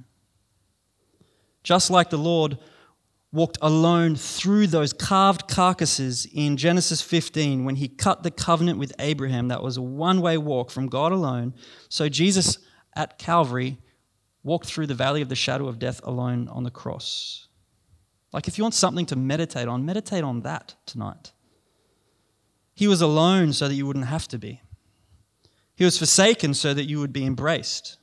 Just 1.62 1.90
like 1.90 2.10
the 2.10 2.18
Lord 2.18 2.58
walked 3.30 3.58
alone 3.60 4.16
through 4.16 4.66
those 4.66 4.92
carved 4.92 5.48
carcasses 5.48 6.26
in 6.32 6.56
Genesis 6.56 7.02
15 7.02 7.64
when 7.64 7.76
he 7.76 7.88
cut 7.88 8.22
the 8.22 8.30
covenant 8.30 8.78
with 8.78 8.92
Abraham, 8.98 9.48
that 9.48 9.62
was 9.62 9.76
a 9.76 9.82
one 9.82 10.20
way 10.22 10.38
walk 10.38 10.70
from 10.70 10.86
God 10.88 11.12
alone. 11.12 11.54
So 11.88 12.08
Jesus 12.08 12.58
at 12.96 13.18
Calvary 13.18 13.78
walked 14.42 14.66
through 14.66 14.86
the 14.86 14.94
valley 14.94 15.20
of 15.20 15.28
the 15.28 15.36
shadow 15.36 15.68
of 15.68 15.78
death 15.78 16.00
alone 16.04 16.48
on 16.48 16.62
the 16.62 16.70
cross. 16.70 17.47
Like, 18.32 18.46
if 18.46 18.58
you 18.58 18.64
want 18.64 18.74
something 18.74 19.06
to 19.06 19.16
meditate 19.16 19.68
on, 19.68 19.86
meditate 19.86 20.22
on 20.24 20.42
that 20.42 20.74
tonight. 20.86 21.32
He 22.74 22.86
was 22.86 23.00
alone 23.00 23.52
so 23.52 23.68
that 23.68 23.74
you 23.74 23.86
wouldn't 23.86 24.06
have 24.06 24.28
to 24.28 24.38
be. 24.38 24.60
He 25.74 25.84
was 25.84 25.98
forsaken 25.98 26.54
so 26.54 26.74
that 26.74 26.84
you 26.84 27.00
would 27.00 27.12
be 27.12 27.24
embraced. 27.24 27.98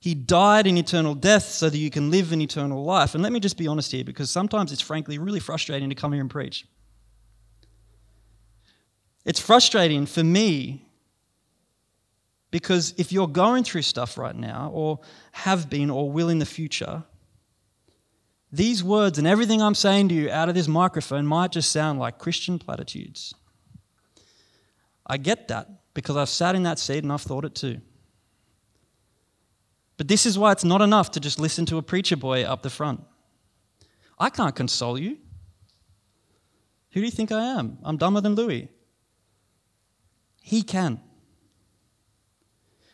He 0.00 0.14
died 0.14 0.66
in 0.66 0.78
eternal 0.78 1.14
death 1.14 1.44
so 1.44 1.68
that 1.68 1.76
you 1.76 1.90
can 1.90 2.10
live 2.10 2.32
in 2.32 2.40
eternal 2.40 2.82
life. 2.82 3.14
And 3.14 3.22
let 3.22 3.32
me 3.32 3.40
just 3.40 3.58
be 3.58 3.66
honest 3.66 3.92
here, 3.92 4.04
because 4.04 4.30
sometimes 4.30 4.72
it's 4.72 4.80
frankly 4.80 5.18
really 5.18 5.40
frustrating 5.40 5.90
to 5.90 5.94
come 5.94 6.12
here 6.12 6.22
and 6.22 6.30
preach. 6.30 6.66
It's 9.26 9.40
frustrating 9.40 10.06
for 10.06 10.24
me 10.24 10.86
because 12.50 12.94
if 12.96 13.12
you're 13.12 13.28
going 13.28 13.64
through 13.64 13.82
stuff 13.82 14.18
right 14.18 14.34
now, 14.34 14.70
or 14.72 15.00
have 15.32 15.70
been, 15.70 15.90
or 15.90 16.10
will 16.10 16.28
in 16.28 16.38
the 16.38 16.46
future, 16.46 17.04
these 18.52 18.82
words 18.82 19.18
and 19.18 19.26
everything 19.26 19.62
I'm 19.62 19.74
saying 19.74 20.08
to 20.08 20.14
you 20.14 20.30
out 20.30 20.48
of 20.48 20.54
this 20.54 20.66
microphone 20.66 21.26
might 21.26 21.52
just 21.52 21.70
sound 21.70 21.98
like 21.98 22.18
Christian 22.18 22.58
platitudes. 22.58 23.34
I 25.06 25.16
get 25.16 25.48
that 25.48 25.68
because 25.94 26.16
I've 26.16 26.28
sat 26.28 26.54
in 26.54 26.64
that 26.64 26.78
seat 26.78 27.02
and 27.02 27.12
I've 27.12 27.22
thought 27.22 27.44
it 27.44 27.54
too. 27.54 27.80
But 29.96 30.08
this 30.08 30.24
is 30.24 30.38
why 30.38 30.52
it's 30.52 30.64
not 30.64 30.80
enough 30.80 31.10
to 31.12 31.20
just 31.20 31.38
listen 31.38 31.66
to 31.66 31.78
a 31.78 31.82
preacher 31.82 32.16
boy 32.16 32.42
up 32.42 32.62
the 32.62 32.70
front. 32.70 33.02
I 34.18 34.30
can't 34.30 34.54
console 34.54 34.98
you. 34.98 35.18
Who 36.92 37.00
do 37.00 37.04
you 37.04 37.10
think 37.10 37.30
I 37.30 37.58
am? 37.58 37.78
I'm 37.82 37.96
dumber 37.96 38.20
than 38.20 38.34
Louis. 38.34 38.68
He 40.42 40.62
can. 40.62 41.00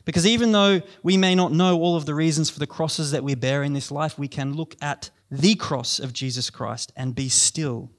Because 0.04 0.26
even 0.26 0.52
though 0.52 0.82
we 1.02 1.16
may 1.16 1.34
not 1.34 1.52
know 1.52 1.78
all 1.80 1.96
of 1.96 2.06
the 2.06 2.14
reasons 2.14 2.50
for 2.50 2.58
the 2.58 2.66
crosses 2.66 3.10
that 3.10 3.24
we 3.24 3.34
bear 3.34 3.62
in 3.62 3.72
this 3.72 3.90
life, 3.90 4.18
we 4.18 4.28
can 4.28 4.54
look 4.54 4.76
at 4.80 5.10
the 5.30 5.54
cross 5.54 5.98
of 5.98 6.12
Jesus 6.12 6.50
Christ, 6.50 6.92
and 6.96 7.14
be 7.14 7.28
still 7.28 7.90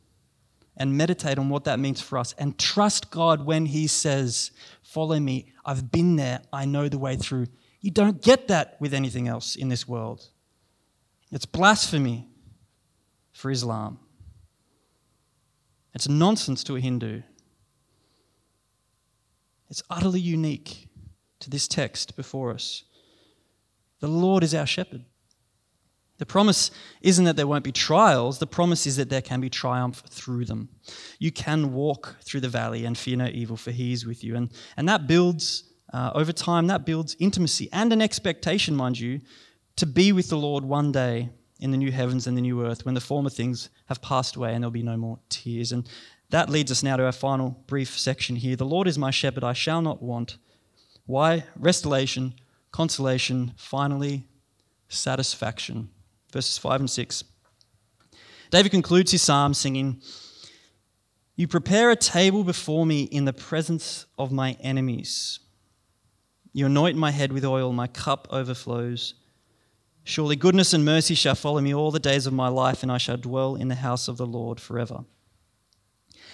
and 0.78 0.96
meditate 0.96 1.40
on 1.40 1.50
what 1.50 1.64
that 1.64 1.80
means 1.80 2.00
for 2.00 2.18
us 2.18 2.34
and 2.38 2.58
trust 2.58 3.10
God 3.10 3.46
when 3.46 3.66
He 3.66 3.88
says, 3.88 4.52
Follow 4.84 5.20
me. 5.20 5.52
I've 5.66 5.92
been 5.92 6.16
there. 6.16 6.42
I 6.54 6.66
know 6.66 6.88
the 6.88 6.98
way 6.98 7.18
through. 7.18 7.48
You 7.82 7.92
don't 7.92 8.22
get 8.22 8.48
that 8.48 8.78
with 8.80 8.94
anything 8.94 9.28
else 9.28 9.56
in 9.56 9.70
this 9.70 9.88
world. 9.88 10.28
It's 11.32 11.46
blasphemy 11.46 12.28
for 13.34 13.52
Islam. 13.52 14.00
It's 15.94 16.08
nonsense 16.08 16.64
to 16.66 16.76
a 16.76 16.80
Hindu. 16.80 17.24
It's 19.70 19.84
utterly 19.90 20.22
unique 20.22 20.88
to 21.40 21.50
this 21.50 21.68
text 21.68 22.16
before 22.16 22.52
us. 22.52 22.84
The 24.00 24.08
Lord 24.08 24.44
is 24.44 24.56
our 24.56 24.66
shepherd. 24.66 25.06
The 26.18 26.26
promise 26.26 26.72
isn't 27.02 27.26
that 27.26 27.36
there 27.36 27.48
won't 27.48 27.64
be 27.64 27.72
trials, 27.72 28.40
the 28.40 28.48
promise 28.48 28.88
is 28.88 28.96
that 28.96 29.10
there 29.10 29.22
can 29.22 29.40
be 29.40 29.50
triumph 29.50 30.02
through 30.10 30.46
them. 30.46 30.70
You 31.20 31.32
can 31.32 31.74
walk 31.74 32.16
through 32.24 32.42
the 32.42 32.50
valley 32.50 32.86
and 32.86 32.98
fear 32.98 33.18
no 33.18 33.28
evil, 33.28 33.56
for 33.56 33.72
he 33.72 33.94
is 33.94 34.06
with 34.06 34.24
you. 34.24 34.36
And, 34.36 34.52
and 34.78 34.90
that 34.90 35.06
builds, 35.06 35.64
uh, 35.94 36.12
over 36.16 36.32
time, 36.32 36.68
that 36.68 36.86
builds 36.86 37.16
intimacy 37.20 37.70
and 37.72 37.94
an 37.94 38.02
expectation, 38.02 38.76
mind 38.76 39.00
you, 39.00 39.22
to 39.76 39.86
be 39.86 40.12
with 40.12 40.30
the 40.30 40.38
Lord 40.38 40.66
one 40.66 40.92
day 40.92 41.30
in 41.60 41.70
the 41.70 41.78
new 41.78 41.92
heavens 41.92 42.26
and 42.26 42.36
the 42.36 42.42
new 42.42 42.66
earth 42.66 42.84
when 42.84 42.96
the 42.96 43.02
former 43.02 43.30
things 43.30 43.70
have 43.86 44.02
passed 44.02 44.36
away 44.36 44.54
and 44.54 44.64
there'll 44.64 44.72
be 44.72 44.84
no 44.84 44.98
more 44.98 45.20
tears. 45.30 45.72
And 45.72 45.88
that 46.32 46.50
leads 46.50 46.72
us 46.72 46.82
now 46.82 46.98
to 46.98 47.06
our 47.06 47.12
final 47.12 47.64
brief 47.68 47.98
section 47.98 48.36
here. 48.36 48.56
The 48.56 48.66
Lord 48.66 48.88
is 48.88 48.98
my 48.98 49.12
shepherd, 49.12 49.44
I 49.44 49.54
shall 49.54 49.84
not 49.84 50.02
want. 50.02 50.38
Why? 51.06 51.46
Restoration, 51.56 52.34
consolation, 52.72 53.54
finally, 53.56 54.28
satisfaction 54.90 55.90
verses 56.32 56.58
5 56.58 56.82
and 56.82 56.90
6. 56.90 57.24
David 58.50 58.72
concludes 58.72 59.12
his 59.12 59.22
psalm 59.22 59.54
singing, 59.54 60.02
You 61.36 61.48
prepare 61.48 61.92
a 61.92 61.96
table 61.96 62.44
before 62.44 62.86
me 62.86 63.04
in 63.04 63.26
the 63.26 63.34
presence 63.34 64.06
of 64.18 64.32
my 64.32 64.58
enemies. 64.62 65.40
You 66.54 66.66
anoint 66.66 66.98
my 66.98 67.12
head 67.12 67.32
with 67.32 67.46
oil, 67.46 67.74
my 67.74 67.88
cup 67.88 68.28
overflows. 68.32 69.14
Surely 70.04 70.38
goodness 70.38 70.74
and 70.74 70.86
mercy 70.86 71.16
shall 71.16 71.36
follow 71.36 71.60
me 71.60 71.74
all 71.74 71.92
the 71.92 72.00
days 72.00 72.26
of 72.26 72.34
my 72.34 72.48
life, 72.48 72.82
and 72.82 72.92
I 72.92 72.98
shall 72.98 73.18
dwell 73.18 73.56
in 73.56 73.68
the 73.68 73.76
house 73.76 74.08
of 74.08 74.18
the 74.18 74.26
Lord 74.26 74.60
forever. 74.60 75.04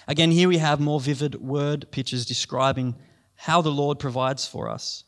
Again, 0.08 0.32
here 0.32 0.48
we 0.48 0.58
have 0.58 0.80
more 0.80 1.00
vivid 1.00 1.36
word 1.42 1.88
pictures 1.92 2.26
describing 2.26 2.96
how 3.36 3.62
the 3.62 3.72
Lord 3.72 4.00
provides 4.00 4.46
for 4.46 4.70
us. 4.70 5.06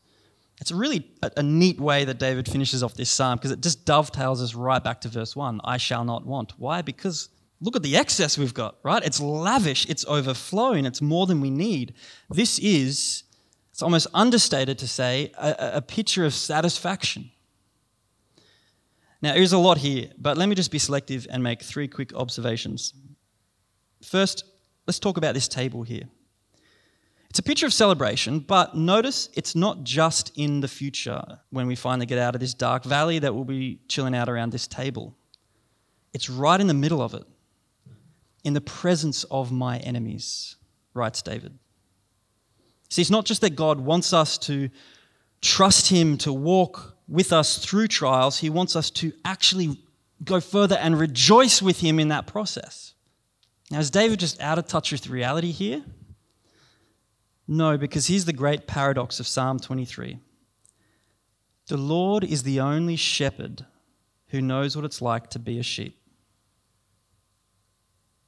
It's 0.60 0.72
really 0.72 1.06
a, 1.22 1.30
a 1.36 1.42
neat 1.42 1.78
way 1.80 2.04
that 2.04 2.18
David 2.18 2.48
finishes 2.48 2.82
off 2.82 2.94
this 2.94 3.10
psalm 3.10 3.36
because 3.36 3.50
it 3.50 3.60
just 3.60 3.84
dovetails 3.84 4.42
us 4.42 4.54
right 4.54 4.82
back 4.82 5.00
to 5.02 5.08
verse 5.08 5.36
1 5.36 5.60
I 5.64 5.76
shall 5.76 6.04
not 6.04 6.26
want. 6.26 6.52
Why? 6.58 6.82
Because 6.82 7.28
look 7.60 7.76
at 7.76 7.82
the 7.82 7.96
excess 7.96 8.38
we've 8.38 8.54
got, 8.54 8.76
right? 8.82 9.04
It's 9.04 9.20
lavish, 9.20 9.88
it's 9.88 10.04
overflowing, 10.06 10.86
it's 10.86 11.02
more 11.02 11.26
than 11.26 11.40
we 11.40 11.50
need. 11.50 11.94
This 12.30 12.58
is, 12.58 13.24
it's 13.70 13.82
almost 13.82 14.06
understated 14.14 14.78
to 14.78 14.88
say, 14.88 15.32
a, 15.38 15.76
a 15.76 15.82
picture 15.82 16.24
of 16.24 16.34
satisfaction. 16.34 17.30
Now, 19.22 19.34
there's 19.34 19.52
a 19.52 19.58
lot 19.58 19.78
here, 19.78 20.10
but 20.18 20.36
let 20.36 20.48
me 20.48 20.54
just 20.54 20.70
be 20.70 20.78
selective 20.78 21.26
and 21.30 21.42
make 21.42 21.62
three 21.62 21.88
quick 21.88 22.14
observations. 22.14 22.92
First, 24.02 24.44
let's 24.86 24.98
talk 24.98 25.16
about 25.16 25.34
this 25.34 25.48
table 25.48 25.82
here. 25.82 26.04
It's 27.30 27.38
a 27.38 27.42
picture 27.42 27.66
of 27.66 27.72
celebration, 27.72 28.38
but 28.38 28.76
notice 28.76 29.28
it's 29.34 29.54
not 29.54 29.84
just 29.84 30.32
in 30.36 30.60
the 30.60 30.68
future 30.68 31.22
when 31.50 31.66
we 31.66 31.74
finally 31.74 32.06
get 32.06 32.18
out 32.18 32.34
of 32.34 32.40
this 32.40 32.54
dark 32.54 32.84
valley 32.84 33.18
that 33.18 33.34
we'll 33.34 33.44
be 33.44 33.80
chilling 33.88 34.14
out 34.14 34.28
around 34.28 34.52
this 34.52 34.66
table. 34.66 35.14
It's 36.12 36.30
right 36.30 36.60
in 36.60 36.66
the 36.66 36.74
middle 36.74 37.02
of 37.02 37.14
it, 37.14 37.24
in 38.44 38.54
the 38.54 38.60
presence 38.60 39.24
of 39.24 39.52
my 39.52 39.78
enemies, 39.78 40.56
writes 40.94 41.20
David. 41.20 41.58
See, 42.88 43.02
it's 43.02 43.10
not 43.10 43.26
just 43.26 43.40
that 43.42 43.56
God 43.56 43.80
wants 43.80 44.12
us 44.12 44.38
to 44.38 44.70
trust 45.42 45.90
Him 45.90 46.16
to 46.18 46.32
walk 46.32 46.96
with 47.08 47.32
us 47.32 47.58
through 47.58 47.88
trials, 47.88 48.38
He 48.38 48.50
wants 48.50 48.76
us 48.76 48.90
to 48.92 49.12
actually 49.24 49.78
go 50.24 50.40
further 50.40 50.76
and 50.76 50.98
rejoice 50.98 51.60
with 51.60 51.80
Him 51.80 52.00
in 52.00 52.08
that 52.08 52.26
process. 52.26 52.94
Now, 53.70 53.80
is 53.80 53.90
David 53.90 54.20
just 54.20 54.40
out 54.40 54.58
of 54.58 54.66
touch 54.66 54.92
with 54.92 55.08
reality 55.08 55.50
here? 55.50 55.84
No, 57.48 57.78
because 57.78 58.08
here's 58.08 58.24
the 58.24 58.32
great 58.32 58.66
paradox 58.66 59.20
of 59.20 59.26
Psalm 59.26 59.58
23 59.58 60.18
The 61.68 61.76
Lord 61.76 62.24
is 62.24 62.42
the 62.42 62.60
only 62.60 62.96
shepherd 62.96 63.66
who 64.28 64.40
knows 64.40 64.74
what 64.74 64.84
it's 64.84 65.00
like 65.00 65.30
to 65.30 65.38
be 65.38 65.58
a 65.58 65.62
sheep. 65.62 65.98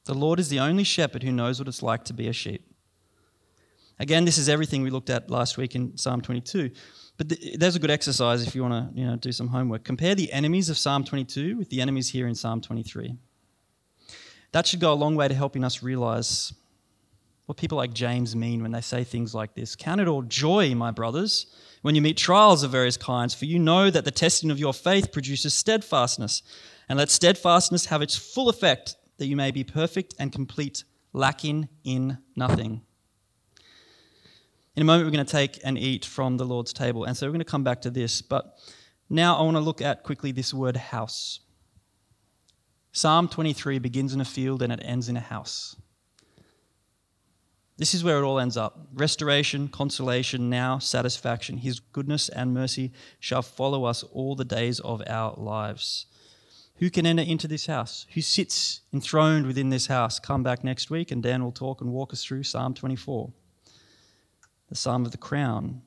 The 0.05 0.15
Lord 0.15 0.41
is 0.41 0.49
the 0.49 0.61
only 0.61 0.85
shepherd 0.85 1.23
who 1.23 1.33
knows 1.33 1.59
what 1.59 1.69
it's 1.69 1.83
like 1.83 2.05
to 2.05 2.15
be 2.15 2.29
a 2.29 2.33
sheep. 2.33 2.65
Again, 4.01 4.25
this 4.25 4.39
is 4.39 4.49
everything 4.49 4.83
we 4.83 4.91
looked 4.91 5.11
at 5.11 5.29
last 5.29 5.59
week 5.59 5.75
in 5.75 5.97
Psalm 5.97 6.21
22. 6.21 6.71
But 7.17 7.29
th- 7.31 7.59
there's 7.59 7.75
a 7.75 7.81
good 7.81 7.91
exercise 7.91 8.47
if 8.47 8.55
you 8.55 8.63
want 8.63 8.95
to 8.95 8.99
you 8.99 9.07
know, 9.07 9.17
do 9.17 9.33
some 9.33 9.49
homework. 9.49 9.83
Compare 9.85 10.15
the 10.15 10.33
enemies 10.33 10.71
of 10.71 10.79
Psalm 10.79 11.03
22 11.05 11.59
with 11.59 11.69
the 11.69 11.81
enemies 11.81 12.09
here 12.11 12.29
in 12.29 12.37
Psalm 12.37 12.61
23. 12.61 13.17
That 14.53 14.67
should 14.67 14.81
go 14.81 14.93
a 14.93 14.95
long 14.95 15.17
way 15.17 15.27
to 15.27 15.35
helping 15.35 15.65
us 15.65 15.83
realize 15.83 16.55
what 17.49 17.57
people 17.57 17.79
like 17.79 17.95
James 17.95 18.37
mean 18.37 18.61
when 18.61 18.73
they 18.73 18.83
say 18.83 19.05
things 19.05 19.35
like 19.35 19.55
this. 19.55 19.75
Count 19.75 20.03
it 20.03 20.07
all 20.07 20.21
joy, 20.21 20.75
my 20.75 20.91
brothers, 20.91 21.47
when 21.81 21.95
you 21.95 22.03
meet 22.03 22.19
trials 22.19 22.63
of 22.63 22.73
various 22.73 22.99
kinds, 22.99 23.33
for 23.33 23.47
you 23.47 23.59
know 23.59 23.89
that 23.89 24.05
the 24.05 24.11
testing 24.11 24.51
of 24.51 24.59
your 24.59 24.75
faith 24.75 25.11
produces 25.13 25.55
steadfastness. 25.55 26.43
And 26.91 26.99
let 26.99 27.09
steadfastness 27.09 27.87
have 27.87 28.03
its 28.03 28.17
full 28.17 28.51
effect, 28.51 28.97
that 29.17 29.29
you 29.29 29.35
may 29.35 29.51
be 29.51 29.65
perfect 29.65 30.15
and 30.19 30.31
complete, 30.31 30.85
lacking 31.15 31.71
in 31.85 32.19
nothing. 32.37 32.83
In 34.77 34.83
a 34.83 34.85
moment, 34.85 35.07
we're 35.07 35.17
going 35.17 35.25
to 35.25 35.33
take 35.33 35.59
and 35.65 35.79
eat 35.79 36.05
from 36.05 36.37
the 36.37 36.45
Lord's 36.45 36.75
table. 36.75 37.05
And 37.05 37.17
so 37.17 37.27
we're 37.27 37.33
going 37.33 37.39
to 37.39 37.47
come 37.47 37.65
back 37.65 37.81
to 37.81 37.91
this. 37.91 38.21
But 38.21 38.59
now 39.09 39.39
I 39.39 39.43
want 39.43 39.57
to 39.57 39.63
look 39.63 39.81
at 39.81 40.03
quickly 40.03 40.33
this 40.33 40.53
word 40.53 40.77
house. 40.77 41.41
Psalm 42.93 43.27
23 43.27 43.79
begins 43.79 44.13
in 44.13 44.21
a 44.21 44.27
field 44.27 44.61
and 44.61 44.71
it 44.71 44.81
ends 44.83 45.09
in 45.09 45.17
a 45.17 45.21
house. 45.21 45.77
This 47.79 47.95
is 47.95 48.03
where 48.03 48.19
it 48.19 48.25
all 48.25 48.41
ends 48.41 48.57
up 48.57 48.89
restoration, 48.93 49.69
consolation, 49.69 50.51
now 50.51 50.79
satisfaction. 50.79 51.59
His 51.59 51.79
goodness 51.79 52.29
and 52.29 52.53
mercy 52.53 52.93
shall 53.21 53.41
follow 53.41 53.85
us 53.85 54.03
all 54.03 54.35
the 54.35 54.45
days 54.45 54.81
of 54.81 55.01
our 55.07 55.35
lives. 55.37 56.07
Who 56.79 56.91
can 56.91 57.07
enter 57.07 57.23
into 57.23 57.47
this 57.47 57.67
house? 57.67 58.05
Who 58.15 58.21
sits 58.21 58.81
enthroned 58.93 59.47
within 59.47 59.71
this 59.71 59.87
house? 59.87 60.19
Come 60.19 60.43
back 60.43 60.65
next 60.65 60.91
week 60.91 61.13
and 61.13 61.23
Dan 61.23 61.43
will 61.43 61.53
talk 61.53 61.81
and 61.81 61.93
walk 61.93 62.13
us 62.13 62.25
through 62.25 62.43
Psalm 62.43 62.75
24, 62.75 63.33
the 64.69 64.75
Psalm 64.75 65.05
of 65.05 65.13
the 65.13 65.19
Crown. 65.19 65.81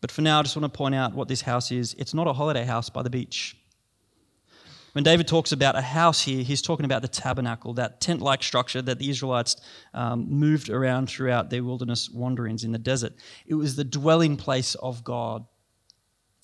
But 0.00 0.12
for 0.12 0.22
now, 0.22 0.38
I 0.38 0.42
just 0.42 0.56
want 0.56 0.72
to 0.72 0.76
point 0.76 0.94
out 0.94 1.14
what 1.14 1.26
this 1.26 1.40
house 1.40 1.72
is. 1.72 1.94
It's 1.98 2.14
not 2.14 2.28
a 2.28 2.32
holiday 2.32 2.64
house 2.64 2.90
by 2.90 3.02
the 3.02 3.10
beach. 3.10 3.56
When 4.94 5.02
David 5.02 5.26
talks 5.26 5.50
about 5.50 5.74
a 5.74 5.80
house 5.80 6.22
here, 6.22 6.44
he's 6.44 6.62
talking 6.62 6.84
about 6.84 7.02
the 7.02 7.08
tabernacle, 7.08 7.74
that 7.74 8.00
tent 8.00 8.20
like 8.22 8.44
structure 8.44 8.80
that 8.80 9.00
the 9.00 9.10
Israelites 9.10 9.56
um, 9.92 10.30
moved 10.30 10.70
around 10.70 11.08
throughout 11.08 11.50
their 11.50 11.64
wilderness 11.64 12.08
wanderings 12.08 12.62
in 12.62 12.70
the 12.70 12.78
desert. 12.78 13.12
It 13.44 13.54
was 13.54 13.74
the 13.74 13.82
dwelling 13.82 14.36
place 14.36 14.76
of 14.76 15.02
God. 15.02 15.46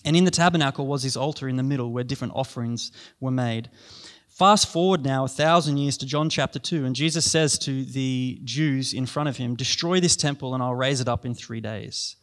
And 0.05 0.17
in 0.17 0.25
the 0.25 0.33
tabernacle 0.33 0.89
was 0.89 1.05
his 1.05 1.17
altar 1.17 1.49
in 1.49 1.55
the 1.55 1.63
middle 1.63 1.93
where 1.93 2.03
different 2.03 2.35
offerings 2.35 2.91
were 3.21 3.31
made. 3.31 3.71
Fast 4.27 4.67
forward 4.67 5.05
now 5.05 5.27
a 5.27 5.29
thousand 5.29 5.77
years 5.77 5.97
to 5.99 6.07
John 6.07 6.29
chapter 6.29 6.59
2, 6.59 6.85
and 6.85 6.97
Jesus 6.97 7.31
says 7.31 7.57
to 7.61 7.85
the 7.85 8.41
Jews 8.43 8.93
in 8.93 9.07
front 9.07 9.29
of 9.29 9.37
him, 9.37 9.55
Destroy 9.55 10.01
this 10.01 10.17
temple 10.17 10.55
and 10.55 10.63
I'll 10.63 10.75
raise 10.75 11.01
it 11.01 11.07
up 11.07 11.25
in 11.25 11.35
three 11.35 11.61
days. 11.61 12.17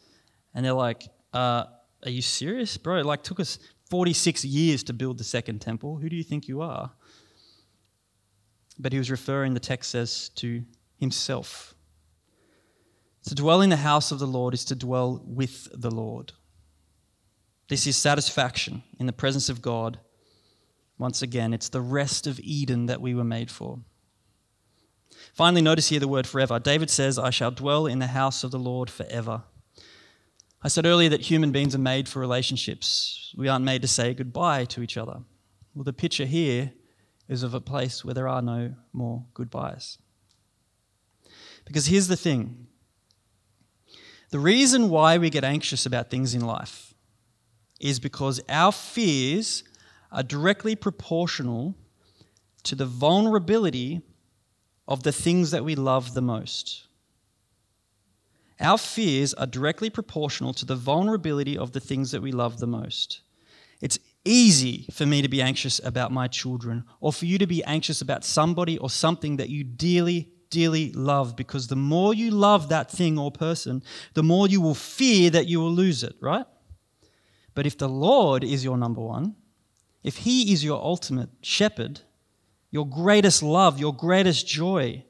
And 0.53 0.65
they're 0.65 0.73
like, 0.73 1.03
uh, 1.31 1.65
Are 2.03 2.09
you 2.09 2.21
serious, 2.21 2.75
bro? 2.75 3.01
Like 3.01 3.23
took 3.23 3.39
us 3.39 3.59
46 3.89 4.43
years 4.45 4.83
to 4.83 4.93
build 4.93 5.17
the 5.17 5.23
second 5.23 5.59
temple. 5.59 5.97
Who 5.97 6.09
do 6.09 6.15
you 6.15 6.23
think 6.23 6.47
you 6.47 6.61
are? 6.61 6.91
But 8.79 8.91
he 8.91 8.97
was 8.97 9.09
referring, 9.09 9.53
the 9.53 9.59
text 9.59 9.91
says, 9.91 10.29
to 10.35 10.63
himself. 10.97 11.73
To 13.25 13.35
dwell 13.35 13.61
in 13.61 13.69
the 13.69 13.77
house 13.77 14.11
of 14.11 14.19
the 14.19 14.27
Lord 14.27 14.53
is 14.53 14.65
to 14.65 14.75
dwell 14.75 15.21
with 15.25 15.67
the 15.73 15.91
Lord. 15.91 16.33
This 17.69 17.87
is 17.87 17.97
satisfaction 17.97 18.83
in 18.99 19.05
the 19.05 19.13
presence 19.13 19.49
of 19.49 19.61
God. 19.61 19.99
Once 20.97 21.21
again, 21.21 21.53
it's 21.53 21.69
the 21.69 21.81
rest 21.81 22.27
of 22.27 22.39
Eden 22.39 22.85
that 22.85 23.01
we 23.01 23.13
were 23.13 23.23
made 23.23 23.51
for. 23.51 23.79
Finally, 25.33 25.61
notice 25.61 25.89
here 25.89 25.99
the 25.99 26.07
word 26.07 26.25
forever. 26.25 26.59
David 26.59 26.89
says, 26.89 27.19
I 27.19 27.29
shall 27.29 27.51
dwell 27.51 27.85
in 27.85 27.99
the 27.99 28.07
house 28.07 28.43
of 28.43 28.51
the 28.51 28.59
Lord 28.59 28.89
forever. 28.89 29.43
I 30.63 30.69
said 30.69 30.85
earlier 30.85 31.09
that 31.09 31.21
human 31.21 31.51
beings 31.51 31.75
are 31.75 31.79
made 31.79 32.09
for 32.09 32.19
relationships. 32.19 33.33
We 33.37 33.47
aren't 33.47 33.65
made 33.65 33.83
to 33.83 33.87
say 33.87 34.13
goodbye 34.13 34.65
to 34.65 34.81
each 34.81 34.97
other. 34.97 35.21
Well, 35.75 35.83
the 35.83 35.93
picture 35.93 36.25
here 36.25 36.73
is 37.27 37.43
of 37.43 37.53
a 37.53 37.61
place 37.61 38.03
where 38.03 38.13
there 38.13 38.27
are 38.27 38.41
no 38.41 38.73
more 38.91 39.25
goodbyes. 39.33 39.99
Because 41.65 41.87
here's 41.87 42.07
the 42.07 42.15
thing 42.15 42.67
the 44.29 44.39
reason 44.39 44.89
why 44.89 45.17
we 45.17 45.29
get 45.29 45.43
anxious 45.43 45.85
about 45.85 46.09
things 46.09 46.33
in 46.33 46.41
life 46.41 46.93
is 47.79 47.99
because 47.99 48.41
our 48.49 48.71
fears 48.71 49.63
are 50.11 50.23
directly 50.23 50.75
proportional 50.75 51.75
to 52.63 52.75
the 52.75 52.85
vulnerability 52.85 54.01
of 54.87 55.03
the 55.03 55.11
things 55.11 55.51
that 55.51 55.63
we 55.63 55.75
love 55.75 56.13
the 56.13 56.21
most. 56.21 56.86
Our 58.59 58.77
fears 58.77 59.33
are 59.35 59.45
directly 59.45 59.89
proportional 59.89 60.53
to 60.53 60.65
the 60.65 60.75
vulnerability 60.75 61.57
of 61.57 61.73
the 61.73 61.79
things 61.79 62.11
that 62.11 62.21
we 62.21 62.31
love 62.31 62.59
the 62.59 62.67
most. 62.67 63.21
It's 63.81 63.99
easy 64.25 64.87
for 64.91 65.05
me 65.05 65.21
to 65.21 65.27
be 65.27 65.41
anxious 65.41 65.79
about 65.83 66.11
my 66.11 66.27
children 66.27 66.83
or 66.99 67.13
for 67.13 67.25
you 67.25 67.37
to 67.37 67.47
be 67.47 67.63
anxious 67.63 68.01
about 68.01 68.25
somebody 68.25 68.77
or 68.77 68.89
something 68.89 69.37
that 69.37 69.49
you 69.49 69.63
dearly, 69.63 70.29
dearly 70.49 70.91
love 70.93 71.35
because 71.35 71.67
the 71.67 71.75
more 71.75 72.13
you 72.13 72.31
love 72.31 72.69
that 72.69 72.89
thing 72.89 73.19
or 73.19 73.31
person, 73.31 73.83
the 74.15 74.23
more 74.23 74.47
you 74.47 74.59
will 74.59 74.75
fear 74.75 75.29
that 75.29 75.47
you 75.47 75.59
will 75.59 75.71
lose 75.71 76.03
it, 76.03 76.15
right? 76.19 76.45
But 77.53 77.67
if 77.67 77.77
the 77.77 77.89
Lord 77.89 78.43
is 78.43 78.63
your 78.63 78.77
number 78.77 79.01
one, 79.01 79.35
if 80.03 80.17
He 80.17 80.51
is 80.51 80.63
your 80.63 80.81
ultimate 80.81 81.29
shepherd, 81.41 82.01
your 82.71 82.87
greatest 82.87 83.43
love, 83.43 83.79
your 83.79 83.93
greatest 83.93 84.47
joy, 84.47 85.05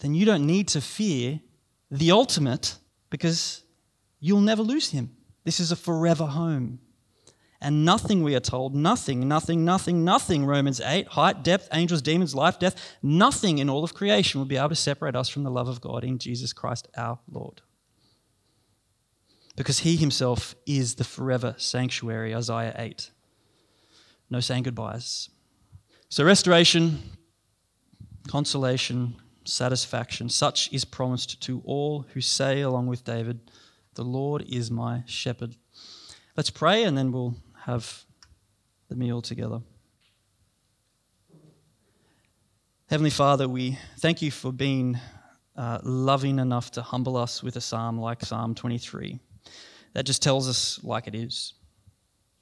then 0.00 0.14
you 0.14 0.24
don't 0.24 0.46
need 0.46 0.68
to 0.68 0.80
fear 0.80 1.40
the 1.94 2.10
ultimate 2.10 2.76
because 3.08 3.62
you'll 4.18 4.40
never 4.40 4.62
lose 4.62 4.90
Him. 4.90 5.16
This 5.44 5.60
is 5.60 5.70
a 5.70 5.76
forever 5.76 6.26
home. 6.26 6.80
And 7.60 7.84
nothing, 7.84 8.22
we 8.22 8.34
are 8.34 8.40
told, 8.40 8.74
nothing, 8.74 9.26
nothing, 9.26 9.64
nothing, 9.64 10.04
nothing, 10.04 10.44
Romans 10.44 10.80
8, 10.80 11.06
height, 11.08 11.44
depth, 11.44 11.68
angels, 11.72 12.02
demons, 12.02 12.34
life, 12.34 12.58
death, 12.58 12.96
nothing 13.02 13.58
in 13.58 13.70
all 13.70 13.84
of 13.84 13.94
creation 13.94 14.40
will 14.40 14.46
be 14.46 14.56
able 14.56 14.70
to 14.70 14.74
separate 14.74 15.14
us 15.14 15.28
from 15.28 15.44
the 15.44 15.50
love 15.50 15.68
of 15.68 15.80
God 15.80 16.04
in 16.04 16.18
Jesus 16.18 16.52
Christ 16.52 16.88
our 16.96 17.20
Lord. 17.30 17.62
Because 19.56 19.78
he 19.78 19.96
himself 19.96 20.56
is 20.66 20.96
the 20.96 21.04
forever 21.04 21.54
sanctuary, 21.56 22.34
Isaiah 22.34 22.74
8. 22.76 23.10
No 24.28 24.40
saying 24.40 24.64
goodbyes. 24.64 25.30
So, 26.08 26.24
restoration, 26.24 27.02
consolation, 28.28 29.14
satisfaction, 29.44 30.28
such 30.28 30.72
is 30.72 30.84
promised 30.84 31.40
to 31.42 31.62
all 31.64 32.06
who 32.14 32.20
say, 32.20 32.60
along 32.60 32.86
with 32.86 33.04
David, 33.04 33.40
The 33.94 34.04
Lord 34.04 34.44
is 34.48 34.70
my 34.70 35.02
shepherd. 35.06 35.56
Let's 36.36 36.50
pray 36.50 36.84
and 36.84 36.96
then 36.96 37.12
we'll 37.12 37.36
have 37.64 38.04
the 38.88 38.96
meal 38.96 39.22
together. 39.22 39.60
Heavenly 42.88 43.10
Father, 43.10 43.48
we 43.48 43.78
thank 43.98 44.20
you 44.20 44.30
for 44.30 44.52
being 44.52 44.98
uh, 45.56 45.78
loving 45.82 46.38
enough 46.38 46.70
to 46.72 46.82
humble 46.82 47.16
us 47.16 47.42
with 47.42 47.56
a 47.56 47.60
psalm 47.60 47.98
like 47.98 48.24
Psalm 48.24 48.54
23. 48.54 49.18
That 49.94 50.04
just 50.04 50.22
tells 50.22 50.48
us 50.48 50.82
like 50.82 51.06
it 51.06 51.14
is. 51.14 51.54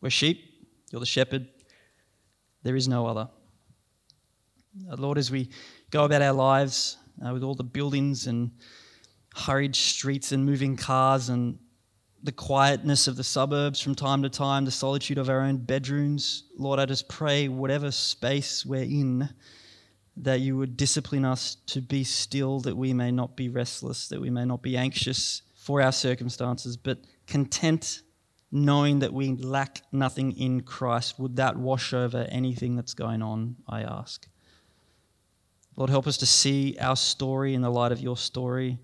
We're 0.00 0.10
sheep, 0.10 0.42
you're 0.90 1.00
the 1.00 1.06
shepherd, 1.06 1.46
there 2.62 2.76
is 2.76 2.88
no 2.88 3.06
other. 3.06 3.28
Uh, 4.90 4.96
Lord, 4.96 5.18
as 5.18 5.30
we 5.30 5.50
go 5.92 6.04
about 6.04 6.22
our 6.22 6.32
lives 6.32 6.96
uh, 7.24 7.32
with 7.32 7.44
all 7.44 7.54
the 7.54 7.62
buildings 7.62 8.26
and 8.26 8.50
hurried 9.36 9.76
streets 9.76 10.32
and 10.32 10.44
moving 10.44 10.76
cars 10.76 11.28
and 11.28 11.58
the 12.22 12.32
quietness 12.32 13.06
of 13.08 13.16
the 13.16 13.24
suburbs 13.24 13.78
from 13.80 13.94
time 13.94 14.22
to 14.22 14.30
time, 14.30 14.64
the 14.64 14.70
solitude 14.70 15.18
of 15.18 15.28
our 15.28 15.40
own 15.40 15.58
bedrooms. 15.58 16.44
Lord, 16.56 16.80
I 16.80 16.86
just 16.86 17.08
pray, 17.08 17.48
whatever 17.48 17.90
space 17.90 18.64
we're 18.64 18.82
in, 18.82 19.28
that 20.16 20.40
you 20.40 20.56
would 20.56 20.76
discipline 20.76 21.24
us 21.24 21.56
to 21.66 21.82
be 21.82 22.04
still, 22.04 22.60
that 22.60 22.76
we 22.76 22.94
may 22.94 23.10
not 23.10 23.36
be 23.36 23.48
restless, 23.48 24.08
that 24.08 24.20
we 24.20 24.30
may 24.30 24.44
not 24.44 24.62
be 24.62 24.76
anxious 24.76 25.42
for 25.56 25.82
our 25.82 25.92
circumstances, 25.92 26.76
but 26.76 26.98
content 27.26 28.02
knowing 28.50 29.00
that 29.00 29.12
we 29.12 29.34
lack 29.36 29.82
nothing 29.92 30.32
in 30.32 30.62
Christ. 30.62 31.18
Would 31.18 31.36
that 31.36 31.56
wash 31.56 31.92
over 31.92 32.26
anything 32.30 32.76
that's 32.76 32.94
going 32.94 33.20
on, 33.20 33.56
I 33.68 33.82
ask? 33.82 34.26
Lord, 35.76 35.90
help 35.90 36.06
us 36.06 36.18
to 36.18 36.26
see 36.26 36.76
our 36.80 36.96
story 36.96 37.54
in 37.54 37.62
the 37.62 37.70
light 37.70 37.92
of 37.92 38.00
your 38.00 38.16
story, 38.16 38.78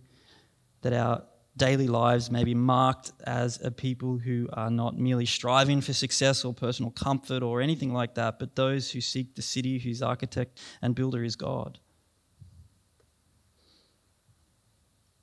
that 0.82 0.92
our 0.92 1.22
daily 1.56 1.88
lives 1.88 2.30
may 2.30 2.44
be 2.44 2.54
marked 2.54 3.12
as 3.24 3.60
a 3.62 3.70
people 3.70 4.16
who 4.16 4.48
are 4.52 4.70
not 4.70 4.96
merely 4.96 5.26
striving 5.26 5.80
for 5.80 5.92
success 5.92 6.44
or 6.44 6.54
personal 6.54 6.90
comfort 6.92 7.42
or 7.42 7.60
anything 7.60 7.92
like 7.92 8.14
that, 8.14 8.38
but 8.38 8.56
those 8.56 8.90
who 8.90 9.00
seek 9.00 9.34
the 9.34 9.42
city 9.42 9.78
whose 9.78 10.00
architect 10.00 10.60
and 10.80 10.94
builder 10.94 11.22
is 11.24 11.36
God. 11.36 11.78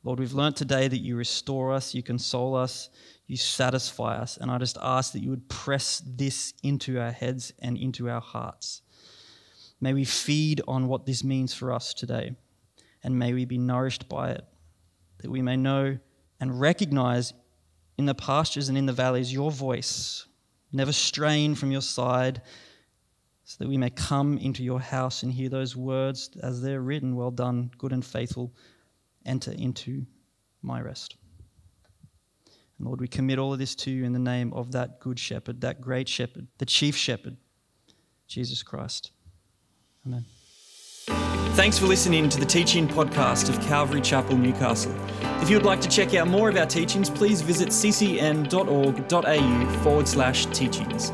Lord, 0.03 0.19
we've 0.19 0.33
learnt 0.33 0.55
today 0.55 0.87
that 0.87 0.99
you 0.99 1.15
restore 1.15 1.73
us, 1.73 1.95
you 1.95 2.03
console 2.03 2.55
us, 2.55 2.89
you 3.25 3.37
satisfy 3.37 4.17
us, 4.17 4.37
and 4.37 4.51
I 4.51 4.59
just 4.59 4.77
ask 4.79 5.13
that 5.13 5.23
you 5.23 5.31
would 5.31 5.49
press 5.49 6.03
this 6.05 6.53
into 6.61 6.99
our 6.99 7.11
heads 7.11 7.53
and 7.57 7.75
into 7.75 8.07
our 8.07 8.21
hearts. 8.21 8.83
May 9.85 9.93
we 9.93 10.03
feed 10.03 10.63
on 10.67 10.87
what 10.87 11.05
this 11.05 11.23
means 11.23 11.53
for 11.53 11.71
us 11.71 11.93
today, 11.93 12.35
and 13.03 13.19
may 13.19 13.33
we 13.33 13.45
be 13.45 13.59
nourished 13.59 14.09
by 14.09 14.31
it, 14.31 14.43
that 15.19 15.29
we 15.29 15.43
may 15.43 15.57
know 15.57 15.99
and 16.39 16.59
recognize 16.59 17.33
in 17.95 18.07
the 18.07 18.15
pastures 18.15 18.67
and 18.67 18.79
in 18.79 18.87
the 18.87 18.93
valleys 18.93 19.31
your 19.31 19.51
voice, 19.51 20.25
never 20.71 20.91
strain 20.91 21.53
from 21.53 21.71
your 21.71 21.83
side, 21.83 22.41
so 23.43 23.57
that 23.59 23.69
we 23.69 23.77
may 23.77 23.91
come 23.91 24.39
into 24.39 24.63
your 24.63 24.79
house 24.79 25.21
and 25.21 25.31
hear 25.31 25.49
those 25.49 25.75
words 25.75 26.31
as 26.41 26.63
they're 26.63 26.81
written 26.81 27.15
Well 27.15 27.29
done, 27.29 27.69
good 27.77 27.93
and 27.93 28.03
faithful, 28.03 28.55
enter 29.23 29.51
into 29.51 30.07
my 30.63 30.81
rest. 30.81 31.15
And 32.79 32.87
Lord, 32.87 33.01
we 33.01 33.07
commit 33.07 33.37
all 33.37 33.53
of 33.53 33.59
this 33.59 33.75
to 33.75 33.91
you 33.91 34.03
in 34.03 34.13
the 34.13 34.17
name 34.17 34.51
of 34.51 34.71
that 34.71 34.99
good 34.99 35.19
shepherd, 35.19 35.61
that 35.61 35.79
great 35.79 36.09
shepherd, 36.09 36.47
the 36.57 36.65
chief 36.65 36.95
shepherd, 36.95 37.37
Jesus 38.25 38.63
Christ. 38.63 39.11
Amen. 40.05 40.25
Thanks 41.55 41.79
for 41.79 41.85
listening 41.85 42.27
to 42.29 42.39
the 42.39 42.45
teaching 42.45 42.87
podcast 42.87 43.47
of 43.49 43.59
Calvary 43.61 44.01
Chapel, 44.01 44.37
Newcastle. 44.37 44.93
If 45.41 45.49
you 45.49 45.55
would 45.55 45.65
like 45.65 45.79
to 45.81 45.89
check 45.89 46.13
out 46.13 46.27
more 46.27 46.49
of 46.49 46.57
our 46.57 46.65
teachings, 46.65 47.09
please 47.09 47.41
visit 47.41 47.69
ccn.org.au 47.69 48.23
forward 49.83 50.07
slash 50.07 50.45
teachings. 50.47 51.11